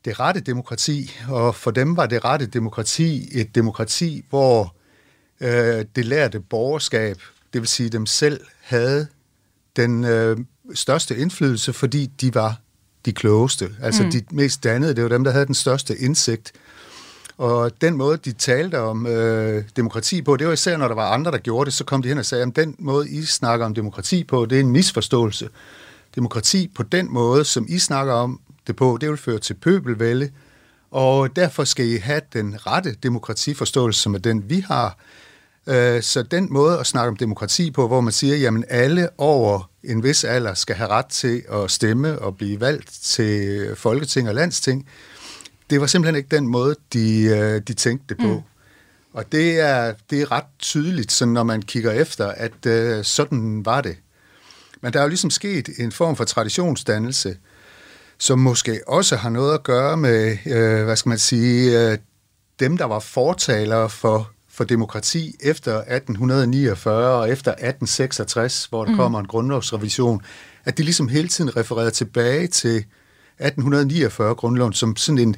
det 0.06 0.19
rette 0.19 0.41
demokrati, 0.41 1.12
og 1.30 1.56
for 1.56 1.71
dem 1.71 1.97
var 1.97 2.06
det 2.06 2.25
rette 2.25 2.45
demokrati 2.45 3.27
et 3.32 3.56
demokrati, 3.56 4.25
hvor 4.30 4.75
øh, 5.41 5.86
det 5.95 6.06
lærte 6.06 6.39
borgerskab, 6.39 7.17
det 7.53 7.62
vil 7.62 7.67
sige 7.67 7.89
dem 7.89 8.06
selv, 8.06 8.41
havde 8.62 9.08
den 9.75 10.03
øh, 10.03 10.38
største 10.73 11.17
indflydelse, 11.17 11.73
fordi 11.73 12.06
de 12.06 12.36
var 12.36 12.60
de 13.06 13.13
klogeste, 13.13 13.69
altså 13.82 14.03
mm. 14.03 14.12
de 14.12 14.21
mest 14.32 14.63
dannede, 14.63 14.95
det 14.95 15.03
var 15.03 15.10
dem, 15.10 15.23
der 15.23 15.32
havde 15.32 15.45
den 15.45 15.56
største 15.56 15.97
indsigt. 15.97 16.51
Og 17.38 17.82
den 17.82 17.97
måde, 17.97 18.17
de 18.17 18.32
talte 18.32 18.80
om 18.80 19.08
øh, 19.08 19.63
demokrati 19.75 20.21
på, 20.21 20.38
det 20.38 20.47
var 20.47 20.53
især, 20.53 20.77
når 20.77 20.88
der 20.88 20.95
var 20.95 21.13
andre, 21.13 21.32
der 21.32 21.38
gjorde 21.38 21.65
det, 21.65 21.73
så 21.73 21.84
kom 21.84 22.01
de 22.01 22.08
hen 22.08 22.17
og 22.17 22.25
sagde, 22.25 22.43
at 22.43 22.56
den 22.56 22.75
måde, 22.80 23.10
I 23.10 23.25
snakker 23.25 23.65
om 23.65 23.73
demokrati 23.73 24.23
på, 24.23 24.45
det 24.45 24.56
er 24.56 24.60
en 24.60 24.71
misforståelse. 24.71 25.49
Demokrati 26.17 26.71
på 26.75 26.84
den 26.84 27.13
måde, 27.13 27.45
som 27.45 27.65
I 27.69 27.80
snakker 27.80 28.13
om 28.13 28.39
det 28.67 28.75
på, 28.75 28.97
det 29.01 29.10
vil 29.10 29.17
føre 29.17 29.39
til 29.39 29.53
pøbelvælde, 29.53 30.30
og 30.91 31.36
derfor 31.36 31.63
skal 31.63 31.86
I 31.86 31.97
have 31.97 32.21
den 32.34 32.67
rette 32.67 32.95
demokratiforståelse, 33.03 34.01
som 34.01 34.13
er 34.13 34.19
den, 34.19 34.49
vi 34.49 34.60
har. 34.60 34.97
Øh, 35.67 36.01
så 36.01 36.23
den 36.23 36.47
måde 36.49 36.80
at 36.80 36.88
snakke 36.88 37.08
om 37.08 37.15
demokrati 37.15 37.71
på, 37.71 37.88
hvor 37.88 38.01
man 38.01 38.13
siger, 38.13 38.36
jamen 38.36 38.63
alle 38.69 39.10
over 39.17 39.69
en 39.84 40.03
vis 40.03 40.23
alder 40.23 40.53
skal 40.53 40.75
have 40.75 40.89
ret 40.89 41.06
til 41.06 41.43
at 41.51 41.71
stemme 41.71 42.19
og 42.19 42.38
blive 42.38 42.60
valgt 42.60 42.89
til 42.91 43.67
Folketing 43.75 44.30
og 44.30 44.36
Landsting, 44.36 44.88
det 45.69 45.82
var 45.82 45.88
simpelthen 45.88 46.15
ikke 46.15 46.36
den 46.36 46.47
måde, 46.47 46.75
de, 46.93 47.23
øh, 47.23 47.62
de 47.67 47.73
tænkte 47.73 48.15
det 48.15 48.17
på. 48.17 48.34
Mm. 48.34 48.41
Og 49.13 49.32
det 49.32 49.60
er, 49.60 49.93
det 50.10 50.21
er 50.21 50.32
ret 50.32 50.43
tydeligt, 50.60 51.12
så 51.12 51.25
når 51.25 51.43
man 51.43 51.62
kigger 51.62 51.91
efter, 51.91 52.27
at 52.27 52.65
uh, 52.65 53.03
sådan 53.03 53.65
var 53.65 53.82
det. 53.82 53.97
Men 54.82 54.94
der 54.94 55.00
er 55.00 55.04
jo 55.04 55.10
ligesom 55.10 55.30
sket 55.30 55.70
en 55.80 55.92
form 55.92 56.16
for 56.16 56.24
traditionsdannelse, 56.24 57.38
som 58.18 58.40
måske 58.40 58.82
også 58.88 59.16
har 59.16 59.30
noget 59.30 59.54
at 59.54 59.63
gøre 59.63 59.98
med, 59.98 60.38
uh, 60.46 60.86
hvad 60.86 60.96
skal 60.96 61.10
man 61.10 61.18
sige, 61.18 61.92
uh, 61.92 61.98
dem, 62.60 62.78
der 62.78 62.86
var 62.86 63.00
fortalere 63.00 63.90
for, 63.90 64.32
for 64.50 64.63
demokrati 64.63 65.36
efter 65.40 65.78
1849 65.78 67.22
og 67.22 67.30
efter 67.30 67.52
1866, 67.52 68.66
hvor 68.66 68.86
der 68.86 68.92
mm. 68.92 68.98
kommer 68.98 69.20
en 69.20 69.28
grundlovsrevision, 69.28 70.22
at 70.66 70.78
de 70.78 70.84
ligesom 70.84 71.08
hele 71.08 71.28
tiden 71.28 71.58
refererede 71.58 71.92
tilbage 71.92 72.48
til 72.48 72.86
1849-grundloven 73.42 74.74
som 74.74 74.96
sådan 74.96 75.18
en, 75.18 75.36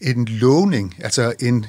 en 0.00 0.24
lovning, 0.24 0.94
altså 1.00 1.34
en, 1.40 1.66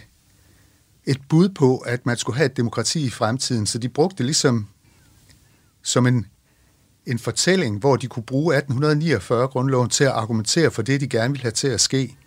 et 1.06 1.18
bud 1.30 1.50
på, 1.50 1.78
at 1.78 2.06
man 2.06 2.18
skulle 2.18 2.38
have 2.38 2.46
et 2.46 2.58
demokrati 2.58 3.06
i 3.06 3.10
fremtiden. 3.10 3.66
Så 3.66 3.78
de 3.78 3.90
brugte 3.90 4.18
det 4.18 4.26
ligesom 4.26 4.68
som 5.84 6.08
en, 6.08 6.26
en 7.08 7.20
fortælling, 7.20 7.80
hvor 7.80 7.96
de 7.96 8.08
kunne 8.08 8.24
bruge 8.24 8.58
1849-grundloven 8.58 9.89
til 9.89 10.04
at 10.04 10.12
argumentere 10.12 10.72
for 10.72 10.82
det, 10.82 11.02
de 11.02 11.08
gerne 11.08 11.32
ville 11.32 11.41
have 11.41 11.52
til 11.52 11.67
at 11.67 11.82
ske. 11.82 12.17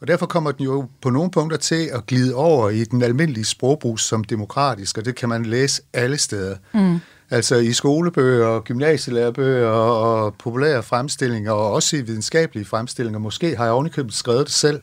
Og 0.00 0.08
derfor 0.08 0.26
kommer 0.26 0.52
den 0.52 0.64
jo 0.64 0.88
på 1.02 1.10
nogle 1.10 1.30
punkter 1.30 1.56
til 1.56 1.90
at 1.92 2.06
glide 2.06 2.34
over 2.34 2.70
i 2.70 2.84
den 2.84 3.02
almindelige 3.02 3.44
sprogbrug 3.44 4.00
som 4.00 4.24
demokratisk, 4.24 4.98
og 4.98 5.04
det 5.04 5.14
kan 5.14 5.28
man 5.28 5.46
læse 5.46 5.82
alle 5.92 6.18
steder. 6.18 6.56
Mm. 6.74 6.98
Altså 7.30 7.56
i 7.56 7.72
skolebøger, 7.72 8.60
gymnasielærebøger 8.60 9.68
og 9.68 10.34
populære 10.34 10.82
fremstillinger, 10.82 11.52
og 11.52 11.72
også 11.72 11.96
i 11.96 12.00
videnskabelige 12.00 12.64
fremstillinger. 12.64 13.18
Måske 13.18 13.56
har 13.56 13.64
jeg 13.64 13.72
ovenikøbet 13.72 14.14
skrevet 14.14 14.46
det 14.46 14.54
selv. 14.54 14.82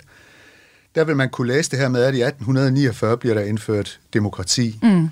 Der 0.96 1.04
vil 1.04 1.16
man 1.16 1.30
kunne 1.30 1.48
læse 1.48 1.72
det 1.72 1.80
her 1.80 1.90
med, 1.90 2.04
at 2.04 2.16
i 2.16 2.22
1849 2.22 3.18
bliver 3.18 3.36
der 3.36 3.42
indført 3.42 4.00
demokrati. 4.14 4.80
Mm. 4.84 5.10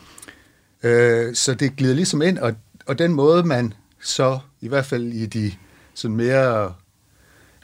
Øh, 0.83 1.35
så 1.35 1.53
det 1.53 1.75
glider 1.75 1.95
ligesom 1.95 2.21
ind, 2.21 2.37
og, 2.37 2.53
og 2.85 2.99
den 2.99 3.13
måde, 3.13 3.43
man 3.43 3.73
så, 4.07 4.39
i 4.61 4.67
hvert 4.67 4.85
fald 4.85 5.03
i 5.03 5.25
de 5.25 5.53
sådan 5.93 6.15
mere, 6.15 6.73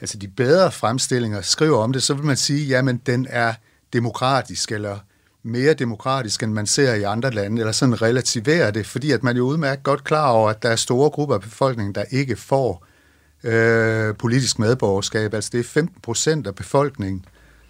altså 0.00 0.18
de 0.18 0.28
bedre 0.28 0.72
fremstillinger, 0.72 1.40
skriver 1.40 1.78
om 1.78 1.92
det, 1.92 2.02
så 2.02 2.14
vil 2.14 2.24
man 2.24 2.36
sige, 2.36 2.66
jamen 2.66 2.96
den 3.06 3.26
er 3.30 3.54
demokratisk, 3.92 4.72
eller 4.72 4.98
mere 5.42 5.74
demokratisk, 5.74 6.42
end 6.42 6.52
man 6.52 6.66
ser 6.66 6.94
i 6.94 7.02
andre 7.02 7.30
lande, 7.30 7.60
eller 7.60 7.72
sådan 7.72 8.02
relativerer 8.02 8.70
det, 8.70 8.86
fordi 8.86 9.10
at 9.10 9.22
man 9.22 9.36
jo 9.36 9.44
udmærket 9.44 9.82
godt 9.82 10.04
klar 10.04 10.30
over, 10.30 10.50
at 10.50 10.62
der 10.62 10.68
er 10.68 10.76
store 10.76 11.10
grupper 11.10 11.34
af 11.34 11.40
befolkningen, 11.40 11.94
der 11.94 12.04
ikke 12.10 12.36
får 12.36 12.86
øh, 13.44 14.14
politisk 14.14 14.58
medborgerskab. 14.58 15.34
Altså 15.34 15.50
det 15.52 15.60
er 15.60 15.64
15 15.64 16.00
procent 16.02 16.46
af 16.46 16.54
befolkningen, 16.54 17.24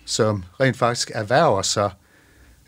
som 0.04 0.44
rent 0.60 0.76
faktisk 0.76 1.10
erhverver 1.14 1.62
sig 1.62 1.90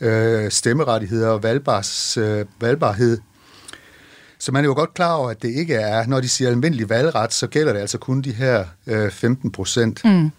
øh, 0.01 0.51
stemmerettigheder 0.51 1.29
og 1.29 1.42
valgbars, 1.42 2.16
øh, 2.16 2.47
valgbarhed. 2.61 3.19
Så 4.38 4.53
man 4.53 4.64
er 4.64 4.68
jo 4.68 4.75
godt 4.75 4.94
klar 4.94 5.14
over, 5.14 5.31
at 5.31 5.42
det 5.42 5.49
ikke 5.49 5.75
er, 5.75 6.07
når 6.07 6.20
de 6.20 6.29
siger 6.29 6.51
almindelig 6.51 6.88
valgret, 6.88 7.33
så 7.33 7.46
gælder 7.46 7.72
det 7.72 7.81
altså 7.81 7.99
kun 7.99 8.22
de 8.22 8.33
her 8.33 8.64
øh, 8.87 9.11
15 9.11 9.51
procent. 9.51 10.05
Mm. 10.05 10.31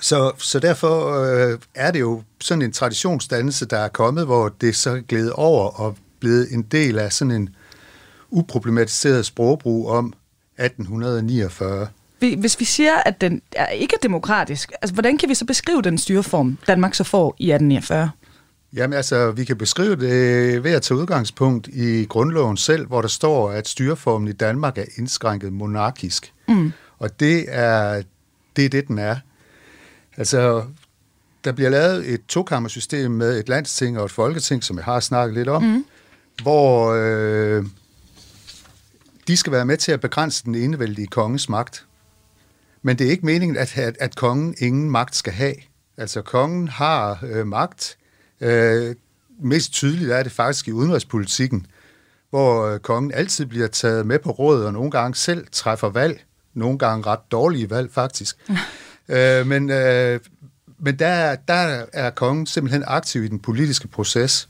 Så, 0.00 0.32
så 0.38 0.58
derfor 0.58 1.20
øh, 1.22 1.58
er 1.74 1.90
det 1.90 2.00
jo 2.00 2.22
sådan 2.40 2.62
en 2.62 2.72
traditionsdannelse, 2.72 3.66
der 3.66 3.78
er 3.78 3.88
kommet, 3.88 4.24
hvor 4.24 4.48
det 4.60 4.76
så 4.76 4.90
er 4.90 5.00
glædet 5.00 5.32
over 5.32 5.80
og 5.80 5.96
blevet 6.20 6.52
en 6.52 6.62
del 6.62 6.98
af 6.98 7.12
sådan 7.12 7.30
en 7.30 7.48
uproblematiseret 8.30 9.26
sprogbrug 9.26 9.90
om 9.90 10.12
1849. 10.58 11.88
Hvis 12.18 12.60
vi 12.60 12.64
siger, 12.64 12.94
at 13.06 13.20
den 13.20 13.42
er 13.56 13.68
ikke 13.68 13.96
demokratisk, 14.02 14.72
altså, 14.82 14.94
hvordan 14.94 15.18
kan 15.18 15.28
vi 15.28 15.34
så 15.34 15.44
beskrive 15.44 15.82
den 15.82 15.98
styreform, 15.98 16.58
Danmark 16.66 16.94
så 16.94 17.04
får 17.04 17.36
i 17.38 17.50
1849? 17.50 18.10
Jamen 18.72 18.96
altså, 18.96 19.30
vi 19.30 19.44
kan 19.44 19.58
beskrive 19.58 19.96
det 19.96 20.64
ved 20.64 20.72
at 20.72 20.82
tage 20.82 20.98
udgangspunkt 20.98 21.68
i 21.68 22.04
grundloven 22.04 22.56
selv, 22.56 22.86
hvor 22.86 23.00
der 23.00 23.08
står, 23.08 23.50
at 23.50 23.68
styreformen 23.68 24.28
i 24.28 24.32
Danmark 24.32 24.78
er 24.78 24.84
indskrænket 24.98 25.52
monarkisk. 25.52 26.32
Mm. 26.48 26.72
Og 26.98 27.20
det 27.20 27.44
er, 27.48 28.02
det 28.56 28.64
er 28.64 28.68
det, 28.68 28.88
den 28.88 28.98
er. 28.98 29.16
Altså, 30.16 30.64
der 31.44 31.52
bliver 31.52 31.70
lavet 31.70 32.12
et 32.12 32.20
tokammersystem 32.28 33.10
med 33.10 33.40
et 33.40 33.48
landsting 33.48 33.98
og 33.98 34.04
et 34.04 34.10
folketing, 34.10 34.64
som 34.64 34.76
jeg 34.76 34.84
har 34.84 35.00
snakket 35.00 35.34
lidt 35.34 35.48
om, 35.48 35.62
mm. 35.62 35.84
hvor 36.42 36.92
øh, 36.92 37.64
de 39.28 39.36
skal 39.36 39.52
være 39.52 39.64
med 39.64 39.76
til 39.76 39.92
at 39.92 40.00
begrænse 40.00 40.44
den 40.44 40.54
enevældige 40.54 41.06
konges 41.06 41.48
magt. 41.48 41.86
Men 42.82 42.98
det 42.98 43.06
er 43.06 43.10
ikke 43.10 43.26
meningen, 43.26 43.56
at, 43.56 43.78
at, 43.78 43.96
at 44.00 44.16
kongen 44.16 44.54
ingen 44.58 44.90
magt 44.90 45.16
skal 45.16 45.32
have. 45.32 45.54
Altså, 45.96 46.22
kongen 46.22 46.68
har 46.68 47.18
øh, 47.22 47.46
magt. 47.46 47.96
Øh, 48.40 48.94
mest 49.42 49.72
tydeligt 49.72 50.10
er 50.10 50.22
det 50.22 50.32
faktisk 50.32 50.68
i 50.68 50.72
udenrigspolitikken, 50.72 51.66
hvor 52.30 52.66
øh, 52.66 52.80
kongen 52.80 53.12
altid 53.14 53.46
bliver 53.46 53.66
taget 53.66 54.06
med 54.06 54.18
på 54.18 54.30
råd, 54.30 54.64
og 54.64 54.72
nogle 54.72 54.90
gange 54.90 55.14
selv 55.14 55.46
træffer 55.52 55.88
valg. 55.88 56.24
Nogle 56.54 56.78
gange 56.78 57.06
ret 57.06 57.30
dårlige 57.30 57.70
valg, 57.70 57.90
faktisk. 57.92 58.36
Øh, 59.08 59.46
men 59.46 59.70
øh, 59.70 60.20
men 60.78 60.98
der, 60.98 61.36
der 61.36 61.84
er 61.92 62.10
kongen 62.10 62.46
simpelthen 62.46 62.84
aktiv 62.86 63.24
i 63.24 63.28
den 63.28 63.38
politiske 63.38 63.88
proces. 63.88 64.48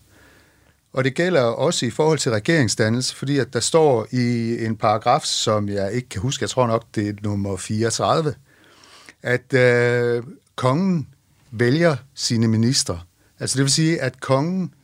Og 0.93 1.05
det 1.05 1.15
gælder 1.15 1.43
også 1.43 1.87
i 1.87 1.91
forhold 1.91 2.19
til 2.19 2.33
regeringsdannelse, 2.33 3.17
fordi 3.17 3.39
at 3.39 3.53
der 3.53 3.61
står 3.61 4.07
i 4.11 4.57
en 4.65 4.77
paragraf, 4.77 5.23
som 5.23 5.69
jeg 5.69 5.93
ikke 5.93 6.09
kan 6.09 6.21
huske, 6.21 6.43
jeg 6.43 6.51
tror 6.51 6.67
nok, 6.67 6.85
det 6.95 7.09
er 7.09 7.13
nummer 7.23 7.57
34, 7.57 8.35
at 9.23 9.55
øh, 9.55 10.23
kongen 10.57 11.09
vælger 11.51 11.97
sine 12.15 12.49
ministre. 12.49 13.01
Altså 13.41 13.57
det 13.57 13.63
vil 13.63 13.73
sige, 13.73 14.03
at 14.03 14.21
kongen, 14.21 14.75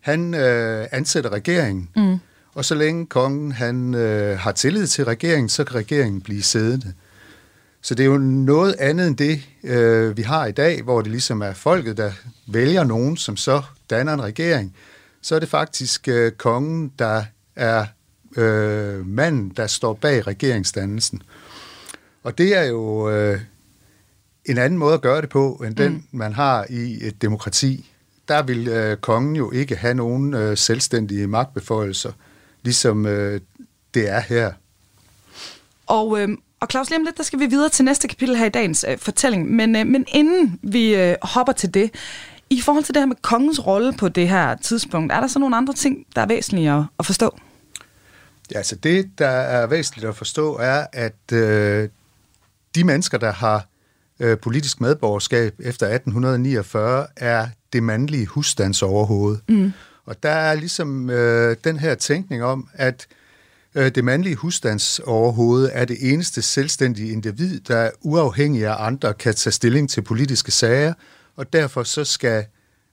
han 0.00 0.34
øh, 0.34 0.86
ansætter 0.92 1.30
regeringen, 1.30 1.88
mm. 1.96 2.18
og 2.54 2.64
så 2.64 2.74
længe 2.74 3.06
kongen 3.06 3.52
han 3.52 3.94
øh, 3.94 4.38
har 4.38 4.52
tillid 4.52 4.86
til 4.86 5.04
regeringen, 5.04 5.48
så 5.48 5.64
kan 5.64 5.76
regeringen 5.76 6.20
blive 6.20 6.42
siddende. 6.42 6.92
Så 7.80 7.94
det 7.94 8.02
er 8.02 8.06
jo 8.06 8.18
noget 8.18 8.76
andet 8.78 9.06
end 9.06 9.16
det, 9.16 9.42
øh, 9.64 10.16
vi 10.16 10.22
har 10.22 10.46
i 10.46 10.52
dag, 10.52 10.82
hvor 10.82 11.02
det 11.02 11.10
ligesom 11.10 11.40
er 11.40 11.52
folket, 11.52 11.96
der 11.96 12.12
vælger 12.46 12.84
nogen, 12.84 13.16
som 13.16 13.36
så 13.36 13.62
danner 13.90 14.14
en 14.14 14.22
regering. 14.22 14.76
Så 15.22 15.34
er 15.34 15.38
det 15.38 15.48
faktisk 15.48 16.08
øh, 16.08 16.32
kongen, 16.32 16.92
der 16.98 17.24
er 17.56 17.86
øh, 18.36 19.06
manden, 19.06 19.52
der 19.56 19.66
står 19.66 19.94
bag 19.94 20.26
regeringsdannelsen. 20.26 21.22
Og 22.22 22.38
det 22.38 22.56
er 22.56 22.62
jo 22.62 23.10
øh, 23.10 23.40
en 24.44 24.58
anden 24.58 24.78
måde 24.78 24.94
at 24.94 25.00
gøre 25.00 25.20
det 25.20 25.28
på, 25.28 25.62
end 25.66 25.76
den, 25.76 25.92
mm. 25.92 26.02
man 26.10 26.32
har 26.32 26.66
i 26.70 27.06
et 27.06 27.22
demokrati. 27.22 27.92
Der 28.28 28.42
vil 28.42 28.68
øh, 28.68 28.96
kongen 28.96 29.36
jo 29.36 29.50
ikke 29.50 29.76
have 29.76 29.94
nogen 29.94 30.34
øh, 30.34 30.56
selvstændige 30.56 31.26
magtbeføjelser, 31.26 32.12
ligesom 32.62 33.06
øh, 33.06 33.40
det 33.94 34.08
er 34.08 34.20
her. 34.20 34.52
Og, 35.86 36.20
øh, 36.20 36.28
og 36.60 36.68
Claus, 36.70 36.90
lige 36.90 36.98
om 36.98 37.04
lidt, 37.04 37.16
der 37.16 37.22
skal 37.22 37.40
vi 37.40 37.46
videre 37.46 37.68
til 37.68 37.84
næste 37.84 38.08
kapitel 38.08 38.36
her 38.36 38.46
i 38.46 38.48
dagens 38.48 38.84
øh, 38.88 38.98
fortælling. 38.98 39.50
Men, 39.50 39.76
øh, 39.76 39.86
men 39.86 40.04
inden 40.08 40.60
vi 40.62 40.94
øh, 40.94 41.16
hopper 41.22 41.52
til 41.52 41.74
det, 41.74 41.90
i 42.50 42.60
forhold 42.60 42.84
til 42.84 42.94
det 42.94 43.00
her 43.00 43.06
med 43.06 43.16
kongens 43.22 43.66
rolle 43.66 43.92
på 43.92 44.08
det 44.08 44.28
her 44.28 44.56
tidspunkt, 44.56 45.12
er 45.12 45.20
der 45.20 45.26
så 45.26 45.38
nogle 45.38 45.56
andre 45.56 45.74
ting, 45.74 46.06
der 46.14 46.22
er 46.22 46.26
væsentlige 46.26 46.72
at, 46.72 46.84
at 46.98 47.06
forstå? 47.06 47.38
Ja, 48.52 48.56
altså 48.56 48.76
det, 48.76 49.10
der 49.18 49.28
er 49.28 49.66
væsentligt 49.66 50.08
at 50.08 50.16
forstå, 50.16 50.56
er, 50.56 50.86
at 50.92 51.32
øh, 51.32 51.88
de 52.74 52.84
mennesker, 52.84 53.18
der 53.18 53.32
har 53.32 53.66
øh, 54.20 54.38
politisk 54.38 54.80
medborgerskab 54.80 55.54
efter 55.58 55.86
1849, 55.86 57.06
er 57.16 57.48
det 57.76 57.82
mandlige 57.82 58.26
husstandsoverhoved. 58.26 59.38
Mm. 59.48 59.72
Og 60.06 60.22
der 60.22 60.30
er 60.30 60.54
ligesom 60.54 61.10
øh, 61.10 61.56
den 61.64 61.78
her 61.78 61.94
tænkning 61.94 62.42
om, 62.42 62.68
at 62.72 63.06
øh, 63.74 63.90
det 63.94 64.04
mandlige 64.04 64.36
husstandsoverhoved 64.36 65.70
er 65.72 65.84
det 65.84 65.96
eneste 66.12 66.42
selvstændige 66.42 67.12
individ, 67.12 67.60
der 67.60 67.90
uafhængig 68.00 68.66
af 68.66 68.86
andre 68.86 69.14
kan 69.14 69.34
tage 69.34 69.52
stilling 69.52 69.90
til 69.90 70.02
politiske 70.02 70.52
sager, 70.52 70.94
og 71.36 71.52
derfor 71.52 71.82
så 71.82 72.04
skal 72.04 72.44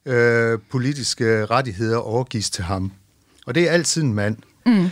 øh, 0.05 0.59
politiske 0.71 1.45
rettigheder 1.45 1.97
overgives 1.97 2.49
til 2.49 2.63
ham. 2.63 2.91
Og 3.45 3.55
det 3.55 3.67
er 3.69 3.71
altid 3.71 4.01
en 4.01 4.13
mand. 4.13 4.37
Mm. 4.65 4.89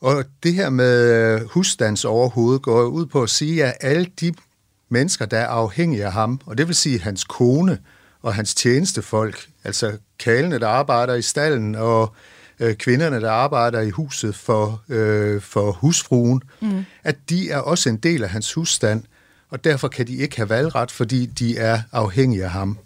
Og 0.00 0.24
det 0.42 0.54
her 0.54 0.70
med 0.70 1.12
øh, 1.12 1.48
husstandsoverhovedet 1.48 2.62
går 2.62 2.84
ud 2.84 3.06
på 3.06 3.22
at 3.22 3.30
sige, 3.30 3.64
at 3.64 3.76
alle 3.80 4.06
de 4.20 4.34
mennesker, 4.88 5.26
der 5.26 5.38
er 5.38 5.46
afhængige 5.46 6.04
af 6.04 6.12
ham, 6.12 6.40
og 6.46 6.58
det 6.58 6.66
vil 6.66 6.74
sige 6.74 7.00
hans 7.00 7.24
kone 7.24 7.78
og 8.24 8.34
hans 8.34 8.54
tjenestefolk, 8.54 9.46
altså 9.64 9.92
kalene, 10.18 10.58
der 10.58 10.68
arbejder 10.68 11.14
i 11.14 11.22
stallen, 11.22 11.74
og 11.74 12.14
øh, 12.60 12.74
kvinderne, 12.74 13.20
der 13.20 13.30
arbejder 13.30 13.80
i 13.80 13.90
huset 13.90 14.34
for, 14.34 14.82
øh, 14.88 15.40
for 15.40 15.72
husfruen, 15.72 16.42
mm. 16.60 16.84
at 17.04 17.16
de 17.28 17.50
er 17.50 17.58
også 17.58 17.88
en 17.88 17.96
del 17.96 18.22
af 18.22 18.30
hans 18.30 18.52
husstand, 18.52 19.02
og 19.50 19.64
derfor 19.64 19.88
kan 19.88 20.06
de 20.06 20.16
ikke 20.16 20.36
have 20.36 20.48
valgret, 20.48 20.90
fordi 20.90 21.26
de 21.26 21.58
er 21.58 21.80
afhængige 21.92 22.44
af 22.44 22.50
ham. 22.50 22.78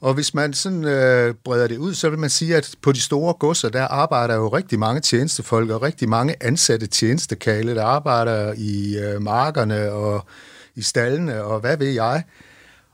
Og 0.00 0.14
hvis 0.14 0.34
man 0.34 0.52
sådan 0.52 0.84
øh, 0.84 1.34
breder 1.44 1.66
det 1.66 1.78
ud, 1.78 1.94
så 1.94 2.10
vil 2.10 2.18
man 2.18 2.30
sige, 2.30 2.56
at 2.56 2.74
på 2.82 2.92
de 2.92 3.00
store 3.00 3.34
godser, 3.34 3.68
der 3.68 3.82
arbejder 3.82 4.34
jo 4.34 4.48
rigtig 4.48 4.78
mange 4.78 5.00
tjenestefolk 5.00 5.70
og 5.70 5.82
rigtig 5.82 6.08
mange 6.08 6.34
ansatte 6.40 6.86
tjenestekale, 6.86 7.74
der 7.74 7.84
arbejder 7.84 8.54
i 8.56 8.98
øh, 8.98 9.22
markerne 9.22 9.92
og 9.92 10.26
i 10.74 10.82
stallene 10.82 11.42
og 11.42 11.60
hvad 11.60 11.76
ved 11.76 11.90
jeg. 11.90 12.24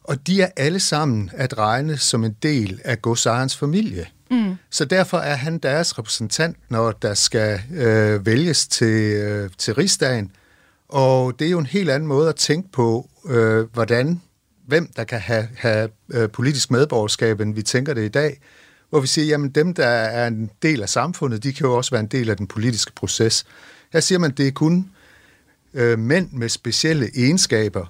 Og 0.09 0.27
de 0.27 0.43
er 0.43 0.49
alle 0.57 0.81
sammen 0.81 1.31
at 1.35 1.59
regne 1.59 1.99
som 1.99 2.25
en 2.25 2.37
del 2.43 2.81
af 2.85 3.03
godsejerens 3.03 3.57
familie. 3.57 4.07
Mm. 4.31 4.55
Så 4.71 4.85
derfor 4.85 5.19
er 5.19 5.35
han 5.35 5.59
deres 5.59 5.99
repræsentant, 5.99 6.57
når 6.69 6.93
der 6.93 7.15
skal 7.15 7.61
øh, 7.75 8.27
vælges 8.27 8.69
til, 8.69 9.13
øh, 9.13 9.51
til 9.59 9.75
rigsdagen. 9.75 10.33
Og 10.89 11.39
det 11.39 11.47
er 11.47 11.51
jo 11.51 11.59
en 11.59 11.67
helt 11.67 11.91
anden 11.91 12.07
måde 12.07 12.29
at 12.29 12.37
tænke 12.37 12.73
på, 12.73 13.09
øh, 13.27 13.61
hvordan 13.73 14.21
hvem 14.67 14.91
der 14.97 15.05
kan 15.05 15.21
have, 15.21 15.49
have 15.57 15.89
øh, 16.11 16.29
politisk 16.29 16.71
medborgerskab, 16.71 17.41
end 17.41 17.55
vi 17.55 17.63
tænker 17.63 17.95
det 17.95 18.05
i 18.05 18.09
dag, 18.09 18.41
hvor 18.91 19.01
vi 19.01 19.07
siger, 19.07 19.27
jamen 19.27 19.51
dem, 19.51 19.75
der 19.75 19.87
er 19.87 20.27
en 20.27 20.51
del 20.63 20.83
af 20.83 20.89
samfundet, 20.89 21.43
de 21.43 21.53
kan 21.53 21.67
jo 21.67 21.77
også 21.77 21.91
være 21.91 22.01
en 22.01 22.07
del 22.07 22.31
af 22.31 22.37
den 22.37 22.47
politiske 22.47 22.93
proces. 22.93 23.47
Her 23.93 24.01
siger 24.01 24.19
man, 24.19 24.31
det 24.31 24.49
er 24.49 24.53
kun 24.53 24.91
øh, 25.75 25.99
mænd 25.99 26.29
med 26.33 26.49
specielle 26.49 27.11
egenskaber. 27.17 27.87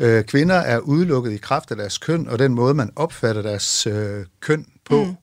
Øh, 0.00 0.24
kvinder 0.24 0.54
er 0.54 0.78
udelukket 0.78 1.32
i 1.32 1.36
kraft 1.36 1.70
af 1.70 1.76
deres 1.76 1.98
køn, 1.98 2.28
og 2.28 2.38
den 2.38 2.54
måde, 2.54 2.74
man 2.74 2.90
opfatter 2.96 3.42
deres 3.42 3.86
øh, 3.86 4.24
køn 4.40 4.66
på. 4.84 5.04
Mm. 5.04 5.16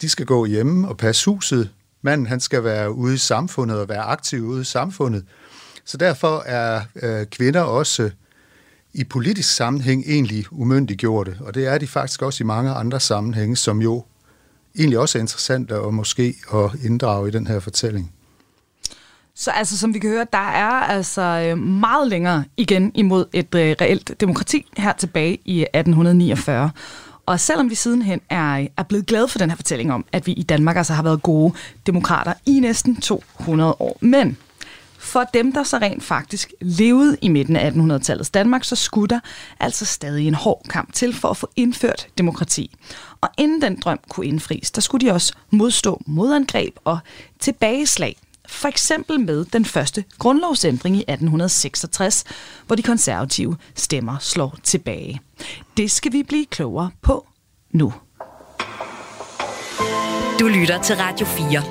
De 0.00 0.08
skal 0.08 0.26
gå 0.26 0.44
hjemme 0.44 0.88
og 0.88 0.96
passe 0.96 1.30
huset. 1.30 1.70
Manden, 2.02 2.26
han 2.26 2.40
skal 2.40 2.64
være 2.64 2.92
ude 2.92 3.14
i 3.14 3.18
samfundet 3.18 3.80
og 3.80 3.88
være 3.88 4.02
aktiv 4.02 4.42
ude 4.42 4.60
i 4.60 4.64
samfundet. 4.64 5.24
Så 5.84 5.96
derfor 5.96 6.42
er 6.46 6.80
øh, 7.02 7.26
kvinder 7.26 7.60
også 7.60 8.10
i 8.94 9.04
politisk 9.04 9.54
sammenhæng 9.54 10.04
egentlig 10.06 10.44
umyndiggjorte, 10.50 11.36
og 11.40 11.54
det 11.54 11.66
er 11.66 11.78
de 11.78 11.86
faktisk 11.86 12.22
også 12.22 12.44
i 12.44 12.46
mange 12.46 12.70
andre 12.70 13.00
sammenhænge, 13.00 13.56
som 13.56 13.82
jo 13.82 14.04
egentlig 14.78 14.98
også 14.98 15.18
er 15.18 15.20
interessant 15.20 15.72
at 15.72 15.94
måske 15.94 16.34
at 16.54 16.70
inddrage 16.84 17.28
i 17.28 17.30
den 17.30 17.46
her 17.46 17.60
fortælling. 17.60 18.12
Så 19.38 19.50
altså, 19.50 19.78
som 19.78 19.94
vi 19.94 19.98
kan 19.98 20.10
høre, 20.10 20.26
der 20.32 20.48
er 20.48 20.70
altså 20.70 21.22
øh, 21.22 21.58
meget 21.58 22.08
længere 22.08 22.44
igen 22.56 22.92
imod 22.94 23.24
et 23.32 23.54
øh, 23.54 23.76
reelt 23.80 24.20
demokrati 24.20 24.66
her 24.76 24.92
tilbage 24.92 25.38
i 25.44 25.60
1849. 25.62 26.70
Og 27.26 27.40
selvom 27.40 27.70
vi 27.70 27.74
sidenhen 27.74 28.20
er, 28.30 28.66
er 28.76 28.82
blevet 28.82 29.06
glade 29.06 29.28
for 29.28 29.38
den 29.38 29.50
her 29.50 29.56
fortælling 29.56 29.92
om, 29.92 30.04
at 30.12 30.26
vi 30.26 30.32
i 30.32 30.42
Danmark 30.42 30.76
altså 30.76 30.94
har 30.94 31.02
været 31.02 31.22
gode 31.22 31.54
demokrater 31.86 32.32
i 32.46 32.60
næsten 32.60 33.00
200 33.00 33.76
år. 33.80 33.98
Men 34.00 34.36
for 34.98 35.24
dem, 35.34 35.52
der 35.52 35.62
så 35.62 35.78
rent 35.78 36.02
faktisk 36.02 36.52
levede 36.60 37.16
i 37.22 37.28
midten 37.28 37.56
af 37.56 37.70
1800-tallets 37.70 38.30
Danmark, 38.30 38.64
så 38.64 38.76
skulle 38.76 39.08
der 39.08 39.20
altså 39.60 39.84
stadig 39.84 40.26
en 40.26 40.34
hård 40.34 40.62
kamp 40.68 40.92
til 40.92 41.14
for 41.14 41.28
at 41.28 41.36
få 41.36 41.50
indført 41.56 42.06
demokrati. 42.18 42.76
Og 43.20 43.28
inden 43.38 43.62
den 43.62 43.80
drøm 43.80 43.98
kunne 44.08 44.26
indfries, 44.26 44.70
der 44.70 44.80
skulle 44.80 45.06
de 45.06 45.12
også 45.12 45.32
modstå 45.50 46.02
modangreb 46.06 46.76
og 46.84 46.98
tilbageslag. 47.40 48.16
For 48.48 48.68
eksempel 48.68 49.20
med 49.20 49.44
den 49.44 49.64
første 49.64 50.04
grundlovsændring 50.18 50.96
i 50.96 51.00
1866, 51.00 52.24
hvor 52.66 52.76
de 52.76 52.82
konservative 52.82 53.56
stemmer 53.74 54.18
slår 54.20 54.56
tilbage. 54.62 55.20
Det 55.76 55.90
skal 55.90 56.12
vi 56.12 56.22
blive 56.22 56.46
klogere 56.46 56.90
på 57.02 57.26
nu. 57.70 57.92
Du 60.40 60.46
lytter 60.46 60.82
til 60.82 60.96
Radio 60.96 61.26
4. 61.26 61.62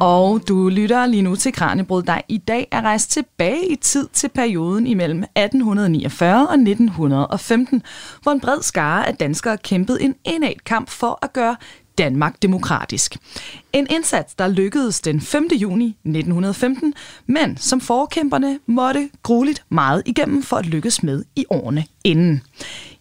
Og 0.00 0.48
du 0.48 0.68
lytter 0.68 1.06
lige 1.06 1.22
nu 1.22 1.36
til 1.36 1.52
Kranjebrud, 1.52 2.02
der 2.02 2.20
i 2.28 2.38
dag 2.38 2.68
er 2.70 2.82
rejst 2.82 3.10
tilbage 3.10 3.72
i 3.72 3.76
tid 3.76 4.08
til 4.12 4.28
perioden 4.28 4.86
imellem 4.86 5.22
1849 5.22 6.48
og 6.48 6.54
1915, 6.54 7.82
hvor 8.22 8.32
en 8.32 8.40
bred 8.40 8.62
skare 8.62 9.08
af 9.08 9.14
danskere 9.14 9.58
kæmpede 9.58 10.02
en 10.02 10.14
indad 10.24 10.64
kamp 10.64 10.90
for 10.90 11.18
at 11.22 11.32
gøre 11.32 11.56
Danmark 11.98 12.42
demokratisk. 12.42 13.16
En 13.72 13.86
indsats, 13.90 14.34
der 14.34 14.48
lykkedes 14.48 15.00
den 15.00 15.20
5. 15.20 15.48
juni 15.52 15.86
1915, 15.86 16.94
men 17.26 17.56
som 17.56 17.80
forkæmperne 17.80 18.58
måtte 18.66 19.10
grueligt 19.22 19.64
meget 19.68 20.02
igennem 20.06 20.42
for 20.42 20.56
at 20.56 20.66
lykkes 20.66 21.02
med 21.02 21.24
i 21.36 21.44
årene 21.50 21.84
inden. 22.04 22.42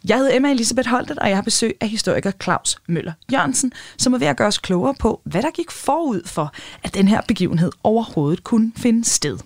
Jeg 0.08 0.18
hedder 0.18 0.36
Emma 0.36 0.52
Elisabeth 0.52 0.90
Holtet, 0.90 1.20
og 1.20 1.28
jeg 1.30 1.38
har 1.38 1.42
besøg 1.42 1.78
af 1.82 1.90
historiker 1.90 2.32
Claus 2.44 2.78
Møller 2.88 3.14
Jørgensen, 3.32 3.74
som 3.98 4.14
er 4.14 4.18
ved 4.18 4.28
at 4.28 4.38
gøre 4.38 4.48
os 4.48 4.58
klogere 4.58 4.96
på, 5.00 5.22
hvad 5.24 5.42
der 5.42 5.52
gik 5.52 5.72
forud 5.72 6.22
for, 6.26 6.54
at 6.84 6.94
den 6.94 7.08
her 7.08 7.22
begivenhed 7.28 7.72
overhovedet 7.84 8.44
kunne 8.44 8.72
finde 8.78 9.06
sted. 9.06 9.38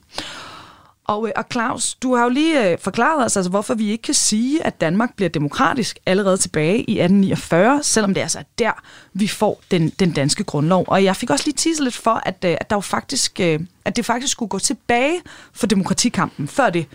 Og, 1.05 1.27
øh, 1.27 1.33
og 1.35 1.45
Claus, 1.51 1.95
du 1.95 2.15
har 2.15 2.23
jo 2.23 2.29
lige 2.29 2.71
øh, 2.71 2.77
forklaret 2.79 3.25
os, 3.25 3.37
altså, 3.37 3.49
hvorfor 3.49 3.73
vi 3.73 3.91
ikke 3.91 4.01
kan 4.01 4.13
sige, 4.13 4.65
at 4.65 4.81
Danmark 4.81 5.15
bliver 5.15 5.29
demokratisk 5.29 5.99
allerede 6.05 6.37
tilbage 6.37 6.77
i 6.77 6.99
1849, 6.99 7.83
selvom 7.83 8.13
det 8.13 8.21
altså 8.21 8.37
er 8.37 8.41
altså 8.41 8.53
der, 8.59 8.71
vi 9.13 9.27
får 9.27 9.61
den, 9.71 9.89
den 9.89 10.11
danske 10.11 10.43
grundlov. 10.43 10.85
Og 10.87 11.03
jeg 11.03 11.15
fik 11.15 11.29
også 11.29 11.45
lige 11.45 11.55
tisse 11.55 11.83
lidt 11.83 11.95
for, 11.95 12.21
at, 12.25 12.45
øh, 12.45 12.57
at, 12.61 12.69
der 12.69 12.75
jo 12.75 12.79
faktisk, 12.79 13.39
øh, 13.39 13.59
at 13.85 13.95
det 13.95 14.05
faktisk 14.05 14.31
skulle 14.31 14.49
gå 14.49 14.59
tilbage 14.59 15.21
for 15.53 15.67
demokratikampen, 15.67 16.47
før 16.47 16.69
det 16.69 16.87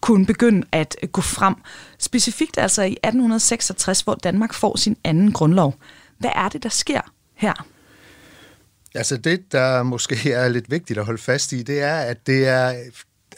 kunne 0.00 0.26
begynde 0.26 0.66
at 0.72 0.96
øh, 1.02 1.08
gå 1.08 1.20
frem. 1.20 1.54
Specifikt 1.98 2.58
altså 2.58 2.82
i 2.82 2.92
1866, 2.92 4.00
hvor 4.00 4.14
Danmark 4.14 4.54
får 4.54 4.76
sin 4.76 4.96
anden 5.04 5.32
grundlov. 5.32 5.74
Hvad 6.18 6.30
er 6.34 6.48
det, 6.48 6.62
der 6.62 6.68
sker 6.68 7.00
her? 7.34 7.66
Altså 8.94 9.16
det, 9.16 9.52
der 9.52 9.82
måske 9.82 10.32
er 10.32 10.48
lidt 10.48 10.70
vigtigt 10.70 10.98
at 10.98 11.04
holde 11.04 11.22
fast 11.22 11.52
i, 11.52 11.62
det 11.62 11.82
er, 11.82 11.96
at 11.96 12.26
det 12.26 12.48
er, 12.48 12.74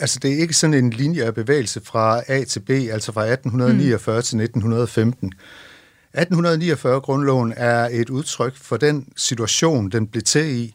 altså 0.01 0.19
det 0.19 0.33
er 0.33 0.39
ikke 0.39 0.55
sådan 0.55 0.75
en 0.75 0.91
linje 0.91 1.23
af 1.23 1.35
bevægelse 1.35 1.81
fra 1.85 2.23
A 2.27 2.45
til 2.45 2.61
B, 2.61 2.71
altså 2.71 3.13
fra 3.13 3.25
1849 3.27 4.17
mm. 4.17 4.23
til 4.23 4.41
1915. 4.41 5.33
1849-grundloven 6.19 7.55
er 7.57 7.89
et 7.93 8.11
udtryk 8.11 8.57
for 8.57 8.77
den 8.77 9.09
situation, 9.17 9.91
den 9.91 10.07
blev 10.07 10.23
til 10.23 10.57
i. 10.57 10.75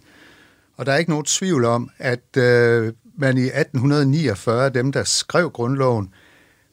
Og 0.77 0.85
der 0.85 0.91
er 0.91 0.97
ikke 0.97 1.11
nogen 1.11 1.25
tvivl 1.25 1.65
om, 1.65 1.89
at 1.97 2.37
øh, 2.37 2.93
man 3.17 3.37
i 3.37 3.45
1849, 3.45 4.69
dem 4.69 4.91
der 4.91 5.03
skrev 5.03 5.49
grundloven, 5.49 6.13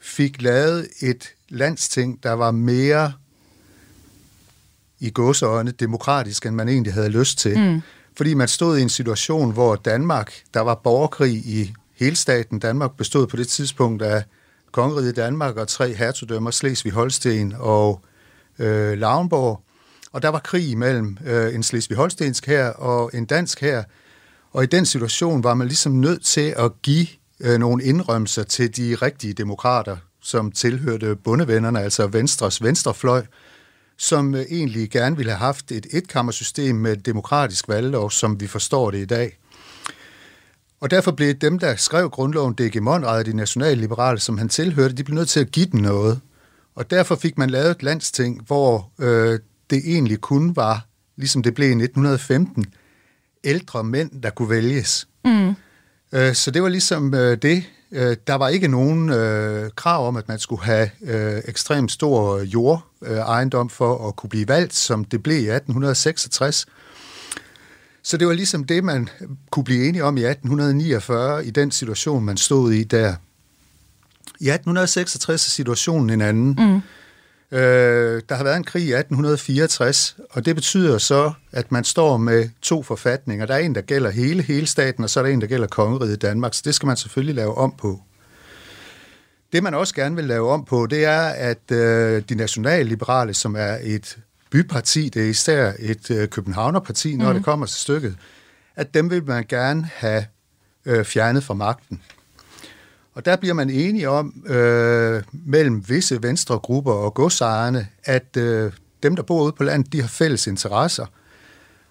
fik 0.01 0.43
lavet 0.43 0.89
et 1.01 1.33
landsting, 1.49 2.23
der 2.23 2.33
var 2.33 2.51
mere 2.51 3.13
i 5.01 5.11
gåseøjne 5.11 5.71
demokratisk, 5.71 6.47
end 6.47 6.55
man 6.55 6.69
egentlig 6.69 6.95
havde 6.95 7.09
lyst 7.09 7.39
til. 7.39 7.59
Mm. 7.59 7.81
Fordi 8.17 8.35
man 8.35 8.49
stod 8.49 8.79
i 8.79 8.83
en 8.83 8.89
situation, 8.89 9.53
hvor 9.53 9.77
Danmark, 9.77 10.33
der 10.55 10.61
var 10.61 10.75
borgerkrig 10.75 11.33
i 11.33 11.75
hele 11.97 12.17
staten. 12.17 12.59
Danmark 12.59 12.97
bestod 12.97 13.27
på 13.27 13.37
det 13.37 13.49
tidspunkt 13.49 14.03
af 14.03 14.25
kongeriget 14.73 15.17
Danmark 15.17 15.57
og 15.57 15.69
tre 15.69 15.95
hertugdømmer, 15.95 16.51
Slesvig, 16.51 16.93
Holsten 16.93 17.55
og 17.59 18.01
øh, 18.59 18.99
Lauenborg. 18.99 19.61
Og 20.13 20.23
der 20.23 20.29
var 20.29 20.39
krig 20.39 20.79
mellem 20.79 21.19
øh, 21.27 21.55
en 21.55 21.63
Slesvig-Holstensk 21.63 22.47
her 22.47 22.69
og 22.69 23.11
en 23.15 23.25
dansk 23.25 23.61
her, 23.61 23.85
og 24.55 24.63
i 24.63 24.67
den 24.67 24.87
situation 24.87 25.45
var 25.45 25.55
man 25.55 25.67
ligesom 25.67 25.93
nødt 25.93 26.25
til 26.25 26.55
at 26.57 26.83
give 26.83 27.07
øh, 27.41 27.59
nogle 27.59 27.85
indrømmelser 27.85 28.43
til 28.43 28.77
de 28.77 28.95
rigtige 28.95 29.33
demokrater, 29.33 29.97
som 30.23 30.53
tilhørte 30.53 31.17
bundevennerne, 31.17 31.81
altså 31.81 32.07
Venstres 32.07 32.63
venstrefløj, 32.63 33.27
som 33.99 34.35
øh, 34.35 34.41
egentlig 34.51 34.91
gerne 34.91 35.17
ville 35.17 35.33
have 35.33 35.39
haft 35.39 35.73
et 35.73 35.87
etkammersystem 35.93 36.77
med 36.77 36.93
et 36.93 37.07
demokratisk 37.07 37.69
valglov, 37.69 38.11
som 38.11 38.41
vi 38.41 38.47
forstår 38.47 38.91
det 38.91 38.99
i 38.99 39.05
dag. 39.05 39.39
Og 40.81 40.91
derfor 40.91 41.11
blev 41.11 41.35
dem, 41.35 41.59
der 41.59 41.77
skrev 41.77 42.11
grundloven, 42.11 42.55
D.G. 42.55 42.83
Monrad, 42.83 43.25
de 43.25 43.37
nationalliberale, 43.37 44.21
som 44.21 44.39
han 44.39 44.49
tilhørte, 44.49 44.95
de 44.95 45.05
blev 45.05 45.15
nødt 45.15 45.29
til 45.29 45.41
at 45.41 45.51
give 45.51 45.67
den 45.67 45.83
noget. 45.83 46.21
Og 46.75 46.91
derfor 46.91 47.15
fik 47.15 47.39
man 47.39 47.51
lavet 47.51 47.71
et 47.71 47.83
landsting, 47.83 48.43
hvor 48.47 48.91
øh, 48.99 49.39
det 49.71 49.83
egentlig 49.87 50.21
kun 50.21 50.57
var, 50.57 50.87
ligesom 51.17 51.43
det 51.43 51.55
blev 51.55 51.69
i 51.69 51.71
1915, 51.71 52.67
ældre 53.45 53.85
mænd, 53.85 54.23
der 54.23 54.31
kunne 54.31 54.51
vælges. 54.51 55.09
Mm. 55.25 55.55
Øh, 56.13 56.35
så 56.35 56.51
det 56.51 56.63
var 56.63 56.69
ligesom 56.69 57.15
øh, 57.15 57.39
det, 57.43 57.65
Øh, 57.95 58.17
der 58.27 58.35
var 58.35 58.49
ikke 58.49 58.69
nogen 58.69 59.11
øh, 59.11 59.71
krav 59.77 60.09
om, 60.09 60.17
at 60.17 60.29
man 60.29 60.39
skulle 60.39 60.63
have 60.63 60.91
øh, 61.03 61.43
ekstremt 61.45 61.93
stor 61.93 62.39
jordejendom 62.39 63.67
øh, 63.67 63.71
for 63.71 64.09
at 64.09 64.17
kunne 64.17 64.31
blive 64.31 64.49
valgt, 64.49 64.75
som 64.75 65.05
det 65.05 65.23
blev 65.23 65.37
i 65.37 65.49
1866. 65.51 66.67
Så 68.05 68.17
det 68.17 68.27
var 68.27 68.33
ligesom 68.33 68.65
det, 68.65 68.85
man 68.85 69.09
kunne 69.51 69.65
blive 69.65 69.89
enige 69.89 70.05
om 70.05 70.17
i 70.17 70.25
1849, 70.25 71.47
i 71.47 71.51
den 71.51 71.71
situation, 71.71 72.25
man 72.25 72.37
stod 72.37 72.73
i 72.73 72.85
der. 72.85 73.15
I 74.41 74.49
1866 74.49 75.47
er 75.47 75.51
situationen 75.51 76.11
en 76.11 76.21
anden. 76.21 76.57
Mm. 76.59 76.83
Øh, 77.59 78.23
der 78.29 78.35
har 78.35 78.45
været 78.45 78.57
en 78.57 78.65
krig 78.65 78.83
i 78.83 78.93
1864, 78.93 80.17
og 80.31 80.45
det 80.45 80.55
betyder 80.55 80.99
så, 80.99 81.33
at 81.53 81.73
man 81.73 81.85
står 81.85 82.17
med 82.17 82.49
to 82.63 82.83
forfatninger. 82.83 83.47
Der 83.47 83.55
er 83.55 83.59
en, 83.59 83.75
der 83.75 83.81
gælder 83.81 84.11
hele, 84.11 84.43
hele 84.43 84.67
staten, 84.67 85.05
og 85.05 85.11
så 85.11 85.21
er 85.21 85.25
der 85.25 85.31
en, 85.31 85.41
der 85.41 85.47
gælder 85.47 85.67
kongeriget 85.67 86.23
Danmark, 86.23 86.55
så 86.55 86.63
det 86.65 86.75
skal 86.75 86.87
man 86.87 86.97
selvfølgelig 86.97 87.35
lave 87.35 87.55
om 87.55 87.75
på. 87.79 88.01
Det, 89.53 89.63
man 89.63 89.75
også 89.75 89.95
gerne 89.95 90.17
vil 90.17 90.25
lave 90.25 90.51
om 90.51 90.65
på, 90.65 90.87
det 90.87 91.05
er, 91.05 91.21
at 91.29 91.71
øh, 91.73 92.23
de 92.29 92.35
nationalliberale, 92.35 93.35
som 93.35 93.57
er 93.57 93.79
et 93.83 94.19
byparti, 94.55 95.09
det 95.09 95.25
er 95.25 95.31
især 95.31 95.73
et 95.79 96.11
øh, 96.11 96.29
københavnerparti, 96.29 97.17
når 97.17 97.29
mm. 97.29 97.35
det 97.35 97.45
kommer 97.45 97.67
til 97.67 97.81
stykket, 97.81 98.17
at 98.77 98.95
dem 98.95 99.11
vil 99.11 99.25
man 99.25 99.45
gerne 99.49 99.89
have 99.95 100.25
øh, 100.85 101.05
fjernet 101.05 101.45
fra 101.45 101.55
magten. 101.55 102.03
Og 103.15 103.25
der 103.25 103.37
bliver 103.37 103.55
man 103.55 103.71
enige 103.71 104.09
om, 104.09 104.45
øh, 104.47 105.23
mellem 105.33 105.89
visse 105.89 106.23
venstre 106.23 106.59
grupper 106.59 106.93
og 106.93 107.15
godsejerne, 107.15 107.89
at 108.05 108.37
øh, 108.37 108.73
dem, 109.03 109.17
der 109.17 109.23
bor 109.23 109.43
ude 109.43 109.53
på 109.53 109.65
landet, 109.65 109.93
de 109.93 110.01
har 110.01 110.09
fælles 110.09 110.47
interesser. 110.47 111.07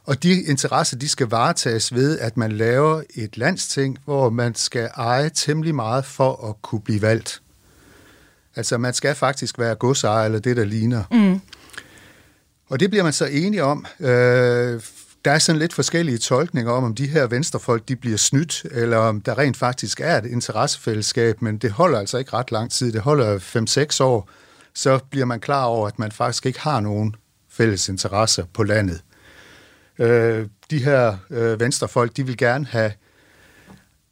Og 0.03 0.23
de 0.23 0.41
interesser, 0.41 0.97
de 0.97 1.09
skal 1.09 1.27
varetages 1.27 1.93
ved, 1.93 2.19
at 2.19 2.37
man 2.37 2.51
laver 2.51 3.01
et 3.15 3.37
landsting, 3.37 3.97
hvor 4.05 4.29
man 4.29 4.55
skal 4.55 4.89
eje 4.95 5.29
temmelig 5.29 5.75
meget 5.75 6.05
for 6.05 6.49
at 6.49 6.61
kunne 6.61 6.81
blive 6.81 7.01
valgt. 7.01 7.41
Altså, 8.55 8.77
man 8.77 8.93
skal 8.93 9.15
faktisk 9.15 9.59
være 9.59 9.75
godsejer, 9.75 10.25
eller 10.25 10.39
det, 10.39 10.57
der 10.57 10.65
ligner. 10.65 11.03
Mm. 11.11 11.41
Og 12.73 12.79
det 12.79 12.89
bliver 12.89 13.03
man 13.03 13.13
så 13.13 13.25
enige 13.25 13.63
om. 13.63 13.85
Øh, 13.99 14.81
der 15.25 15.31
er 15.31 15.39
sådan 15.39 15.59
lidt 15.59 15.73
forskellige 15.73 16.17
tolkninger 16.17 16.71
om, 16.71 16.83
om 16.83 16.95
de 16.95 17.07
her 17.07 17.27
venstrefolk 17.27 17.87
de 17.87 17.95
bliver 17.95 18.17
snydt, 18.17 18.65
eller 18.71 18.97
om 18.97 19.21
der 19.21 19.37
rent 19.37 19.57
faktisk 19.57 19.99
er 19.99 20.17
et 20.17 20.25
interessefællesskab, 20.25 21.41
men 21.41 21.57
det 21.57 21.71
holder 21.71 21.99
altså 21.99 22.17
ikke 22.17 22.33
ret 22.33 22.51
lang 22.51 22.71
tid. 22.71 22.91
Det 22.91 23.01
holder 23.01 23.39
5-6 23.99 24.03
år, 24.03 24.29
så 24.73 24.99
bliver 25.09 25.25
man 25.25 25.39
klar 25.39 25.63
over, 25.63 25.87
at 25.87 25.99
man 25.99 26.11
faktisk 26.11 26.45
ikke 26.45 26.59
har 26.59 26.79
nogen 26.79 27.15
fælles 27.49 27.89
interesser 27.89 28.45
på 28.53 28.63
landet. 28.63 29.01
Øh, 29.99 30.47
de 30.69 30.83
her 30.83 31.17
øh, 31.29 31.59
venstrefolk, 31.59 32.17
de 32.17 32.25
vil 32.25 32.37
gerne 32.37 32.65
have 32.65 32.91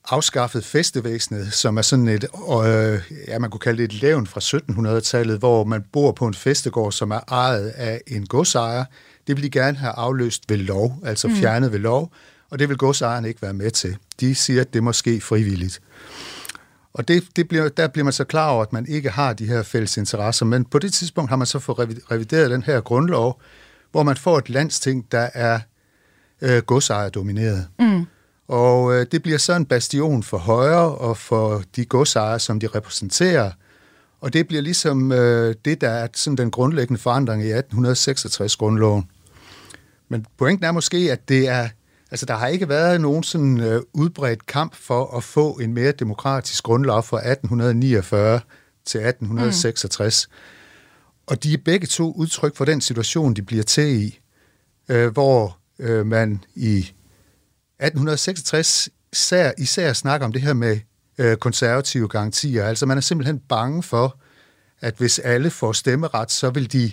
afskaffet 0.09 0.65
festevæsenet, 0.65 1.53
som 1.53 1.77
er 1.77 1.81
sådan 1.81 2.07
et, 2.07 2.25
øh, 2.65 3.01
ja, 3.27 3.39
man 3.39 3.49
kunne 3.49 3.59
kalde 3.59 3.77
det 3.77 3.93
et 3.93 4.01
levn 4.01 4.27
fra 4.27 4.39
1700-tallet, 4.39 5.39
hvor 5.39 5.63
man 5.63 5.83
bor 5.93 6.11
på 6.11 6.27
en 6.27 6.33
festegård, 6.33 6.91
som 6.91 7.11
er 7.11 7.19
ejet 7.27 7.67
af 7.69 8.01
en 8.07 8.25
godsejer, 8.25 8.85
det 9.27 9.35
vil 9.35 9.43
de 9.43 9.49
gerne 9.49 9.77
have 9.77 9.93
afløst 9.93 10.43
ved 10.49 10.57
lov, 10.57 10.99
altså 11.05 11.27
mm. 11.27 11.35
fjernet 11.35 11.71
ved 11.71 11.79
lov, 11.79 12.11
og 12.49 12.59
det 12.59 12.69
vil 12.69 12.77
godsejerne 12.77 13.27
ikke 13.27 13.41
være 13.41 13.53
med 13.53 13.71
til. 13.71 13.97
De 14.19 14.35
siger, 14.35 14.61
at 14.61 14.73
det 14.73 14.83
må 14.83 14.93
ske 14.93 15.21
frivilligt. 15.21 15.81
Og 16.93 17.07
det, 17.07 17.23
det 17.35 17.47
bliver, 17.47 17.69
der 17.69 17.87
bliver 17.87 18.03
man 18.03 18.13
så 18.13 18.23
klar 18.23 18.49
over, 18.49 18.61
at 18.61 18.73
man 18.73 18.85
ikke 18.87 19.09
har 19.09 19.33
de 19.33 19.45
her 19.45 19.63
fælles 19.63 19.97
interesser, 19.97 20.45
men 20.45 20.65
på 20.65 20.79
det 20.79 20.93
tidspunkt 20.93 21.29
har 21.29 21.35
man 21.35 21.47
så 21.47 21.59
fået 21.59 21.79
revideret 22.11 22.51
den 22.51 22.63
her 22.63 22.81
grundlov, 22.81 23.41
hvor 23.91 24.03
man 24.03 24.17
får 24.17 24.37
et 24.37 24.49
landsting, 24.49 25.11
der 25.11 25.29
er 25.33 25.59
øh, 26.41 26.61
godsejerdomineret. 26.61 27.67
Mm. 27.79 28.05
Og 28.51 28.93
øh, 28.93 29.05
det 29.11 29.23
bliver 29.23 29.37
så 29.37 29.53
en 29.55 29.65
bastion 29.65 30.23
for 30.23 30.37
højre 30.37 30.95
og 30.95 31.17
for 31.17 31.63
de 31.75 31.85
godsejere, 31.85 32.39
som 32.39 32.59
de 32.59 32.67
repræsenterer, 32.67 33.51
og 34.21 34.33
det 34.33 34.47
bliver 34.47 34.61
ligesom 34.61 35.11
øh, 35.11 35.55
det, 35.65 35.81
der 35.81 35.89
er 35.89 36.07
sådan 36.13 36.37
den 36.37 36.51
grundlæggende 36.51 37.01
forandring 37.01 37.43
i 37.43 37.51
1866-grundloven. 37.51 39.09
Men 40.09 40.25
pointen 40.37 40.65
er 40.65 40.71
måske, 40.71 40.97
at 41.11 41.29
det 41.29 41.47
er, 41.47 41.69
altså 42.11 42.25
der 42.25 42.35
har 42.35 42.47
ikke 42.47 42.69
været 42.69 43.01
nogen 43.01 43.23
sådan 43.23 43.59
øh, 43.59 43.81
udbredt 43.93 44.45
kamp 44.45 44.75
for 44.75 45.17
at 45.17 45.23
få 45.23 45.51
en 45.53 45.73
mere 45.73 45.91
demokratisk 45.91 46.63
grundlov 46.63 47.03
fra 47.03 47.17
1849 47.17 48.39
til 48.85 48.97
1866. 48.97 50.27
Mm. 50.29 50.35
Og 51.27 51.43
de 51.43 51.53
er 51.53 51.57
begge 51.65 51.87
to 51.87 52.11
udtryk 52.11 52.55
for 52.55 52.65
den 52.65 52.81
situation, 52.81 53.33
de 53.33 53.41
bliver 53.41 53.63
til 53.63 54.03
i, 54.03 54.19
øh, 54.89 55.11
hvor 55.11 55.57
øh, 55.79 56.05
man 56.05 56.43
i 56.55 56.91
1866 57.82 58.89
især, 59.13 59.52
især 59.58 59.94
snakker 59.94 60.26
om 60.26 60.34
det 60.34 60.41
her 60.41 60.54
med 60.54 60.80
øh, 61.17 61.38
konservative 61.38 62.08
garantier. 62.08 62.65
Altså 62.65 62.86
man 62.86 62.98
er 62.98 63.02
simpelthen 63.02 63.39
bange 63.39 63.84
for, 63.84 64.17
at 64.82 64.96
hvis 64.98 65.20
alle 65.20 65.50
får 65.50 65.72
stemmeret, 65.72 66.32
så 66.32 66.50
vil 66.50 66.74
de 66.74 66.91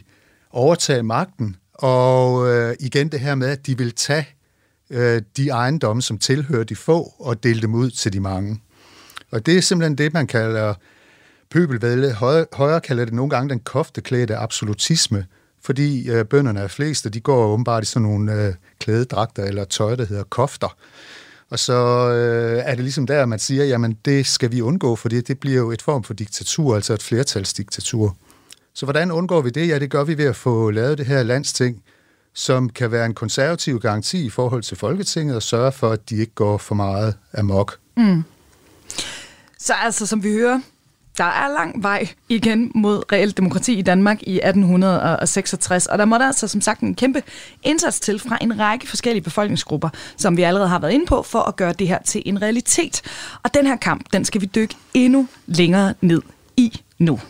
overtage 0.51 1.03
magten. 1.03 1.57
Og 1.75 2.49
øh, 2.49 2.75
igen 2.81 3.09
det 3.09 3.21
her 3.21 3.35
med, 3.35 3.49
at 3.49 3.67
de 3.67 3.79
vil 3.79 3.95
tage 3.95 4.29
øh, 4.91 5.23
de 5.37 5.49
ejendomme, 5.49 6.03
som 6.03 6.19
tilhører 6.19 6.65
de 6.65 6.77
få, 6.77 7.15
og 7.19 7.43
dele 7.43 7.63
dem 7.63 7.75
ud 7.75 7.91
til 7.91 8.13
de 8.13 8.21
mange. 8.21 8.63
Og 9.31 9.47
det 9.47 9.57
er 9.57 9.61
simpelthen 9.61 9.99
det, 9.99 10.13
man 10.13 10.27
kalder 10.27 10.75
pøbelvælde. 11.51 12.13
Højre, 12.13 12.47
højre 12.53 12.81
kalder 12.81 13.05
det 13.05 13.15
nogle 13.15 13.31
gange 13.31 13.49
den 13.49 13.61
kofteklædte 13.61 14.37
absolutisme, 14.37 15.27
fordi 15.69 16.11
øh, 16.11 16.25
bønderne 16.25 16.61
er 16.61 16.69
flest, 16.69 17.07
og 17.07 17.15
de 17.15 17.21
går 17.21 17.47
åbenbart 17.47 17.83
i 17.83 17.87
sådan 17.87 18.09
nogle 18.09 18.33
øh, 18.33 18.55
klædedragter 18.79 19.45
eller 19.45 19.65
tøj, 19.65 19.95
der 19.95 20.07
hedder 20.07 20.23
kofter. 20.23 20.77
Og 21.51 21.59
så 21.59 21.75
øh, 22.11 22.63
er 22.65 22.75
det 22.75 22.85
ligesom 22.85 23.07
der, 23.07 23.27
man 23.27 23.39
siger, 23.39 23.65
jamen 23.65 23.99
det 24.05 24.27
skal 24.27 24.53
vi 24.53 24.61
undgå, 24.61 24.97
fordi 24.97 25.21
det 25.21 25.41
bliver 25.41 25.57
jo 25.57 25.71
et 25.71 25.83
form 25.83 26.05
for 26.05 26.15
diktatur, 26.15 26.75
altså 26.75 26.95
et 26.95 27.03
flertalsdiktatur. 27.03 28.17
Så 28.75 28.87
hvordan 28.87 29.11
undgår 29.11 29.41
vi 29.41 29.51
det? 29.51 29.69
Ja, 29.69 29.79
det 29.79 29.91
gør 29.91 30.05
vi 30.05 30.19
ved 30.19 30.25
at 30.25 30.37
få 30.37 30.71
lavet 30.71 30.99
det 30.99 31.07
her 31.07 31.23
landsting, 31.23 31.83
som 32.35 32.69
kan 32.69 32.93
være 32.93 33.07
en 33.07 33.15
konservativ 33.15 33.81
garanti 33.81 34.25
i 34.27 34.31
forhold 34.31 34.63
til 34.63 34.77
Folketinget 34.77 35.37
og 35.37 35.43
sørge 35.43 35.73
for, 35.73 35.91
at 35.91 36.11
de 36.11 36.17
ikke 36.17 36.35
går 36.35 36.59
for 36.59 36.75
meget 36.75 37.15
amok. 37.35 37.79
Mm. 37.97 38.25
Så 39.59 39.73
altså, 39.85 40.07
som 40.07 40.23
vi 40.23 40.33
hører, 40.33 40.61
der 41.19 41.25
er 41.25 41.49
lang 41.49 41.83
vej 41.83 42.09
igen 42.29 42.73
mod 42.75 43.13
reelt 43.13 43.37
demokrati 43.37 43.79
i 43.79 43.83
Danmark 43.83 44.23
i 44.23 44.37
1866, 44.37 45.87
og 45.87 45.99
der 45.99 46.05
måtte 46.05 46.27
altså 46.27 46.49
som 46.49 46.61
sagt 46.61 46.81
en 46.81 46.95
kæmpe 46.95 47.23
indsats 47.63 48.01
til 48.01 48.19
fra 48.19 48.39
en 48.41 48.61
række 48.61 48.89
forskellige 48.89 49.23
befolkningsgrupper, 49.23 49.89
som 50.17 50.37
vi 50.37 50.43
allerede 50.43 50.69
har 50.69 50.79
været 50.79 50.93
inde 50.93 51.07
på, 51.07 51.23
for 51.23 51.41
at 51.41 51.57
gøre 51.57 51.73
det 51.73 51.89
her 51.89 51.99
til 52.05 52.23
en 52.25 52.43
realitet. 52.43 53.03
Og 53.43 53.55
den 53.55 53.67
her 53.67 53.77
kamp, 53.77 54.05
den 54.13 54.25
skal 54.25 54.41
vi 54.41 54.47
dykke 54.47 54.75
endnu 54.95 55.29
længere 55.47 55.95
ned 56.01 56.23
i 56.57 56.81
nu. 56.99 57.21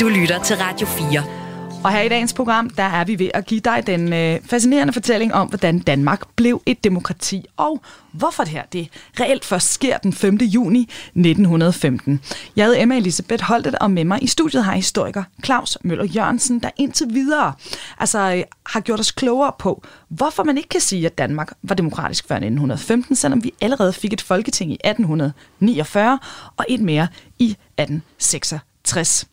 Du 0.00 0.08
lytter 0.08 0.42
til 0.42 0.56
Radio 0.56 0.86
4. 0.86 1.37
Og 1.84 1.92
her 1.92 2.00
i 2.00 2.08
dagens 2.08 2.32
program, 2.32 2.70
der 2.70 2.82
er 2.82 3.04
vi 3.04 3.18
ved 3.18 3.30
at 3.34 3.46
give 3.46 3.60
dig 3.60 3.82
den 3.86 4.12
øh, 4.12 4.40
fascinerende 4.44 4.92
fortælling 4.92 5.34
om, 5.34 5.48
hvordan 5.48 5.78
Danmark 5.78 6.28
blev 6.36 6.62
et 6.66 6.84
demokrati, 6.84 7.44
og 7.56 7.80
hvorfor 8.12 8.44
det 8.44 8.52
her 8.52 8.62
det 8.72 8.88
reelt 9.20 9.44
først 9.44 9.72
sker 9.72 9.98
den 9.98 10.12
5. 10.12 10.34
juni 10.34 10.80
1915. 10.80 12.20
Jeg 12.56 12.66
hedder 12.66 12.82
Emma 12.82 12.96
Elisabeth 12.96 13.44
Holtet, 13.44 13.74
og 13.74 13.90
med 13.90 14.04
mig 14.04 14.22
i 14.22 14.26
studiet 14.26 14.64
har 14.64 14.74
historiker 14.74 15.22
Claus 15.44 15.78
Møller 15.84 16.04
Jørgensen, 16.04 16.58
der 16.58 16.70
indtil 16.76 17.06
videre 17.10 17.52
altså, 17.98 18.34
øh, 18.34 18.42
har 18.66 18.80
gjort 18.80 19.00
os 19.00 19.10
klogere 19.10 19.52
på, 19.58 19.82
hvorfor 20.08 20.44
man 20.44 20.56
ikke 20.56 20.68
kan 20.68 20.80
sige, 20.80 21.06
at 21.06 21.18
Danmark 21.18 21.52
var 21.62 21.74
demokratisk 21.74 22.28
før 22.28 22.34
1915, 22.34 23.16
selvom 23.16 23.44
vi 23.44 23.52
allerede 23.60 23.92
fik 23.92 24.12
et 24.12 24.20
folketing 24.22 24.70
i 24.70 24.78
1849 24.84 26.18
og 26.56 26.64
et 26.68 26.80
mere 26.80 27.08
i 27.38 27.50
1866. 27.50 29.26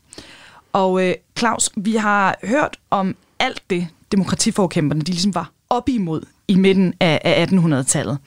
Og 0.75 1.07
øh, 1.07 1.13
Claus, 1.37 1.69
vi 1.77 1.95
har 1.95 2.35
hørt 2.43 2.77
om 2.89 3.15
alt 3.39 3.63
det, 3.69 3.87
demokratiforkæmperne 4.11 5.01
de 5.01 5.11
ligesom 5.11 5.35
var 5.35 5.51
op 5.69 5.89
imod 5.89 6.21
i 6.47 6.55
midten 6.55 6.93
af, 6.99 7.21
af 7.23 7.45
1800-tallet. 7.45 8.17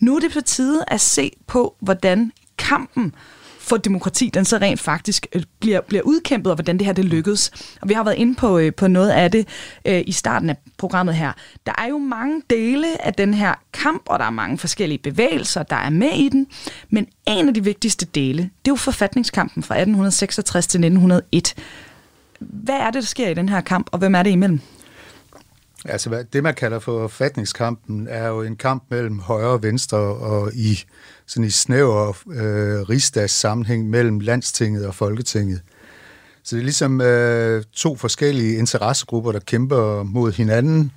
Nu 0.00 0.16
er 0.16 0.20
det 0.20 0.32
på 0.32 0.40
tide 0.40 0.84
at 0.88 1.00
se 1.00 1.30
på, 1.46 1.76
hvordan 1.80 2.32
kampen 2.58 3.14
for 3.62 3.76
demokrati, 3.76 4.30
den 4.34 4.44
så 4.44 4.58
rent 4.58 4.80
faktisk 4.80 5.26
øh, 5.32 5.42
bliver, 5.60 5.80
bliver 5.80 6.02
udkæmpet, 6.02 6.50
og 6.50 6.56
hvordan 6.56 6.78
det 6.78 6.86
her 6.86 6.92
det 6.92 7.04
lykkedes. 7.04 7.50
Og 7.80 7.88
vi 7.88 7.94
har 7.94 8.04
været 8.04 8.16
inde 8.16 8.34
på, 8.34 8.58
øh, 8.58 8.74
på 8.74 8.88
noget 8.88 9.10
af 9.10 9.30
det 9.30 9.48
øh, 9.84 10.02
i 10.06 10.12
starten 10.12 10.50
af 10.50 10.56
programmet 10.78 11.14
her. 11.14 11.32
Der 11.66 11.72
er 11.78 11.88
jo 11.88 11.98
mange 11.98 12.42
dele 12.50 13.06
af 13.06 13.14
den 13.14 13.34
her 13.34 13.54
kamp, 13.72 14.02
og 14.06 14.18
der 14.18 14.24
er 14.24 14.30
mange 14.30 14.58
forskellige 14.58 14.98
bevægelser, 14.98 15.62
der 15.62 15.76
er 15.76 15.90
med 15.90 16.10
i 16.14 16.28
den. 16.28 16.46
Men 16.90 17.06
en 17.26 17.48
af 17.48 17.54
de 17.54 17.64
vigtigste 17.64 18.06
dele, 18.06 18.42
det 18.42 18.70
er 18.70 18.72
jo 18.72 18.76
forfatningskampen 18.76 19.62
fra 19.62 19.74
1866 19.74 20.66
til 20.66 20.78
1901. 20.78 21.54
Hvad 22.38 22.74
er 22.74 22.84
det, 22.84 22.94
der 22.94 23.00
sker 23.00 23.28
i 23.28 23.34
den 23.34 23.48
her 23.48 23.60
kamp, 23.60 23.86
og 23.92 23.98
hvem 23.98 24.14
er 24.14 24.22
det 24.22 24.30
imellem? 24.30 24.60
Altså, 25.84 26.24
det 26.32 26.42
man 26.42 26.54
kalder 26.54 26.78
for 26.78 27.08
forfatningskampen, 27.08 28.08
er 28.10 28.28
jo 28.28 28.42
en 28.42 28.56
kamp 28.56 28.84
mellem 28.90 29.18
højre 29.18 29.48
og 29.48 29.62
venstre, 29.62 29.98
og 29.98 30.54
i 30.54 30.84
sådan 31.26 31.44
i 31.44 31.50
snæver 31.50 32.08
øh, 32.30 32.80
rigsdags 32.88 33.32
sammenhæng 33.32 33.90
mellem 33.90 34.20
landstinget 34.20 34.86
og 34.86 34.94
folketinget. 34.94 35.60
Så 36.42 36.56
det 36.56 36.60
er 36.60 36.64
ligesom 36.64 37.00
øh, 37.00 37.64
to 37.72 37.96
forskellige 37.96 38.56
interessegrupper, 38.56 39.32
der 39.32 39.40
kæmper 39.40 40.02
mod 40.02 40.32
hinanden. 40.32 40.92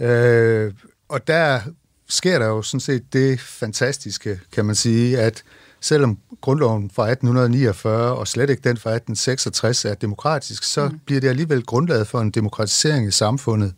Øh, 0.00 0.72
og 1.08 1.26
der 1.26 1.60
sker 2.08 2.38
der 2.38 2.46
jo 2.46 2.62
sådan 2.62 2.80
set 2.80 3.12
det 3.12 3.40
fantastiske, 3.40 4.40
kan 4.52 4.64
man 4.64 4.74
sige, 4.74 5.18
at 5.18 5.42
selvom 5.80 6.18
grundloven 6.40 6.90
fra 6.90 7.10
1849 7.10 8.16
og 8.16 8.28
slet 8.28 8.50
ikke 8.50 8.68
den 8.68 8.76
fra 8.76 8.90
1866 8.90 9.84
er 9.84 9.94
demokratisk, 9.94 10.62
så 10.62 10.88
mm. 10.88 11.00
bliver 11.06 11.20
det 11.20 11.28
alligevel 11.28 11.62
grundlaget 11.62 12.06
for 12.06 12.20
en 12.20 12.30
demokratisering 12.30 13.08
i 13.08 13.10
samfundet. 13.10 13.74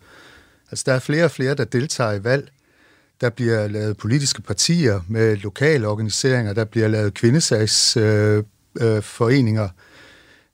Altså 0.72 0.84
der 0.86 0.92
er 0.92 0.98
flere 0.98 1.24
og 1.24 1.30
flere, 1.30 1.54
der 1.54 1.64
deltager 1.64 2.12
i 2.12 2.24
valg. 2.24 2.48
Der 3.20 3.30
bliver 3.30 3.68
lavet 3.68 3.96
politiske 3.96 4.42
partier 4.42 5.00
med 5.08 5.36
lokale 5.36 5.88
organiseringer. 5.88 6.52
Der 6.52 6.64
bliver 6.64 6.88
lavet 6.88 7.14
kvindesagsforeninger. 7.14 9.68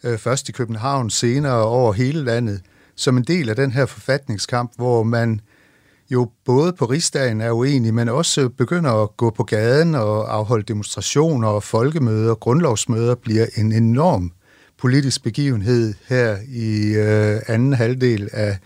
Øh, 0.05 0.13
øh, 0.13 0.19
først 0.19 0.49
i 0.49 0.53
København, 0.53 1.11
senere 1.11 1.63
over 1.63 1.93
hele 1.93 2.25
landet. 2.25 2.61
Som 2.97 3.17
en 3.17 3.25
del 3.25 3.49
af 3.49 3.57
den 3.57 3.73
her 3.73 3.87
forfatningskamp, 3.87 4.73
hvor 4.77 5.03
man 5.03 5.41
jo 6.11 6.31
både 6.45 6.73
på 6.73 6.85
rigsdagen 6.85 7.41
er 7.41 7.51
uenig, 7.51 7.95
men 7.95 8.09
også 8.09 8.49
begynder 8.49 9.03
at 9.03 9.17
gå 9.17 9.31
på 9.31 9.45
gaden 9.45 9.95
og 9.95 10.35
afholde 10.35 10.65
demonstrationer 10.65 11.49
og 11.49 11.63
folkemøder, 11.63 12.35
grundlovsmøder, 12.35 13.15
bliver 13.15 13.47
en 13.57 13.73
enorm 13.73 14.33
politisk 14.79 15.23
begivenhed 15.23 15.95
her 16.09 16.37
i 16.49 16.95
øh, 16.95 17.41
anden 17.47 17.73
halvdel 17.73 18.29
af 18.33 18.59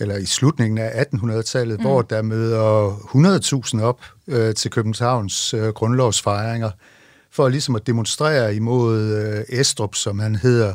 eller 0.00 0.16
i 0.16 0.26
slutningen 0.26 0.78
af 0.78 1.04
1800-tallet, 1.14 1.78
mm. 1.78 1.84
hvor 1.84 2.02
der 2.02 2.22
møder 2.22 2.96
100.000 3.76 3.82
op 3.82 4.00
øh, 4.28 4.54
til 4.54 4.70
Københavns 4.70 5.54
øh, 5.54 5.68
grundlovsfejringer, 5.68 6.70
for 7.30 7.48
ligesom 7.48 7.76
at 7.76 7.86
demonstrere 7.86 8.54
imod 8.54 9.00
øh, 9.00 9.58
Estrup, 9.60 9.94
som 9.94 10.18
han 10.18 10.34
hedder, 10.34 10.74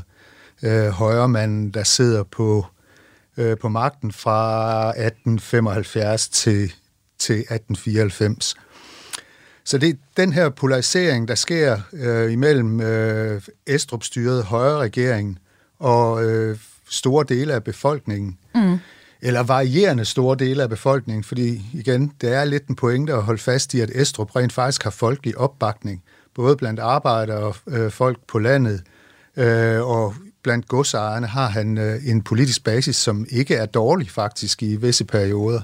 øh, 0.63 0.87
højremanden, 0.87 1.69
der 1.69 1.83
sidder 1.83 2.23
på, 2.23 2.65
øh, 3.37 3.57
på 3.57 3.69
magten 3.69 4.11
fra 4.11 4.89
1875 4.89 6.29
til, 6.29 6.73
til 7.19 7.35
1894. 7.35 8.55
Så 9.65 9.77
det 9.77 9.89
er 9.89 9.93
den 10.17 10.33
her 10.33 10.49
polarisering, 10.49 11.27
der 11.27 11.35
sker 11.35 11.79
øh, 11.93 12.31
imellem 12.31 12.81
øh, 12.81 13.41
Estrup-styret 13.67 14.43
højre 14.43 14.77
regering 14.77 15.39
og 15.79 16.25
øh, 16.25 16.57
store 16.89 17.25
dele 17.29 17.53
af 17.53 17.63
befolkningen. 17.63 18.37
Mm 18.55 18.79
eller 19.25 19.43
varierende 19.43 20.05
store 20.05 20.37
dele 20.39 20.63
af 20.63 20.69
befolkningen, 20.69 21.23
fordi 21.23 21.65
igen, 21.73 22.11
det 22.21 22.33
er 22.33 22.45
lidt 22.45 22.67
en 22.67 22.75
pointe 22.75 23.13
at 23.13 23.23
holde 23.23 23.41
fast 23.41 23.73
i, 23.73 23.79
at 23.79 23.89
Estrup 23.95 24.35
rent 24.35 24.53
faktisk 24.53 24.83
har 24.83 24.89
folkelig 24.89 25.37
opbakning, 25.37 26.03
både 26.35 26.57
blandt 26.57 26.79
arbejdere 26.79 27.37
og 27.37 27.55
øh, 27.67 27.91
folk 27.91 28.17
på 28.27 28.39
landet, 28.39 28.83
øh, 29.37 29.81
og 29.81 30.13
blandt 30.43 30.67
godsejerne 30.67 31.27
har 31.27 31.47
han 31.47 31.77
øh, 31.77 32.07
en 32.07 32.21
politisk 32.21 32.63
basis, 32.63 32.95
som 32.95 33.25
ikke 33.29 33.55
er 33.55 33.65
dårlig 33.65 34.09
faktisk 34.09 34.63
i 34.63 34.75
visse 34.75 35.05
perioder. 35.05 35.61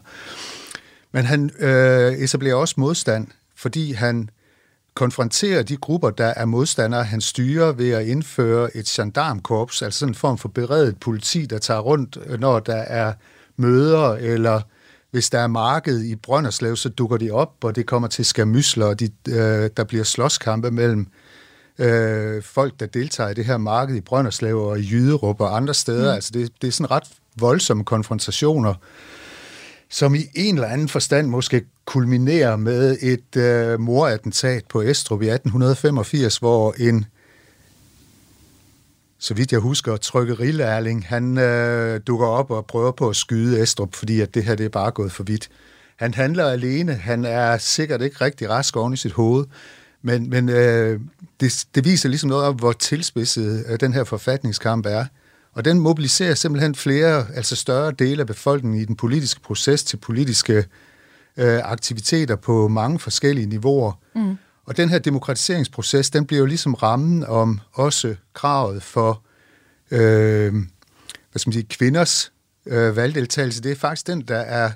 Men 1.11 1.25
han 1.25 1.51
øh, 1.59 2.13
etablerer 2.13 2.55
også 2.55 2.75
modstand, 2.77 3.27
fordi 3.55 3.93
han 3.93 4.29
konfronterer 4.93 5.63
de 5.63 5.77
grupper, 5.77 6.09
der 6.09 6.33
er 6.35 6.45
modstandere. 6.45 7.03
Han 7.03 7.21
styrer 7.21 7.71
ved 7.71 7.91
at 7.91 8.07
indføre 8.07 8.77
et 8.77 8.85
gendarmkorps, 8.85 9.81
altså 9.81 10.05
en 10.05 10.15
form 10.15 10.37
for 10.37 10.49
beredet 10.49 10.99
politi, 10.99 11.45
der 11.45 11.57
tager 11.57 11.79
rundt, 11.79 12.17
øh, 12.25 12.39
når 12.39 12.59
der 12.59 12.75
er 12.75 13.13
møder, 13.59 14.15
eller 14.15 14.61
hvis 15.11 15.29
der 15.29 15.39
er 15.39 15.47
marked 15.47 16.03
i 16.03 16.15
Brønderslev, 16.15 16.75
så 16.75 16.89
dukker 16.89 17.17
de 17.17 17.31
op, 17.31 17.53
og 17.63 17.75
det 17.75 17.85
kommer 17.85 18.07
til 18.07 18.25
skamysler, 18.25 18.85
og 18.85 18.99
de, 18.99 19.09
øh, 19.27 19.69
der 19.77 19.83
bliver 19.83 20.03
slåskampe 20.03 20.71
mellem 20.71 21.07
øh, 21.79 22.43
folk, 22.43 22.79
der 22.79 22.85
deltager 22.85 23.29
i 23.29 23.33
det 23.33 23.45
her 23.45 23.57
marked 23.57 23.95
i 23.95 24.01
Brønderslev 24.01 24.57
og 24.57 24.79
i 24.79 24.87
Jyderup 24.91 25.41
og 25.41 25.55
andre 25.55 25.73
steder. 25.73 26.11
Mm. 26.11 26.15
Altså 26.15 26.31
det, 26.33 26.51
det 26.61 26.67
er 26.67 26.71
sådan 26.71 26.91
ret 26.91 27.03
voldsomme 27.35 27.83
konfrontationer, 27.83 28.73
som 29.89 30.15
i 30.15 30.21
en 30.35 30.55
eller 30.55 30.67
anden 30.67 30.89
forstand 30.89 31.27
måske 31.27 31.65
kulminerer 31.85 32.55
med 32.55 32.97
et 33.01 33.35
øh, 33.37 33.79
morattentat 33.79 34.63
på 34.69 34.81
Estrup 34.81 35.21
i 35.21 35.29
1885, 35.29 36.37
hvor 36.37 36.75
en 36.77 37.05
så 39.19 39.33
vidt 39.33 39.51
jeg 39.51 39.59
husker, 39.59 39.97
trykkerilærling, 39.97 41.05
han 41.07 41.37
øh, 41.37 42.01
dukker 42.07 42.27
op 42.27 42.51
og 42.51 42.65
prøver 42.65 42.91
på 42.91 43.09
at 43.09 43.15
skyde 43.15 43.61
Estrup, 43.61 43.95
fordi 43.95 44.21
at 44.21 44.33
det 44.33 44.43
her 44.43 44.55
det 44.55 44.65
er 44.65 44.69
bare 44.69 44.91
gået 44.91 45.11
for 45.11 45.23
vidt. 45.23 45.49
Han 45.95 46.13
handler 46.13 46.45
alene, 46.45 46.93
han 46.93 47.25
er 47.25 47.57
sikkert 47.57 48.01
ikke 48.01 48.21
rigtig 48.21 48.49
rask 48.49 48.75
oven 48.75 48.93
i 48.93 48.97
sit 48.97 49.11
hoved, 49.11 49.45
men, 50.01 50.29
men 50.29 50.49
øh, 50.49 50.99
det, 51.39 51.65
det 51.75 51.85
viser 51.85 52.09
ligesom 52.09 52.29
noget 52.29 52.45
om, 52.45 52.55
hvor 52.55 52.71
tilspidset 52.71 53.65
øh, 53.69 53.79
den 53.79 53.93
her 53.93 54.03
forfatningskamp 54.03 54.85
er. 54.85 55.05
Og 55.53 55.65
den 55.65 55.79
mobiliserer 55.79 56.33
simpelthen 56.33 56.75
flere, 56.75 57.25
altså 57.35 57.55
større 57.55 57.91
dele 57.91 58.21
af 58.21 58.27
befolkningen 58.27 58.81
i 58.81 58.85
den 58.85 58.95
politiske 58.95 59.41
proces 59.41 59.83
til 59.83 59.97
politiske 59.97 60.65
øh, 61.37 61.59
aktiviteter 61.63 62.35
på 62.35 62.67
mange 62.67 62.99
forskellige 62.99 63.47
niveauer. 63.47 63.91
Mm. 64.15 64.37
Og 64.69 64.77
den 64.77 64.89
her 64.89 64.99
demokratiseringsproces, 64.99 66.09
den 66.09 66.25
bliver 66.25 66.39
jo 66.39 66.45
ligesom 66.45 66.73
rammen 66.73 67.23
om 67.23 67.59
også 67.71 68.15
kravet 68.33 68.83
for 68.83 69.23
øh, 69.91 70.53
hvad 71.31 71.39
skal 71.39 71.49
man 71.49 71.53
sige, 71.53 71.67
kvinders 71.69 72.31
øh, 72.65 72.95
valgdeltagelse. 72.95 73.61
Det 73.61 73.71
er 73.71 73.75
faktisk 73.75 74.07
den, 74.07 74.21
der 74.21 74.37
er 74.37 74.71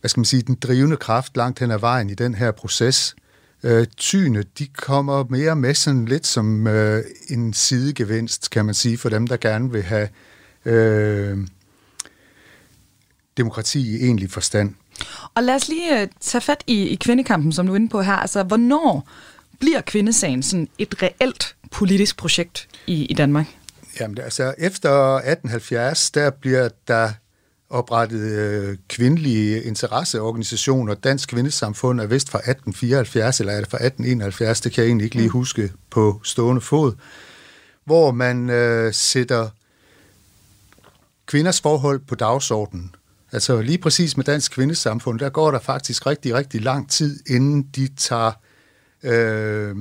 hvad 0.00 0.08
skal 0.08 0.20
man 0.20 0.24
sige, 0.24 0.42
den 0.42 0.54
drivende 0.54 0.96
kraft 0.96 1.36
langt 1.36 1.58
hen 1.58 1.70
ad 1.70 1.78
vejen 1.78 2.10
i 2.10 2.14
den 2.14 2.34
her 2.34 2.50
proces. 2.50 3.16
Øh, 3.62 3.86
tyne, 3.96 4.44
de 4.58 4.66
kommer 4.66 5.24
mere 5.30 5.56
med 5.56 5.74
sådan 5.74 6.04
lidt 6.04 6.26
som 6.26 6.66
øh, 6.66 7.04
en 7.28 7.52
sidegevinst, 7.52 8.50
kan 8.50 8.64
man 8.64 8.74
sige, 8.74 8.98
for 8.98 9.08
dem, 9.08 9.26
der 9.26 9.36
gerne 9.36 9.72
vil 9.72 9.82
have 9.82 10.08
øh, 10.64 11.38
demokrati 13.36 13.96
i 13.96 14.04
egentlig 14.04 14.30
forstand. 14.30 14.74
Og 15.34 15.42
lad 15.42 15.54
os 15.54 15.68
lige 15.68 16.02
uh, 16.02 16.08
tage 16.20 16.42
fat 16.42 16.64
i, 16.66 16.82
i 16.82 16.94
kvindekampen, 16.94 17.52
som 17.52 17.66
du 17.66 17.72
er 17.72 17.76
inde 17.76 17.88
på 17.88 18.02
her. 18.02 18.12
Altså, 18.12 18.42
hvornår 18.42 19.08
bliver 19.60 19.80
kvindesagen 19.80 20.42
sådan 20.42 20.68
et 20.78 21.02
reelt 21.02 21.56
politisk 21.70 22.16
projekt 22.16 22.68
i, 22.86 23.04
i 23.04 23.14
Danmark? 23.14 23.46
Jamen, 24.00 24.18
altså, 24.18 24.54
efter 24.58 25.14
1870, 25.14 26.10
der 26.10 26.30
bliver 26.30 26.68
der 26.88 27.12
oprettet 27.70 28.20
øh, 28.20 28.76
kvindelige 28.88 29.62
interesseorganisationer. 29.62 30.94
Dansk 30.94 31.28
Kvindesamfund 31.28 32.00
er 32.00 32.06
vist 32.06 32.30
fra 32.30 32.38
1874, 32.38 33.40
eller 33.40 33.52
er 33.52 33.58
det 33.58 33.70
fra 33.70 33.76
1871, 33.76 34.60
det 34.60 34.72
kan 34.72 34.82
jeg 34.82 34.88
egentlig 34.88 35.04
ikke 35.04 35.16
lige 35.16 35.26
mm. 35.26 35.32
huske 35.32 35.72
på 35.90 36.20
stående 36.24 36.60
fod, 36.60 36.92
hvor 37.84 38.10
man 38.12 38.50
øh, 38.50 38.94
sætter 38.94 39.48
kvinders 41.26 41.60
forhold 41.60 42.00
på 42.08 42.14
dagsordenen. 42.14 42.94
Altså 43.32 43.60
lige 43.60 43.78
præcis 43.78 44.16
med 44.16 44.24
Dansk 44.24 44.52
Kvindesamfund, 44.52 45.18
der 45.18 45.28
går 45.28 45.50
der 45.50 45.58
faktisk 45.58 46.06
rigtig, 46.06 46.34
rigtig 46.34 46.62
lang 46.62 46.90
tid, 46.90 47.20
inden 47.26 47.62
de 47.62 47.88
tager 47.88 48.32
øh, 49.02 49.76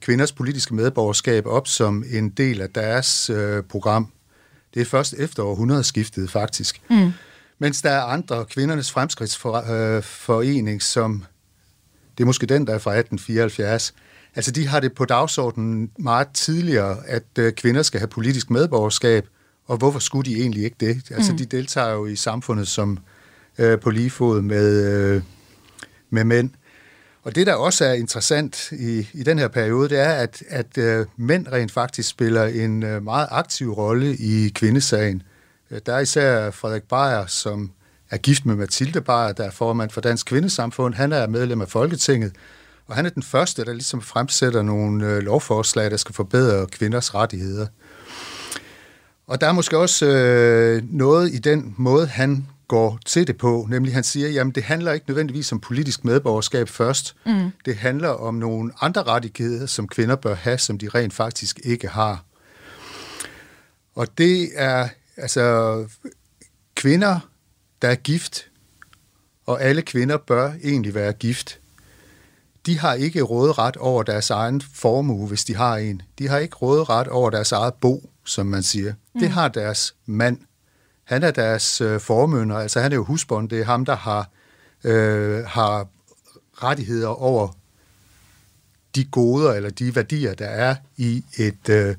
kvinders 0.00 0.32
politiske 0.32 0.74
medborgerskab 0.74 1.46
op 1.46 1.68
som 1.68 2.04
en 2.10 2.28
del 2.28 2.60
af 2.60 2.70
deres 2.70 3.30
øh, 3.30 3.62
program. 3.62 4.12
Det 4.74 4.82
er 4.82 4.86
først 4.86 5.14
efter 5.18 5.42
århundredeskiftet 5.42 6.30
faktisk. 6.30 6.82
Mm. 6.90 7.12
Mens 7.58 7.82
der 7.82 7.90
er 7.90 8.02
andre, 8.02 8.44
kvindernes 8.44 8.92
fremskridtsforening, 8.92 10.76
øh, 10.76 10.80
som, 10.80 11.24
det 12.18 12.24
er 12.24 12.26
måske 12.26 12.46
den, 12.46 12.66
der 12.66 12.74
er 12.74 12.78
fra 12.78 12.90
1874, 12.90 13.94
altså 14.34 14.50
de 14.50 14.66
har 14.66 14.80
det 14.80 14.94
på 14.94 15.04
dagsordenen 15.04 15.90
meget 15.98 16.28
tidligere, 16.34 17.06
at 17.06 17.38
øh, 17.38 17.52
kvinder 17.52 17.82
skal 17.82 18.00
have 18.00 18.08
politisk 18.08 18.50
medborgerskab, 18.50 19.26
og 19.68 19.76
hvorfor 19.76 19.98
skulle 19.98 20.30
de 20.30 20.40
egentlig 20.40 20.64
ikke 20.64 20.76
det? 20.80 21.02
Altså, 21.10 21.32
mm. 21.32 21.38
de 21.38 21.44
deltager 21.44 21.92
jo 21.92 22.06
i 22.06 22.16
samfundet 22.16 22.68
som 22.68 22.98
øh, 23.58 23.80
på 23.80 23.90
lige 23.90 24.10
fod 24.10 24.42
med, 24.42 24.94
øh, 24.94 25.22
med 26.10 26.24
mænd. 26.24 26.50
Og 27.22 27.34
det, 27.34 27.46
der 27.46 27.54
også 27.54 27.84
er 27.84 27.92
interessant 27.92 28.72
i, 28.72 29.08
i 29.12 29.22
den 29.22 29.38
her 29.38 29.48
periode, 29.48 29.88
det 29.88 29.98
er, 29.98 30.12
at, 30.12 30.42
at 30.48 30.78
øh, 30.78 31.06
mænd 31.16 31.46
rent 31.52 31.72
faktisk 31.72 32.08
spiller 32.08 32.44
en 32.44 32.82
øh, 32.82 33.02
meget 33.02 33.28
aktiv 33.30 33.72
rolle 33.72 34.16
i 34.16 34.48
kvindesagen. 34.48 35.22
Øh, 35.70 35.80
der 35.86 35.94
er 35.94 36.00
især 36.00 36.50
Frederik 36.50 36.82
Beyer, 36.82 37.26
som 37.26 37.70
er 38.10 38.16
gift 38.16 38.46
med 38.46 38.56
Mathilde 38.56 39.00
Beyer, 39.00 39.32
der 39.32 39.44
er 39.44 39.50
formand 39.50 39.90
for 39.90 40.00
Dansk 40.00 40.26
Kvindesamfund. 40.26 40.94
Han 40.94 41.12
er 41.12 41.26
medlem 41.26 41.60
af 41.60 41.68
Folketinget, 41.68 42.32
og 42.86 42.96
han 42.96 43.06
er 43.06 43.10
den 43.10 43.22
første, 43.22 43.64
der 43.64 43.72
ligesom 43.72 44.02
fremsætter 44.02 44.62
nogle 44.62 45.06
øh, 45.06 45.18
lovforslag, 45.18 45.90
der 45.90 45.96
skal 45.96 46.14
forbedre 46.14 46.66
kvinders 46.66 47.14
rettigheder. 47.14 47.66
Og 49.28 49.40
der 49.40 49.46
er 49.46 49.52
måske 49.52 49.78
også 49.78 50.06
øh, 50.06 50.82
noget 50.90 51.34
i 51.34 51.38
den 51.38 51.74
måde, 51.76 52.06
han 52.06 52.46
går 52.68 52.98
til 53.06 53.26
det 53.26 53.36
på, 53.36 53.66
nemlig 53.70 53.94
han 53.94 54.04
siger, 54.04 54.28
jamen 54.28 54.54
det 54.54 54.62
handler 54.62 54.92
ikke 54.92 55.06
nødvendigvis 55.08 55.52
om 55.52 55.60
politisk 55.60 56.04
medborgerskab 56.04 56.68
først. 56.68 57.16
Mm. 57.26 57.50
Det 57.64 57.76
handler 57.76 58.08
om 58.08 58.34
nogle 58.34 58.72
andre 58.80 59.02
rettigheder, 59.02 59.66
som 59.66 59.88
kvinder 59.88 60.16
bør 60.16 60.34
have, 60.34 60.58
som 60.58 60.78
de 60.78 60.88
rent 60.88 61.14
faktisk 61.14 61.60
ikke 61.64 61.88
har. 61.88 62.24
Og 63.94 64.18
det 64.18 64.48
er 64.54 64.88
altså 65.16 65.84
kvinder, 66.74 67.20
der 67.82 67.88
er 67.88 67.94
gift, 67.94 68.46
og 69.46 69.62
alle 69.62 69.82
kvinder 69.82 70.16
bør 70.16 70.52
egentlig 70.64 70.94
være 70.94 71.12
gift. 71.12 71.58
De 72.66 72.78
har 72.78 72.94
ikke 72.94 73.22
råderet 73.22 73.76
over 73.76 74.02
deres 74.02 74.30
egen 74.30 74.62
formue, 74.74 75.28
hvis 75.28 75.44
de 75.44 75.56
har 75.56 75.76
en. 75.76 76.02
De 76.18 76.28
har 76.28 76.38
ikke 76.38 76.56
råderet 76.56 77.08
over 77.08 77.30
deres 77.30 77.52
eget 77.52 77.74
bo 77.74 78.10
som 78.28 78.46
man 78.46 78.62
siger. 78.62 78.94
Mm. 79.18 79.22
Det 79.22 79.30
har 79.30 79.48
deres 79.48 79.94
mand. 80.06 80.38
Han 81.04 81.22
er 81.22 81.30
deres 81.30 81.80
øh, 81.80 82.00
formønder, 82.00 82.56
altså 82.56 82.80
han 82.80 82.92
er 82.92 82.96
jo 82.96 83.04
husbånd. 83.04 83.48
Det 83.48 83.60
er 83.60 83.64
ham, 83.64 83.84
der 83.84 83.96
har, 83.96 84.30
øh, 84.84 85.44
har 85.44 85.88
rettigheder 86.54 87.08
over 87.08 87.48
de 88.94 89.04
goder 89.04 89.52
eller 89.52 89.70
de 89.70 89.94
værdier, 89.94 90.34
der 90.34 90.46
er 90.46 90.76
i 90.96 91.24
et 91.38 91.68
øh, 91.68 91.96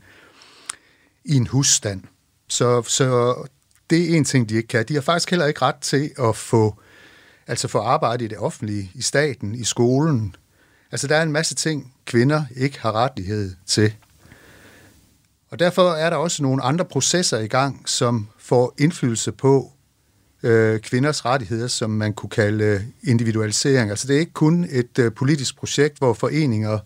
i 1.25 1.35
en 1.35 1.47
husstand. 1.47 2.03
Så, 2.47 2.81
så 2.81 3.35
det 3.89 4.11
er 4.11 4.17
en 4.17 4.25
ting, 4.25 4.49
de 4.49 4.55
ikke 4.55 4.67
kan. 4.67 4.85
De 4.87 4.93
har 4.93 5.01
faktisk 5.01 5.29
heller 5.29 5.45
ikke 5.45 5.61
ret 5.61 5.75
til 5.81 6.11
at 6.19 6.35
få, 6.35 6.81
altså 7.47 7.67
få 7.67 7.79
arbejde 7.79 8.25
i 8.25 8.27
det 8.27 8.37
offentlige, 8.37 8.91
i 8.95 9.01
staten, 9.01 9.55
i 9.55 9.63
skolen. 9.63 10.35
Altså 10.91 11.07
der 11.07 11.15
er 11.15 11.23
en 11.23 11.31
masse 11.31 11.55
ting, 11.55 11.93
kvinder 12.05 12.45
ikke 12.55 12.79
har 12.79 12.91
rettighed 12.91 13.55
til. 13.65 13.95
Og 15.51 15.59
derfor 15.59 15.91
er 15.91 16.09
der 16.09 16.17
også 16.17 16.43
nogle 16.43 16.63
andre 16.63 16.85
processer 16.85 17.39
i 17.39 17.47
gang, 17.47 17.89
som 17.89 18.27
får 18.37 18.73
indflydelse 18.77 19.31
på 19.31 19.71
øh, 20.43 20.79
kvinders 20.79 21.25
rettigheder, 21.25 21.67
som 21.67 21.89
man 21.89 22.13
kunne 22.13 22.29
kalde 22.29 22.85
individualisering. 23.03 23.89
Altså 23.89 24.07
det 24.07 24.15
er 24.15 24.19
ikke 24.19 24.33
kun 24.33 24.67
et 24.71 24.99
øh, 24.99 25.11
politisk 25.13 25.57
projekt, 25.57 25.97
hvor 25.97 26.13
foreninger 26.13 26.79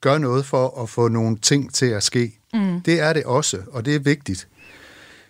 gør 0.00 0.18
noget 0.18 0.46
for 0.46 0.82
at 0.82 0.88
få 0.88 1.08
nogle 1.08 1.38
ting 1.38 1.74
til 1.74 1.86
at 1.86 2.02
ske. 2.02 2.38
Mm. 2.54 2.80
Det 2.80 3.00
er 3.00 3.12
det 3.12 3.24
også, 3.24 3.58
og 3.72 3.84
det 3.84 3.94
er 3.94 3.98
vigtigt. 3.98 4.48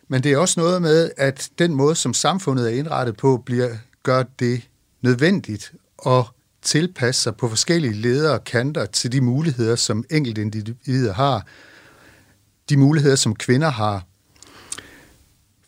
Men 0.09 0.23
det 0.23 0.33
er 0.33 0.39
også 0.39 0.61
noget 0.61 0.83
med, 0.83 1.11
at 1.17 1.51
den 1.59 1.75
måde, 1.75 1.95
som 1.95 2.15
samfundet 2.15 2.73
er 2.73 2.79
indrettet 2.79 3.17
på, 3.17 3.43
bliver, 3.47 3.69
gør 4.03 4.23
det 4.39 4.69
nødvendigt 5.03 5.73
at 6.07 6.25
tilpasse 6.63 7.23
sig 7.23 7.37
på 7.37 7.49
forskellige 7.49 7.95
ledere 7.95 8.33
og 8.33 8.45
kanter 8.45 8.87
til 8.87 9.13
de 9.13 9.21
muligheder, 9.21 9.77
som 9.77 10.05
enkelte 10.11 10.41
individer 10.41 11.13
har. 11.13 11.47
De 12.69 12.77
muligheder, 12.77 13.17
som 13.17 13.35
kvinder 13.35 13.71
har. 13.71 14.05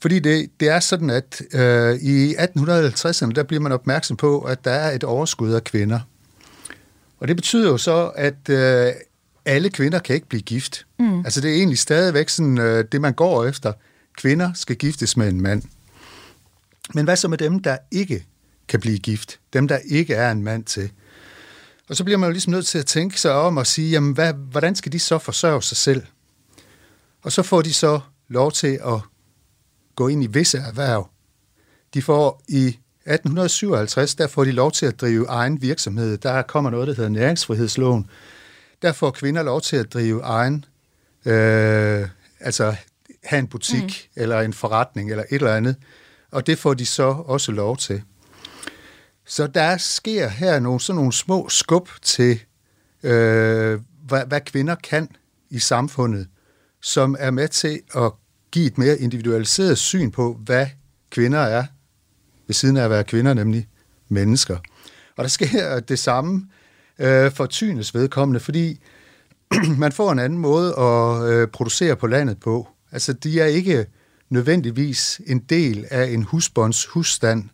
Fordi 0.01 0.19
det, 0.19 0.51
det 0.61 0.69
er 0.69 0.81
sådan, 0.81 1.11
at 1.11 1.43
øh, 1.53 1.95
i 1.95 2.35
1850'erne, 2.35 3.33
der 3.33 3.43
bliver 3.43 3.61
man 3.61 3.73
opmærksom 3.73 4.17
på, 4.17 4.41
at 4.41 4.65
der 4.65 4.71
er 4.71 4.95
et 4.95 5.05
overskud 5.05 5.53
af 5.53 5.65
kvinder. 5.65 6.01
Og 7.19 7.29
det 7.29 7.37
betyder 7.37 7.71
jo 7.71 7.77
så, 7.77 8.13
at 8.17 8.49
øh, 8.49 8.93
alle 9.45 9.71
kvinder 9.71 9.99
kan 9.99 10.15
ikke 10.15 10.29
blive 10.29 10.43
gift. 10.43 10.87
Mm. 10.99 11.19
Altså 11.19 11.41
det 11.41 11.51
er 11.51 11.55
egentlig 11.55 11.79
stadigvæk 11.79 12.29
sådan, 12.29 12.59
øh, 12.59 12.85
det, 12.93 13.01
man 13.01 13.13
går 13.13 13.45
efter. 13.45 13.73
Kvinder 14.17 14.53
skal 14.55 14.77
giftes 14.77 15.17
med 15.17 15.29
en 15.29 15.41
mand. 15.41 15.63
Men 16.95 17.05
hvad 17.05 17.17
så 17.17 17.29
med 17.29 17.39
dem, 17.39 17.63
der 17.63 17.77
ikke 17.91 18.27
kan 18.69 18.81
blive 18.81 18.99
gift? 18.99 19.39
Dem, 19.53 19.69
der 19.69 19.79
ikke 19.85 20.15
er 20.15 20.31
en 20.31 20.43
mand 20.43 20.65
til? 20.65 20.91
Og 21.89 21.97
så 21.97 22.05
bliver 22.05 22.19
man 22.19 22.27
jo 22.27 22.33
ligesom 22.33 22.51
nødt 22.51 22.67
til 22.67 22.79
at 22.79 22.87
tænke 22.87 23.21
sig 23.21 23.33
om 23.33 23.57
og 23.57 23.67
sige, 23.67 23.91
jamen, 23.91 24.13
hvad, 24.13 24.33
hvordan 24.33 24.75
skal 24.75 24.93
de 24.93 24.99
så 24.99 25.19
forsørge 25.19 25.63
sig 25.63 25.77
selv? 25.77 26.03
Og 27.23 27.33
så 27.33 27.43
får 27.43 27.63
de 27.63 27.75
så 27.75 28.01
lov 28.29 28.53
til 28.53 28.81
at 28.87 29.01
gå 29.97 30.09
ind 30.09 30.25
i 30.25 30.27
visse 30.27 30.59
erhverv. 30.59 31.11
De 31.95 32.03
får 32.03 32.43
i 32.49 32.67
1857, 32.67 34.15
der 34.15 34.27
får 34.27 34.45
de 34.45 34.53
lov 34.53 34.73
til 34.73 34.87
at 34.87 35.01
drive 35.01 35.27
egen 35.29 35.63
virksomhed. 35.63 36.19
Der 36.19 36.43
kommer 36.43 36.71
noget, 36.71 36.89
der 36.89 36.95
hedder 36.95 37.11
næringsfrihedsloven. 37.11 38.11
Der 38.83 38.93
får 38.93 39.11
kvinder 39.11 39.43
lov 39.43 39.61
til 39.61 39.77
at 39.77 39.93
drive 39.93 40.23
egen, 40.23 40.65
øh, 41.25 42.09
altså 42.41 42.77
have 43.25 43.39
en 43.39 43.47
butik 43.47 44.11
mm. 44.17 44.23
eller 44.23 44.41
en 44.41 44.53
forretning 44.53 45.11
eller 45.11 45.25
et 45.31 45.35
eller 45.35 45.55
andet. 45.55 45.77
Og 46.31 46.47
det 46.47 46.59
får 46.59 46.75
de 46.75 46.87
så 46.87 47.03
også 47.03 47.53
lov 47.53 47.77
til. 47.77 48.03
Så 49.27 49.47
der 49.47 49.77
sker 49.77 50.29
her 50.29 50.61
nogle, 50.61 50.81
sådan 50.81 50.97
nogle 50.97 51.13
små 51.13 51.49
skub 51.49 51.89
til, 52.03 52.41
øh, 53.03 53.81
hvad, 54.07 54.27
hvad 54.27 54.41
kvinder 54.41 54.75
kan 54.75 55.09
i 55.51 55.59
samfundet, 55.59 56.29
som 56.81 57.17
er 57.19 57.31
med 57.31 57.49
til 57.49 57.81
at 57.97 58.13
give 58.51 58.67
et 58.67 58.79
mere 58.79 58.99
individualiseret 58.99 59.79
syn 59.79 60.11
på, 60.11 60.39
hvad 60.45 60.67
kvinder 61.11 61.39
er, 61.39 61.65
ved 62.47 62.55
siden 62.55 62.77
af 62.77 62.85
at 62.85 62.91
være 62.91 63.05
kvinder, 63.05 63.35
nemlig 63.35 63.69
mennesker. 64.09 64.57
Og 65.17 65.25
der 65.25 65.29
sker 65.29 65.81
det 65.91 65.99
samme 65.99 66.47
øh, 66.99 67.33
for 67.33 67.47
tynes 67.47 67.95
vedkommende, 67.95 68.41
fordi 68.41 68.81
man 69.79 69.93
får 69.93 70.13
en 70.13 70.19
anden 70.19 70.39
måde 70.39 70.75
at 70.79 71.33
øh, 71.33 71.49
producere 71.49 71.97
på 71.97 72.07
landet 72.07 72.41
på. 72.41 72.69
Altså, 72.93 73.13
de 73.13 73.41
er 73.41 73.47
ikke 73.47 73.87
nødvendigvis 74.31 75.21
en 75.27 75.39
del 75.39 75.87
af 75.91 76.11
en 76.11 76.23
husbonds 76.23 76.87
husstand 76.87 77.49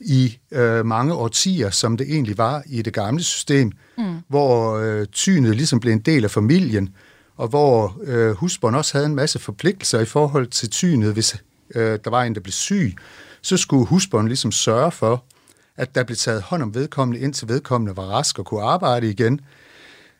i 0.00 0.38
øh, 0.50 0.86
mange 0.86 1.14
årtier, 1.14 1.70
som 1.70 1.96
det 1.96 2.06
egentlig 2.10 2.38
var 2.38 2.62
i 2.66 2.82
det 2.82 2.92
gamle 2.92 3.22
system, 3.22 3.72
mm. 3.98 4.16
hvor 4.28 4.78
øh, 4.78 5.06
tynet 5.06 5.56
ligesom 5.56 5.80
blev 5.80 5.92
en 5.92 6.00
del 6.00 6.24
af 6.24 6.30
familien, 6.30 6.94
og 7.42 7.48
hvor 7.48 7.96
øh, 8.02 8.30
husbånd 8.30 8.76
også 8.76 8.92
havde 8.98 9.06
en 9.06 9.14
masse 9.14 9.38
forpligtelser 9.38 10.00
i 10.00 10.04
forhold 10.04 10.46
til 10.46 10.70
tynet, 10.70 11.12
hvis 11.12 11.36
øh, 11.74 11.98
der 12.04 12.10
var 12.10 12.22
en, 12.22 12.34
der 12.34 12.40
blev 12.40 12.52
syg, 12.52 12.96
så 13.42 13.56
skulle 13.56 13.86
husbånd 13.86 14.28
ligesom 14.28 14.52
sørge 14.52 14.90
for, 14.90 15.24
at 15.76 15.94
der 15.94 16.04
blev 16.04 16.16
taget 16.16 16.42
hånd 16.42 16.62
om 16.62 16.74
vedkommende, 16.74 17.20
indtil 17.20 17.48
vedkommende 17.48 17.96
var 17.96 18.02
rask 18.02 18.38
og 18.38 18.46
kunne 18.46 18.62
arbejde 18.62 19.10
igen. 19.10 19.40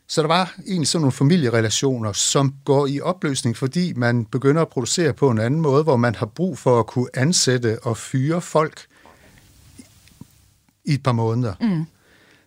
Så 0.09 0.21
der 0.23 0.29
var 0.29 0.55
egentlig 0.67 0.89
sådan 0.89 1.01
nogle 1.01 1.13
familierelationer, 1.13 2.13
som 2.13 2.55
går 2.65 2.87
i 2.87 3.01
opløsning, 3.01 3.57
fordi 3.57 3.93
man 3.93 4.25
begynder 4.25 4.63
at 4.63 4.69
producere 4.69 5.13
på 5.13 5.31
en 5.31 5.39
anden 5.39 5.61
måde, 5.61 5.83
hvor 5.83 5.97
man 5.97 6.15
har 6.15 6.27
brug 6.27 6.59
for 6.59 6.81
at 6.81 6.87
kunne 6.87 7.09
ansætte 7.15 7.79
og 7.83 7.97
fyre 7.97 8.41
folk 8.41 8.87
i 10.85 10.95
et 10.95 11.03
par 11.03 11.13
måneder. 11.13 11.55
Mm. 11.61 11.87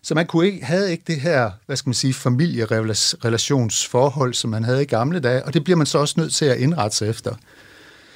Så 0.06 0.14
man 0.14 0.26
kunne 0.26 0.46
ikke, 0.46 0.64
havde 0.64 0.90
ikke 0.90 1.04
det 1.06 1.20
her, 1.20 1.50
hvad 1.66 1.76
skal 1.76 1.88
man 1.88 1.94
sige, 1.94 2.14
familierelationsforhold, 2.14 4.34
som 4.34 4.50
man 4.50 4.64
havde 4.64 4.82
i 4.82 4.86
gamle 4.86 5.20
dage, 5.20 5.44
og 5.44 5.54
det 5.54 5.64
bliver 5.64 5.76
man 5.76 5.86
så 5.86 5.98
også 5.98 6.14
nødt 6.16 6.32
til 6.32 6.44
at 6.44 6.58
indrette 6.58 6.96
sig 6.96 7.08
efter. 7.08 7.34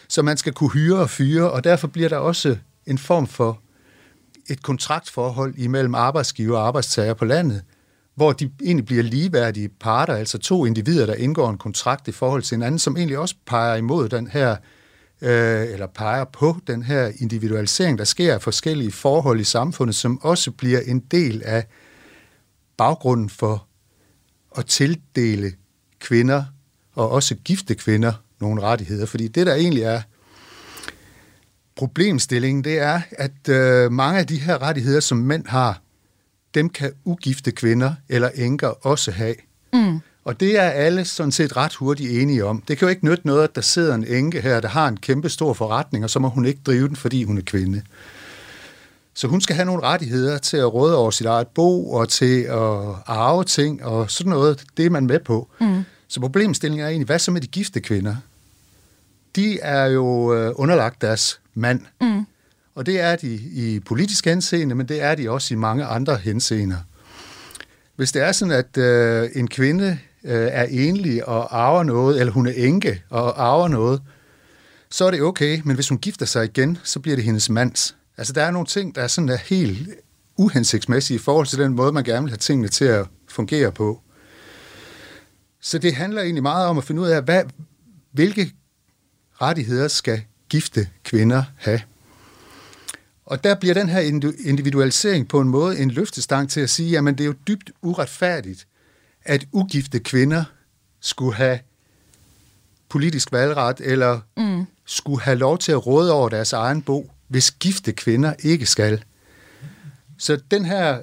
Så 0.08 0.22
man 0.22 0.36
skal 0.36 0.52
kunne 0.52 0.70
hyre 0.70 0.98
og 0.98 1.10
fyre, 1.10 1.50
og 1.50 1.64
derfor 1.64 1.88
bliver 1.88 2.08
der 2.08 2.16
også 2.16 2.56
en 2.86 2.98
form 2.98 3.26
for 3.26 3.60
et 4.50 4.62
kontraktforhold 4.62 5.54
imellem 5.56 5.94
arbejdsgiver 5.94 6.58
og 6.58 6.66
arbejdstager 6.66 7.14
på 7.14 7.24
landet, 7.24 7.62
hvor 8.14 8.32
de 8.32 8.50
egentlig 8.64 8.86
bliver 8.86 9.02
ligeværdige 9.02 9.68
parter, 9.68 10.14
altså 10.14 10.38
to 10.38 10.66
individer, 10.66 11.06
der 11.06 11.14
indgår 11.14 11.50
en 11.50 11.58
kontrakt 11.58 12.08
i 12.08 12.12
forhold 12.12 12.42
til 12.42 12.54
hinanden, 12.54 12.78
som 12.78 12.96
egentlig 12.96 13.18
også 13.18 13.34
peger 13.46 13.76
imod 13.76 14.08
den 14.08 14.26
her, 14.26 14.56
øh, 15.20 15.62
eller 15.62 15.86
peger 15.86 16.24
på 16.24 16.56
den 16.66 16.82
her 16.82 17.12
individualisering, 17.18 17.98
der 17.98 18.04
sker 18.04 18.34
af 18.34 18.42
forskellige 18.42 18.92
forhold 18.92 19.40
i 19.40 19.44
samfundet, 19.44 19.96
som 19.96 20.22
også 20.22 20.50
bliver 20.50 20.80
en 20.80 21.00
del 21.00 21.42
af 21.44 21.66
baggrunden 22.80 23.30
for 23.30 23.66
at 24.56 24.66
tildele 24.66 25.52
kvinder, 25.98 26.44
og 26.94 27.10
også 27.10 27.34
gifte 27.34 27.74
kvinder, 27.74 28.12
nogle 28.40 28.62
rettigheder. 28.62 29.06
Fordi 29.06 29.28
det, 29.28 29.46
der 29.46 29.54
egentlig 29.54 29.82
er 29.82 30.02
problemstillingen, 31.76 32.64
det 32.64 32.78
er, 32.78 33.00
at 33.10 33.48
øh, 33.48 33.92
mange 33.92 34.18
af 34.18 34.26
de 34.26 34.38
her 34.38 34.62
rettigheder, 34.62 35.00
som 35.00 35.18
mænd 35.18 35.46
har, 35.46 35.80
dem 36.54 36.68
kan 36.68 36.92
ugifte 37.04 37.52
kvinder 37.52 37.94
eller 38.08 38.28
enker 38.28 38.86
også 38.86 39.10
have. 39.10 39.34
Mm. 39.72 40.00
Og 40.24 40.40
det 40.40 40.58
er 40.58 40.70
alle 40.70 41.04
sådan 41.04 41.32
set 41.32 41.56
ret 41.56 41.74
hurtigt 41.74 42.22
enige 42.22 42.44
om. 42.44 42.62
Det 42.68 42.78
kan 42.78 42.86
jo 42.86 42.90
ikke 42.90 43.04
nytte 43.04 43.26
noget, 43.26 43.44
at 43.44 43.54
der 43.54 43.60
sidder 43.60 43.94
en 43.94 44.06
enke 44.06 44.40
her, 44.40 44.60
der 44.60 44.68
har 44.68 44.88
en 44.88 44.96
kæmpe 44.96 45.28
stor 45.28 45.52
forretning, 45.52 46.04
og 46.04 46.10
så 46.10 46.18
må 46.18 46.28
hun 46.28 46.46
ikke 46.46 46.60
drive 46.66 46.88
den, 46.88 46.96
fordi 46.96 47.24
hun 47.24 47.38
er 47.38 47.42
kvinde. 47.42 47.82
Så 49.14 49.26
hun 49.26 49.40
skal 49.40 49.56
have 49.56 49.66
nogle 49.66 49.82
rettigheder 49.82 50.38
til 50.38 50.56
at 50.56 50.74
råde 50.74 50.96
over 50.96 51.10
sit 51.10 51.26
eget 51.26 51.48
bo 51.48 51.90
og 51.90 52.08
til 52.08 52.42
at 52.42 52.94
arve 53.06 53.44
ting 53.44 53.84
og 53.84 54.10
sådan 54.10 54.30
noget. 54.30 54.64
Det 54.76 54.86
er 54.86 54.90
man 54.90 55.06
med 55.06 55.18
på. 55.18 55.48
Mm. 55.60 55.82
Så 56.08 56.20
problemstillingen 56.20 56.84
er 56.84 56.88
egentlig, 56.88 57.06
hvad 57.06 57.18
så 57.18 57.30
med 57.30 57.40
de 57.40 57.46
gifte 57.46 57.80
kvinder? 57.80 58.16
De 59.36 59.60
er 59.60 59.86
jo 59.86 60.34
øh, 60.34 60.52
underlagt 60.54 61.00
deres 61.00 61.40
mand. 61.54 61.80
Mm. 62.00 62.26
Og 62.74 62.86
det 62.86 63.00
er 63.00 63.16
de 63.16 63.34
i 63.34 63.80
politisk 63.80 64.24
henseende, 64.24 64.74
men 64.74 64.88
det 64.88 65.02
er 65.02 65.14
de 65.14 65.30
også 65.30 65.54
i 65.54 65.56
mange 65.56 65.84
andre 65.84 66.16
henseender. 66.16 66.76
Hvis 67.96 68.12
det 68.12 68.22
er 68.22 68.32
sådan, 68.32 68.52
at 68.52 68.76
øh, 68.76 69.30
en 69.34 69.48
kvinde 69.48 69.98
øh, 70.24 70.48
er 70.52 70.66
enlig 70.70 71.28
og 71.28 71.60
arver 71.60 71.82
noget, 71.82 72.20
eller 72.20 72.32
hun 72.32 72.46
er 72.46 72.52
enke 72.56 73.02
og 73.10 73.42
arver 73.44 73.68
noget, 73.68 74.02
så 74.90 75.04
er 75.04 75.10
det 75.10 75.22
okay, 75.22 75.60
men 75.64 75.74
hvis 75.74 75.88
hun 75.88 75.98
gifter 75.98 76.26
sig 76.26 76.44
igen, 76.44 76.78
så 76.84 77.00
bliver 77.00 77.16
det 77.16 77.24
hendes 77.24 77.50
mands. 77.50 77.96
Altså, 78.20 78.32
der 78.32 78.42
er 78.42 78.50
nogle 78.50 78.66
ting, 78.66 78.94
der 78.94 79.02
er 79.02 79.06
sådan 79.06 79.28
der 79.28 79.36
helt 79.36 79.88
uhensigtsmæssige 80.36 81.14
i 81.14 81.18
forhold 81.18 81.46
til 81.46 81.58
den 81.58 81.72
måde, 81.72 81.92
man 81.92 82.04
gerne 82.04 82.22
vil 82.22 82.30
have 82.30 82.38
tingene 82.38 82.68
til 82.68 82.84
at 82.84 83.06
fungere 83.28 83.72
på. 83.72 84.00
Så 85.60 85.78
det 85.78 85.94
handler 85.94 86.22
egentlig 86.22 86.42
meget 86.42 86.66
om 86.66 86.78
at 86.78 86.84
finde 86.84 87.02
ud 87.02 87.06
af, 87.06 87.22
hvad, 87.22 87.44
hvilke 88.12 88.52
rettigheder 89.40 89.88
skal 89.88 90.22
gifte 90.48 90.88
kvinder 91.04 91.42
have. 91.56 91.80
Og 93.26 93.44
der 93.44 93.54
bliver 93.54 93.74
den 93.74 93.88
her 93.88 94.00
individualisering 94.44 95.28
på 95.28 95.40
en 95.40 95.48
måde 95.48 95.78
en 95.78 95.90
løftestang 95.90 96.50
til 96.50 96.60
at 96.60 96.70
sige, 96.70 96.98
at 96.98 97.04
det 97.04 97.20
er 97.20 97.24
jo 97.24 97.34
dybt 97.48 97.70
uretfærdigt, 97.82 98.66
at 99.22 99.46
ugifte 99.52 99.98
kvinder 99.98 100.44
skulle 101.00 101.34
have 101.34 101.58
politisk 102.88 103.32
valgret, 103.32 103.80
eller 103.80 104.20
mm. 104.36 104.66
skulle 104.84 105.22
have 105.22 105.36
lov 105.36 105.58
til 105.58 105.72
at 105.72 105.86
råde 105.86 106.12
over 106.12 106.28
deres 106.28 106.52
egen 106.52 106.82
bo, 106.82 107.10
hvis 107.30 107.50
gifte 107.50 107.92
kvinder 107.92 108.34
ikke 108.38 108.66
skal. 108.66 109.04
Så 110.18 110.40
den 110.50 110.64
her 110.64 111.00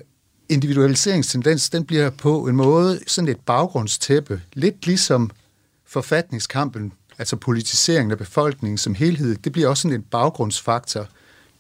individualiseringstendens, 0.50 1.70
den 1.70 1.86
bliver 1.86 2.10
på 2.10 2.48
en 2.48 2.56
måde 2.56 3.00
sådan 3.08 3.28
et 3.28 3.40
baggrundstæppe, 3.40 4.42
lidt 4.54 4.86
ligesom 4.86 5.32
forfatningskampen, 5.86 6.94
altså 7.18 7.36
politiseringen 7.36 8.12
af 8.12 8.18
befolkningen 8.18 8.78
som 8.78 8.96
helhed, 8.96 9.36
det 9.36 9.52
bliver 9.52 9.68
også 9.68 9.82
sådan 9.82 9.96
en 9.96 10.04
baggrundsfaktor 10.04 11.08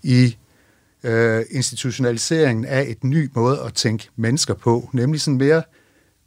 i 0.04 0.38
øh, 1.04 1.46
institutionaliseringen 1.52 2.66
af 2.66 2.86
et 2.88 3.04
ny 3.04 3.30
måde 3.34 3.62
at 3.62 3.74
tænke 3.74 4.10
mennesker 4.16 4.54
på, 4.54 4.90
nemlig 4.94 5.22
sådan 5.22 5.38
mere 5.38 5.64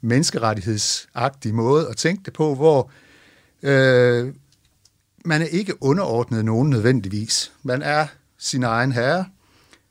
menneskerettighedsagtig 0.00 1.54
måde 1.54 1.88
at 1.88 1.96
tænke 1.96 2.22
det 2.24 2.32
på, 2.32 2.54
hvor 2.54 2.90
øh, 3.62 4.34
man 5.24 5.42
er 5.42 5.46
ikke 5.46 5.82
underordnet 5.82 6.44
nogen 6.44 6.70
nødvendigvis. 6.70 7.52
Man 7.62 7.82
er 7.82 8.06
sin 8.40 8.62
egen 8.62 8.92
herre. 8.92 9.24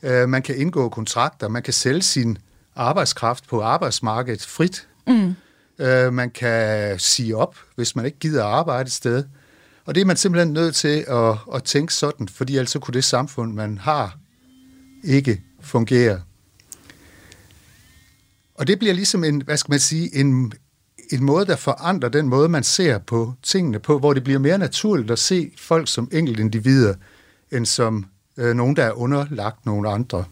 Øh, 0.04 0.30
man 0.30 0.42
kan 0.42 0.58
indgå 0.58 0.90
kontrakter, 0.90 1.48
man 1.48 1.64
kan 1.64 1.74
sælge 1.74 2.02
sin 2.02 2.38
arbejdskraft 2.76 3.48
på 3.48 3.62
arbejdsmarkedet 3.62 4.46
frit. 4.46 4.88
Mm. 5.08 5.36
Øh, 5.80 6.14
man 6.14 6.30
kan 6.30 7.00
sige 7.00 7.38
op, 7.38 7.56
hvis 7.76 7.96
man 7.96 8.06
ikke 8.06 8.20
gider 8.20 8.44
arbejde 8.44 8.88
et 8.88 8.92
sted. 8.92 9.24
Og 9.86 9.96
det 9.96 10.02
er 10.02 10.06
man 10.06 10.18
simpelthen 10.18 10.54
nødt 10.54 10.76
til 10.76 11.06
at, 11.08 11.38
at 11.54 11.64
tænke 11.64 11.94
sådan, 11.94 12.28
fordi 12.28 12.58
ellers 12.58 12.78
kunne 12.82 12.94
det 12.94 13.04
samfund, 13.04 13.54
man 13.54 13.78
har, 13.78 14.18
ikke 15.04 15.42
fungere. 15.62 16.22
Og 18.56 18.68
det 18.68 18.80
bliver 18.80 18.94
ligesom 18.94 19.24
en, 19.24 19.42
hvad 19.42 19.58
skal 19.58 19.72
man 19.72 19.80
sige, 19.80 20.16
en, 20.16 20.54
en 21.12 21.24
måde, 21.24 21.46
der 21.46 21.56
forandrer 21.56 22.10
den 22.10 22.28
måde, 22.28 22.50
man 22.50 22.64
ser 22.64 22.98
på 22.98 23.34
tingene 23.44 23.80
på, 23.80 24.00
hvor 24.00 24.14
det 24.14 24.24
bliver 24.24 24.40
mere 24.40 24.58
naturligt 24.58 25.12
at 25.12 25.20
se 25.20 25.52
folk 25.58 25.88
som 25.88 26.10
enkeltindivider, 26.12 26.94
end 27.52 27.66
som 27.66 28.06
øh, 28.40 28.56
nogen, 28.56 28.76
der 28.76 28.84
er 28.84 28.92
underlagt 28.92 29.66
nogle 29.66 29.90
andre. 29.90 30.24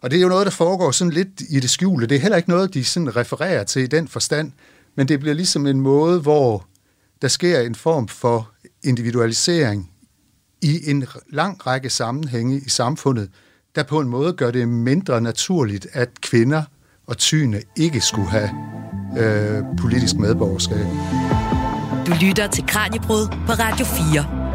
Og 0.00 0.10
det 0.10 0.16
er 0.16 0.22
jo 0.22 0.28
noget, 0.28 0.46
der 0.46 0.50
foregår 0.50 0.90
sådan 0.90 1.12
lidt 1.12 1.40
i 1.50 1.60
det 1.60 1.70
skjulte. 1.70 2.06
Det 2.06 2.16
er 2.16 2.20
heller 2.20 2.36
ikke 2.36 2.50
noget, 2.50 2.74
de 2.74 2.84
sådan 2.84 3.16
refererer 3.16 3.64
til 3.64 3.82
i 3.82 3.86
den 3.86 4.08
forstand, 4.08 4.52
men 4.94 5.08
det 5.08 5.20
bliver 5.20 5.34
ligesom 5.34 5.66
en 5.66 5.80
måde, 5.80 6.20
hvor 6.20 6.66
der 7.22 7.28
sker 7.28 7.60
en 7.60 7.74
form 7.74 8.08
for 8.08 8.50
individualisering 8.84 9.90
i 10.62 10.90
en 10.90 11.06
lang 11.30 11.66
række 11.66 11.90
sammenhænge 11.90 12.60
i 12.66 12.68
samfundet, 12.68 13.30
der 13.74 13.82
på 13.82 14.00
en 14.00 14.08
måde 14.08 14.32
gør 14.32 14.50
det 14.50 14.68
mindre 14.68 15.20
naturligt, 15.20 15.86
at 15.92 16.20
kvinder 16.20 16.62
og 17.06 17.18
tyne 17.18 17.62
ikke 17.76 18.00
skulle 18.00 18.28
have 18.28 18.50
øh, 19.18 19.62
politisk 19.80 20.16
medborgerskab. 20.16 20.86
Du 22.06 22.26
lytter 22.26 22.46
til 22.46 22.66
Kranjebrud 22.66 23.26
på 23.46 23.52
Radio 23.52 23.86
4. 23.86 24.47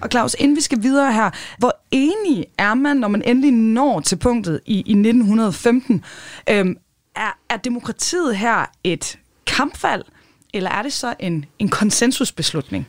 Og 0.00 0.08
Claus, 0.10 0.36
inden 0.38 0.56
vi 0.56 0.60
skal 0.60 0.82
videre 0.82 1.12
her, 1.12 1.30
hvor 1.58 1.80
enig 1.90 2.46
er 2.58 2.74
man, 2.74 2.96
når 2.96 3.08
man 3.08 3.22
endelig 3.22 3.52
når 3.52 4.00
til 4.00 4.16
punktet 4.16 4.60
i, 4.66 4.74
i 4.74 4.92
1915? 4.92 6.04
Øhm, 6.50 6.76
er, 7.16 7.38
er 7.48 7.56
demokratiet 7.56 8.36
her 8.36 8.66
et 8.84 9.18
kampvalg, 9.46 10.06
eller 10.54 10.70
er 10.70 10.82
det 10.82 10.92
så 10.92 11.14
en, 11.18 11.44
en 11.58 11.68
konsensusbeslutning? 11.68 12.88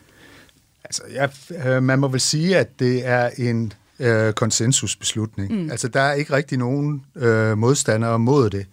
Altså, 0.83 1.01
ja, 1.11 1.27
øh, 1.75 1.83
man 1.83 1.99
må 1.99 2.07
vel 2.07 2.19
sige, 2.19 2.57
at 2.57 2.79
det 2.79 3.07
er 3.07 3.29
en 3.37 3.73
øh, 3.99 4.33
konsensusbeslutning. 4.33 5.63
Mm. 5.63 5.71
Altså, 5.71 5.87
der 5.87 6.01
er 6.01 6.13
ikke 6.13 6.33
rigtig 6.33 6.57
nogen 6.57 7.05
øh, 7.15 7.57
modstandere 7.57 8.19
mod 8.19 8.49
det. 8.49 8.65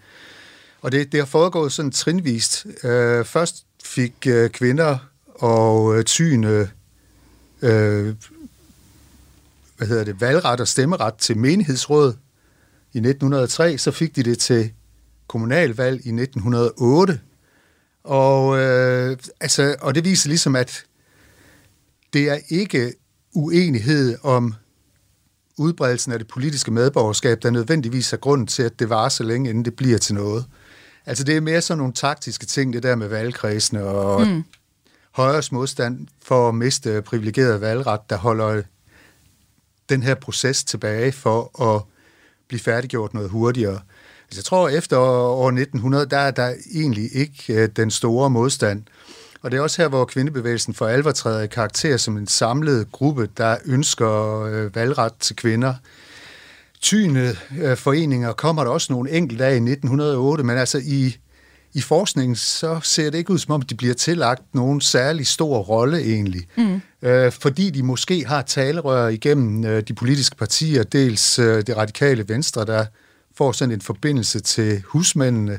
Og 0.83 0.93
det, 0.93 1.13
det 1.13 1.21
har 1.21 1.27
foregået 1.27 1.73
sådan 1.73 1.91
trinvist. 1.91 2.67
Øh, 2.85 3.25
først 3.25 3.65
fik 3.85 4.15
øh, 4.27 4.51
kvinder 4.51 4.99
og 5.35 5.99
øh, 5.99 6.05
tyne 6.05 6.71
øh, 7.63 8.15
hvad 9.77 9.89
hedder 9.89 10.05
det, 10.05 10.21
valgret 10.21 10.61
og 10.61 10.69
stemmeret 10.69 11.15
til 11.15 11.39
menighedsråd 11.39 12.13
i 12.93 12.99
1903, 12.99 13.79
så 13.79 13.91
fik 13.91 14.17
de 14.17 14.23
det 14.23 14.39
til 14.39 14.73
kommunalvalg 15.27 16.07
i 16.07 16.09
1908. 16.09 17.21
Og, 18.05 18.59
øh, 18.59 19.17
altså, 19.41 19.77
og 19.81 19.95
det 19.95 20.05
viser 20.05 20.29
ligesom, 20.29 20.57
at 20.57 20.85
det 22.13 22.31
er 22.31 22.39
ikke 22.49 22.93
uenighed 23.35 24.19
om 24.23 24.55
udbredelsen 25.59 26.13
af 26.13 26.19
det 26.19 26.29
politiske 26.29 26.71
medborgerskab, 26.71 27.43
der 27.43 27.51
nødvendigvis 27.51 28.13
er 28.13 28.17
grunden 28.17 28.47
til, 28.47 28.63
at 28.63 28.79
det 28.79 28.89
var 28.89 29.09
så 29.09 29.23
længe, 29.25 29.51
inden 29.51 29.65
det 29.65 29.77
bliver 29.77 29.99
til 29.99 30.15
noget. 30.15 30.45
Altså 31.07 31.25
det 31.25 31.37
er 31.37 31.41
mere 31.41 31.61
sådan 31.61 31.79
nogle 31.79 31.93
taktiske 31.93 32.47
ting, 32.47 32.73
det 32.73 32.83
der 32.83 32.97
med 32.97 33.09
valgkredsene 33.09 33.85
og 33.85 34.27
mm 34.27 34.45
højres 35.19 35.53
modstand 35.53 36.07
for 36.23 36.49
at 36.49 36.55
miste 36.55 37.03
privilegeret 37.03 37.61
valgret, 37.61 38.01
der 38.11 38.17
holder 38.17 38.63
den 39.89 40.03
her 40.03 40.15
proces 40.15 40.65
tilbage 40.65 41.13
for 41.13 41.63
at 41.75 41.83
blive 42.49 42.61
færdiggjort 42.61 43.15
noget 43.15 43.31
hurtigere. 43.31 43.81
Altså 44.25 44.39
jeg 44.39 44.45
tror, 44.45 44.69
efter 44.69 44.97
år 44.99 45.49
1900, 45.49 46.07
der 46.07 46.19
er 46.19 46.31
der 46.31 46.55
egentlig 46.75 47.17
ikke 47.17 47.55
øh, 47.55 47.69
den 47.77 47.91
store 47.91 48.31
modstand. 48.31 48.83
Og 49.43 49.51
det 49.51 49.57
er 49.59 49.63
også 49.63 49.83
her, 49.83 49.89
hvor 49.89 50.05
kvindebevægelsen 50.05 50.75
for 50.75 50.87
alvor 50.87 51.11
træder 51.11 51.43
i 51.43 51.47
karakter 51.47 51.97
som 51.97 52.17
en 52.17 52.27
samlet 52.27 52.93
gruppe, 52.93 53.29
der 53.37 53.57
ønsker 53.65 54.43
øh, 54.43 54.75
valgret 54.75 55.13
til 55.21 55.37
kvinder. 55.37 55.75
Tyne 56.81 57.37
øh, 57.59 57.77
foreninger 57.77 58.33
kommer 58.33 58.65
der 58.65 58.71
også 58.71 58.93
nogle 58.93 59.11
enkelte 59.11 59.45
af 59.45 59.53
i 59.53 59.57
1908, 59.57 60.45
men 60.45 60.59
altså 60.59 60.79
i, 60.85 61.17
i 61.75 61.81
forskningen, 61.81 62.37
så 62.37 62.81
ser 62.83 63.11
det 63.11 63.19
ikke 63.19 63.31
ud 63.31 63.39
som 63.39 63.53
om, 63.53 63.63
de 63.63 63.75
bliver 63.75 63.95
tillagt 63.95 64.55
nogen 64.55 64.81
særlig 64.81 65.27
stor 65.27 65.59
rolle 65.59 65.99
egentlig. 65.99 66.47
Mm. 66.57 66.81
Øh, 67.03 67.33
fordi 67.33 67.71
de 67.71 67.83
måske 67.83 68.27
har 68.27 68.43
talerør 68.43 69.09
igennem 69.09 69.65
øh, 69.65 69.83
de 69.83 69.95
politiske 69.95 70.37
partier, 70.37 70.83
dels 70.83 71.39
øh, 71.39 71.67
det 71.67 71.77
radikale 71.77 72.29
venstre, 72.29 72.65
der 72.65 72.87
får 73.37 73.53
sådan 73.53 73.75
en 73.75 73.81
forbindelse 73.81 74.41
til 74.41 74.83
husmændene, 74.87 75.59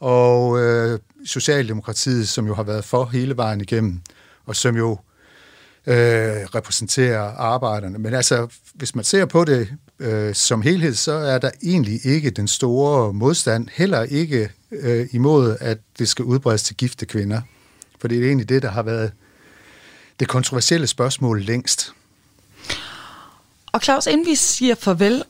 og 0.00 0.60
øh, 0.60 0.98
Socialdemokratiet, 1.24 2.28
som 2.28 2.46
jo 2.46 2.54
har 2.54 2.62
været 2.62 2.84
for 2.84 3.04
hele 3.04 3.36
vejen 3.36 3.60
igennem, 3.60 4.00
og 4.46 4.56
som 4.56 4.76
jo 4.76 4.90
øh, 5.86 5.94
repræsenterer 6.54 7.20
arbejderne. 7.22 7.98
Men 7.98 8.14
altså, 8.14 8.46
hvis 8.74 8.94
man 8.94 9.04
ser 9.04 9.24
på 9.24 9.44
det 9.44 9.68
øh, 9.98 10.34
som 10.34 10.62
helhed, 10.62 10.94
så 10.94 11.12
er 11.12 11.38
der 11.38 11.50
egentlig 11.62 12.06
ikke 12.06 12.30
den 12.30 12.48
store 12.48 13.12
modstand, 13.12 13.68
heller 13.72 14.02
ikke 14.02 14.50
øh, 14.80 15.06
imod, 15.12 15.56
at 15.60 15.78
det 15.98 16.08
skal 16.08 16.24
udbredes 16.24 16.62
til 16.62 16.76
gifte 16.76 17.06
kvinder. 17.06 17.40
For 17.98 18.08
det 18.08 18.18
er 18.18 18.26
egentlig 18.26 18.48
det, 18.48 18.62
der 18.62 18.70
har 18.70 18.82
været 18.82 19.12
det 20.20 20.28
kontroversielle 20.28 20.86
spørgsmål 20.86 21.42
længst. 21.42 21.92
Og 23.72 23.80
Claus, 23.80 24.06
inden 24.06 24.26
vi 24.26 24.34
siger 24.34 24.74
farvel, 24.74 25.24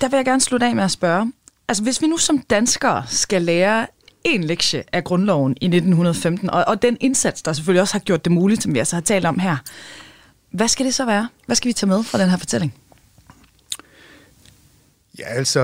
der 0.00 0.08
vil 0.08 0.16
jeg 0.16 0.24
gerne 0.24 0.40
slutte 0.40 0.66
af 0.66 0.74
med 0.74 0.84
at 0.84 0.90
spørge. 0.90 1.32
Altså, 1.68 1.82
hvis 1.82 2.02
vi 2.02 2.06
nu 2.06 2.16
som 2.16 2.38
danskere 2.38 3.04
skal 3.08 3.42
lære 3.42 3.86
en 4.24 4.44
lektie 4.44 4.84
af 4.92 5.04
grundloven 5.04 5.56
i 5.60 5.64
1915, 5.64 6.50
og, 6.50 6.64
og 6.66 6.82
den 6.82 6.96
indsats, 7.00 7.42
der 7.42 7.52
selvfølgelig 7.52 7.80
også 7.80 7.94
har 7.94 7.98
gjort 7.98 8.24
det 8.24 8.32
muligt, 8.32 8.62
som 8.62 8.74
vi 8.74 8.78
altså 8.78 8.96
har 8.96 9.00
talt 9.00 9.26
om 9.26 9.38
her, 9.38 9.56
hvad 10.50 10.68
skal 10.68 10.86
det 10.86 10.94
så 10.94 11.04
være? 11.04 11.28
Hvad 11.46 11.56
skal 11.56 11.68
vi 11.68 11.72
tage 11.72 11.88
med 11.88 12.04
fra 12.04 12.18
den 12.18 12.30
her 12.30 12.36
fortælling? 12.36 12.74
Ja, 15.18 15.24
altså, 15.24 15.60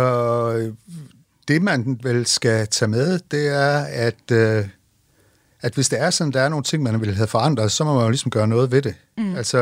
det 1.49 1.63
man 1.63 2.01
vel 2.03 2.27
skal 2.27 2.67
tage 2.67 2.89
med, 2.89 3.21
det 3.31 3.49
er, 3.49 3.79
at, 3.79 4.31
øh, 4.33 4.67
at 5.61 5.75
hvis 5.75 5.89
det 5.89 6.01
er 6.01 6.11
sådan, 6.11 6.33
der 6.33 6.41
er 6.41 6.49
nogle 6.49 6.65
ting, 6.65 6.83
man 6.83 7.01
vil 7.01 7.15
have 7.15 7.27
forandret, 7.27 7.73
så 7.73 7.85
må 7.85 7.95
man 7.95 8.03
jo 8.03 8.09
ligesom 8.09 8.31
gøre 8.31 8.49
noget 8.49 8.73
ved 8.73 8.83
det. 8.83 8.95
Mm. 9.19 9.37
Altså, 9.37 9.59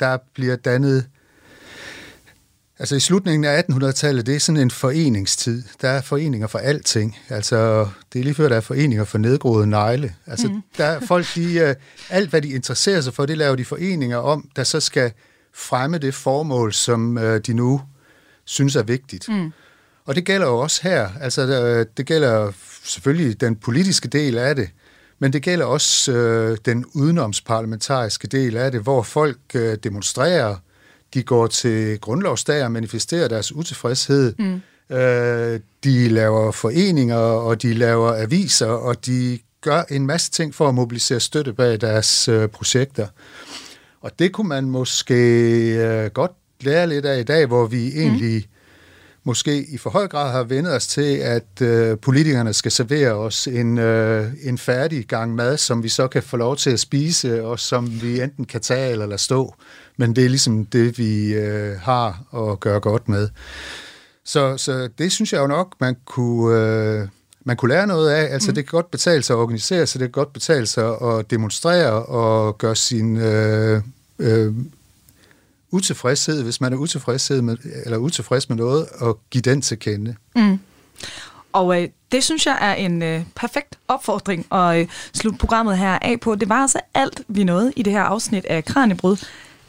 der 0.00 0.18
bliver 0.34 0.56
dannet 0.56 1.06
Altså 2.78 2.96
i 2.96 3.00
slutningen 3.00 3.44
af 3.44 3.62
1800-tallet, 3.62 4.26
det 4.26 4.36
er 4.36 4.40
sådan 4.40 4.62
en 4.62 4.70
foreningstid. 4.70 5.62
Der 5.80 5.88
er 5.88 6.00
foreninger 6.00 6.46
for 6.46 6.58
alting. 6.58 7.16
Altså 7.28 7.88
det 8.12 8.18
er 8.18 8.22
lige 8.22 8.34
før, 8.34 8.48
der 8.48 8.56
er 8.56 8.60
foreninger 8.60 9.04
for 9.04 9.18
nedgroede 9.18 9.66
negle. 9.66 10.14
Altså 10.26 10.48
mm. 10.48 10.62
der 10.78 10.84
er 10.84 11.00
folk, 11.00 11.26
de, 11.34 11.64
uh, 11.68 11.82
alt 12.10 12.30
hvad 12.30 12.42
de 12.42 12.48
interesserer 12.48 13.00
sig 13.00 13.14
for, 13.14 13.26
det 13.26 13.38
laver 13.38 13.56
de 13.56 13.64
foreninger 13.64 14.16
om, 14.16 14.48
der 14.56 14.64
så 14.64 14.80
skal 14.80 15.12
fremme 15.54 15.98
det 15.98 16.14
formål, 16.14 16.72
som 16.72 17.18
de 17.46 17.54
nu 17.54 17.80
synes 18.44 18.76
er 18.76 18.82
vigtigt. 18.82 19.28
Mm. 19.28 19.52
Og 20.06 20.16
det 20.16 20.24
gælder 20.24 20.46
jo 20.46 20.58
også 20.58 20.80
her. 20.82 21.08
Altså 21.20 21.42
uh, 21.42 21.86
det 21.96 22.06
gælder 22.06 22.52
selvfølgelig 22.84 23.40
den 23.40 23.56
politiske 23.56 24.08
del 24.08 24.38
af 24.38 24.56
det, 24.56 24.68
men 25.18 25.32
det 25.32 25.42
gælder 25.42 25.64
også 25.64 26.12
uh, 26.12 26.56
den 26.64 26.84
udenomsparlamentariske 26.94 28.28
del 28.28 28.56
af 28.56 28.72
det, 28.72 28.80
hvor 28.80 29.02
folk 29.02 29.38
uh, 29.54 29.74
demonstrerer, 29.84 30.56
de 31.14 31.22
går 31.22 31.46
til 31.46 32.00
grundlovsdag 32.00 32.64
og 32.64 32.72
manifesterer 32.72 33.28
deres 33.28 33.52
utilfredshed. 33.52 34.34
Mm. 34.38 34.60
Øh, 34.90 35.60
de 35.84 36.08
laver 36.08 36.52
foreninger, 36.52 37.16
og 37.16 37.62
de 37.62 37.74
laver 37.74 38.22
aviser, 38.22 38.66
og 38.66 39.06
de 39.06 39.38
gør 39.60 39.82
en 39.90 40.06
masse 40.06 40.30
ting 40.30 40.54
for 40.54 40.68
at 40.68 40.74
mobilisere 40.74 41.20
støtte 41.20 41.52
bag 41.52 41.80
deres 41.80 42.28
øh, 42.28 42.48
projekter. 42.48 43.06
Og 44.00 44.18
det 44.18 44.32
kunne 44.32 44.48
man 44.48 44.64
måske 44.64 45.14
øh, 45.78 46.10
godt 46.10 46.32
lære 46.60 46.86
lidt 46.86 47.06
af 47.06 47.20
i 47.20 47.22
dag, 47.22 47.46
hvor 47.46 47.66
vi 47.66 47.88
egentlig 47.88 48.36
mm. 48.36 48.55
Måske 49.26 49.64
i 49.68 49.78
for 49.78 49.90
høj 49.90 50.08
grad 50.08 50.32
har 50.32 50.44
vendet 50.44 50.74
os 50.74 50.86
til, 50.86 51.16
at 51.16 51.62
øh, 51.62 51.98
politikerne 51.98 52.52
skal 52.52 52.72
servere 52.72 53.12
os 53.12 53.46
en, 53.46 53.78
øh, 53.78 54.32
en 54.42 54.58
færdig 54.58 55.06
gang 55.06 55.34
mad, 55.34 55.56
som 55.56 55.82
vi 55.82 55.88
så 55.88 56.08
kan 56.08 56.22
få 56.22 56.36
lov 56.36 56.56
til 56.56 56.70
at 56.70 56.80
spise, 56.80 57.44
og 57.44 57.58
som 57.58 58.02
vi 58.02 58.20
enten 58.20 58.44
kan 58.44 58.60
tage 58.60 58.90
eller 58.90 59.06
lade 59.06 59.20
stå 59.20 59.54
men 59.96 60.16
det 60.16 60.24
er 60.24 60.28
ligesom 60.28 60.64
det, 60.66 60.98
vi 60.98 61.34
øh, 61.34 61.80
har 61.80 62.22
at 62.50 62.60
gøre 62.60 62.80
godt 62.80 63.08
med. 63.08 63.28
Så, 64.24 64.56
så 64.56 64.88
det 64.98 65.12
synes 65.12 65.32
jeg 65.32 65.40
jo 65.40 65.46
nok, 65.46 65.74
man 65.80 65.96
kunne, 66.04 66.60
øh, 66.60 67.08
man 67.44 67.56
kunne 67.56 67.68
lære 67.68 67.86
noget 67.86 68.10
af. 68.10 68.32
Altså, 68.32 68.50
mm. 68.50 68.54
det 68.54 68.64
kan 68.64 68.76
godt 68.76 68.90
betale 68.90 69.22
sig 69.22 69.34
at 69.34 69.38
organisere 69.38 69.86
sig, 69.86 70.00
det 70.00 70.06
kan 70.06 70.12
godt 70.12 70.32
betale 70.32 70.66
sig 70.66 71.02
at 71.02 71.30
demonstrere 71.30 72.06
og 72.06 72.58
gøre 72.58 72.76
sin 72.76 73.16
øh, 73.16 73.82
øh, 74.18 74.54
utilfredshed, 75.70 76.42
hvis 76.42 76.60
man 76.60 76.72
er 76.72 76.76
utilfredshed 76.76 77.42
med, 77.42 77.56
eller 77.84 77.98
utilfreds 77.98 78.48
med 78.48 78.56
noget, 78.56 78.86
og 78.98 79.20
give 79.30 79.42
den 79.42 79.62
til 79.62 79.78
kende. 79.78 80.14
Mm. 80.36 80.58
Og 81.52 81.82
øh, 81.82 81.88
det 82.12 82.24
synes 82.24 82.46
jeg 82.46 82.58
er 82.60 82.74
en 82.74 83.02
øh, 83.02 83.22
perfekt 83.34 83.78
opfordring 83.88 84.52
at 84.52 84.80
øh, 84.80 84.86
slutte 85.12 85.38
programmet 85.38 85.78
her 85.78 85.98
af 86.02 86.20
på. 86.20 86.34
Det 86.34 86.48
var 86.48 86.62
altså 86.62 86.80
alt, 86.94 87.22
vi 87.28 87.44
nåede 87.44 87.72
i 87.76 87.82
det 87.82 87.92
her 87.92 88.02
afsnit 88.02 88.44
af 88.44 88.64
Kranjebrud. 88.64 89.16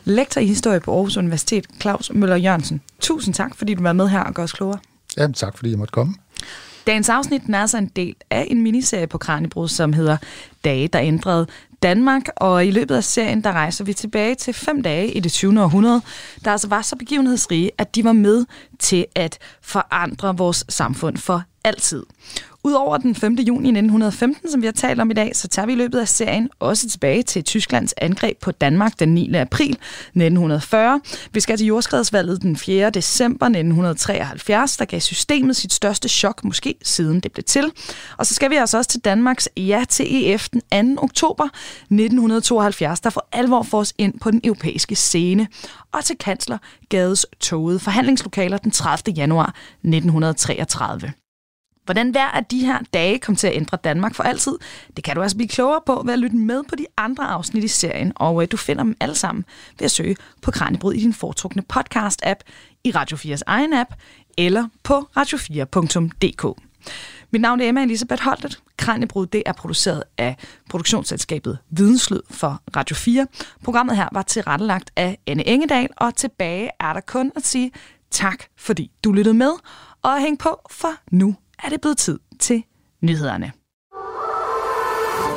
Lektor 0.04 0.41
i 0.41 0.45
historie 0.45 0.80
på 0.80 0.93
Aarhus 0.93 1.18
Universitet, 1.18 1.66
Claus 1.82 2.12
Møller 2.14 2.36
Jørgensen. 2.36 2.82
Tusind 3.00 3.34
tak, 3.34 3.56
fordi 3.56 3.74
du 3.74 3.82
var 3.84 3.93
med 3.93 4.08
her 4.10 4.20
og 4.20 4.34
gør 4.34 4.43
os 4.43 4.52
klogere. 4.52 4.80
Jamen, 5.18 5.34
tak 5.34 5.58
fordi 5.58 5.70
jeg 5.70 5.78
måtte 5.78 5.91
komme. 5.91 6.16
Dagens 6.88 7.10
afsnit 7.10 7.41
er 7.50 7.60
altså 7.60 7.78
en 7.78 7.91
del 7.95 8.16
af 8.30 8.48
en 8.50 8.62
miniserie 8.62 9.08
på 9.08 9.18
Kranjebrud, 9.18 9.68
som 9.68 9.93
hedder 9.93 10.18
Dage, 10.64 10.88
der 10.88 11.00
ændrede 11.02 11.48
Danmark, 11.84 12.23
og 12.36 12.65
i 12.65 12.71
løbet 12.71 12.95
af 12.95 13.03
serien, 13.03 13.43
der 13.43 13.51
rejser 13.51 13.84
vi 13.84 13.93
tilbage 13.93 14.36
til 14.36 14.53
fem 14.53 14.84
dage 14.84 15.11
i 15.11 15.19
det 15.19 15.32
20. 15.32 15.61
århundrede, 15.61 16.01
der 16.45 16.51
altså 16.51 16.67
var 16.67 16.82
så 16.82 16.95
begivenhedsrige, 16.95 17.71
at 17.78 17.95
de 17.95 18.03
var 18.03 18.11
med 18.11 18.45
til 18.80 19.05
at 19.15 19.38
forandre 19.61 20.38
vores 20.38 20.65
samfund 20.69 21.17
for 21.17 21.43
altid. 21.63 22.03
Udover 22.68 22.97
den 22.97 23.15
5. 23.15 23.34
juni 23.34 23.68
1915, 23.68 24.49
som 24.49 24.61
vi 24.61 24.68
har 24.68 24.72
talt 24.72 25.01
om 25.01 25.11
i 25.11 25.13
dag, 25.13 25.36
så 25.36 25.47
tager 25.47 25.65
vi 25.65 25.72
i 25.72 25.76
løbet 25.76 25.99
af 25.99 26.07
serien 26.07 26.49
også 26.59 26.89
tilbage 26.89 27.24
til 27.24 27.43
Tysklands 27.43 27.93
angreb 27.97 28.38
på 28.41 28.51
Danmark 28.51 28.99
den 28.99 29.13
9. 29.13 29.36
april 29.36 29.70
1940. 29.70 31.01
Vi 31.32 31.39
skal 31.39 31.57
til 31.57 31.68
jordskredsvalget 31.68 32.41
den 32.41 32.57
4. 32.57 32.89
december 32.89 33.45
1973, 33.45 34.78
der 34.78 34.86
gav 34.86 34.99
systemet 34.99 35.55
sit 35.55 35.74
største 35.74 36.09
chok, 36.09 36.43
måske 36.43 36.76
siden 36.84 37.20
det 37.20 37.32
blev 37.32 37.43
til. 37.43 37.72
Og 38.18 38.26
så 38.26 38.34
skal 38.34 38.49
vi 38.49 38.55
altså 38.55 38.78
også 38.78 38.89
til 38.89 38.99
Danmarks 38.99 39.49
ja 39.57 39.84
til 39.89 40.05
EF 40.09 40.49
den 40.49 40.95
2. 40.97 41.03
oktober 41.03 41.43
1972, 41.43 42.99
der 42.99 43.09
for 43.09 43.28
alvor 43.32 43.63
får 43.63 43.80
os 43.80 43.93
ind 43.97 44.20
på 44.20 44.32
den 44.32 44.41
europæiske 44.43 44.95
scene. 44.95 45.47
Og 45.91 46.05
til 46.05 46.18
kansler 46.18 46.57
Gades 46.89 47.26
tågede 47.39 47.80
forhandlingslokaler 47.80 48.57
den 48.57 48.72
30. 48.72 49.13
januar 49.15 49.55
1933. 49.84 51.13
Hvordan 51.88 52.11
hver 52.11 52.27
af 52.27 52.45
de 52.45 52.65
her 52.65 52.79
dage 52.93 53.19
kom 53.19 53.35
til 53.35 53.47
at 53.47 53.55
ændre 53.55 53.77
Danmark 53.83 54.15
for 54.15 54.23
altid, 54.23 54.57
det 54.95 55.03
kan 55.03 55.15
du 55.15 55.21
altså 55.21 55.38
blive 55.38 55.47
klogere 55.47 55.81
på 55.85 56.01
ved 56.05 56.13
at 56.13 56.19
lytte 56.19 56.35
med 56.35 56.63
på 56.63 56.75
de 56.75 56.85
andre 56.97 57.27
afsnit 57.27 57.63
i 57.63 57.67
serien, 57.67 58.13
og 58.15 58.41
øh, 58.41 58.47
du 58.51 58.57
finder 58.57 58.83
dem 58.83 58.95
alle 58.99 59.15
sammen 59.15 59.45
ved 59.79 59.85
at 59.85 59.91
søge 59.91 60.15
på 60.41 60.51
Kranjebrud 60.51 60.93
i 60.93 60.99
din 60.99 61.13
foretrukne 61.13 61.63
podcast-app, 61.73 62.39
i 62.83 62.91
Radio 62.91 63.17
4's 63.17 63.41
egen 63.47 63.73
app, 63.73 63.89
eller 64.38 64.67
på 64.83 65.09
radio4.dk. 65.17 66.61
Mit 67.31 67.41
navn 67.41 67.61
er 67.61 67.69
Emma 67.69 67.83
Elisabeth 67.83 68.23
Holtet. 68.23 68.59
Kranjebrud 68.77 69.27
det 69.27 69.43
er 69.45 69.53
produceret 69.53 70.03
af 70.17 70.35
produktionsselskabet 70.69 71.57
Videnslød 71.69 72.23
for 72.29 72.61
Radio 72.75 72.95
4. 72.95 73.27
Programmet 73.63 73.97
her 73.97 74.09
var 74.11 74.21
tilrettelagt 74.21 74.91
af 74.95 75.17
Anne 75.27 75.47
Engedal, 75.47 75.88
og 75.97 76.15
tilbage 76.15 76.69
er 76.79 76.93
der 76.93 77.01
kun 77.01 77.31
at 77.35 77.45
sige 77.45 77.71
tak, 78.11 78.43
fordi 78.57 78.91
du 79.03 79.11
lyttede 79.11 79.35
med, 79.35 79.51
og 80.01 80.21
hæng 80.21 80.39
på, 80.39 80.59
for 80.69 80.91
nu 81.11 81.35
er 81.64 81.70
det 81.70 81.82
blevet 81.82 81.97
tid 81.97 82.20
til 82.39 82.64
nyhederne. 83.01 83.51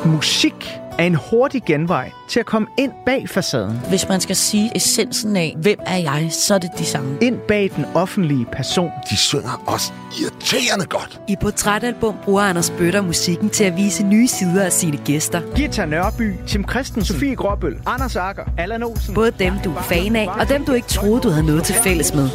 Musik 0.05 0.69
er 0.99 1.05
en 1.05 1.15
hurtig 1.15 1.63
genvej 1.65 2.11
til 2.29 2.39
at 2.39 2.45
komme 2.45 2.67
ind 2.77 2.91
bag 3.05 3.29
facaden. 3.29 3.81
Hvis 3.89 4.07
man 4.09 4.21
skal 4.21 4.35
sige 4.35 4.71
essensen 4.75 5.35
af, 5.35 5.55
hvem 5.57 5.79
er 5.85 5.97
jeg, 5.97 6.27
så 6.31 6.53
er 6.55 6.57
det 6.57 6.69
de 6.77 6.85
samme. 6.85 7.17
Ind 7.21 7.37
bag 7.47 7.71
den 7.75 7.85
offentlige 7.95 8.45
person. 8.45 8.91
De 9.09 9.17
synger 9.17 9.63
også 9.67 9.91
irriterende 10.21 10.85
godt. 10.85 11.21
I 11.27 11.35
Portrætalbum 11.41 12.15
bruger 12.23 12.41
Anders 12.41 12.69
Bøtter 12.69 13.01
musikken 13.01 13.49
til 13.49 13.63
at 13.63 13.77
vise 13.77 14.03
nye 14.03 14.27
sider 14.27 14.63
af 14.63 14.71
sine 14.71 14.97
gæster. 14.97 15.41
Gita 15.55 15.85
Nørby, 15.85 16.35
Tim 16.47 16.69
Christensen, 16.69 17.15
Sofie 17.15 17.35
Gråbøl, 17.35 17.79
Anders 17.85 18.15
Akker, 18.15 18.43
Allan 18.57 18.83
Olsen. 18.83 19.13
Både 19.13 19.31
dem, 19.31 19.53
du 19.63 19.71
er 19.75 19.81
fan 19.81 20.15
af, 20.15 20.27
og 20.27 20.49
dem, 20.49 20.65
du 20.65 20.71
ikke 20.71 20.87
troede, 20.87 21.21
du 21.21 21.29
havde 21.29 21.45
noget 21.45 21.63
til 21.63 21.75
fælles 21.75 22.13
med. 22.13 22.29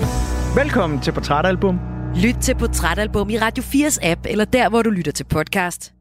Velkommen 0.57 1.01
til 1.01 1.12
Portrætalbum. 1.12 1.95
Lyt 2.24 2.34
til 2.42 2.54
Portrætalbum 2.54 3.30
i 3.30 3.38
Radio 3.38 3.64
4's 3.64 3.98
app, 4.02 4.20
eller 4.26 4.44
der, 4.44 4.68
hvor 4.68 4.82
du 4.82 4.90
lytter 4.90 5.12
til 5.12 5.24
podcast. 5.24 5.95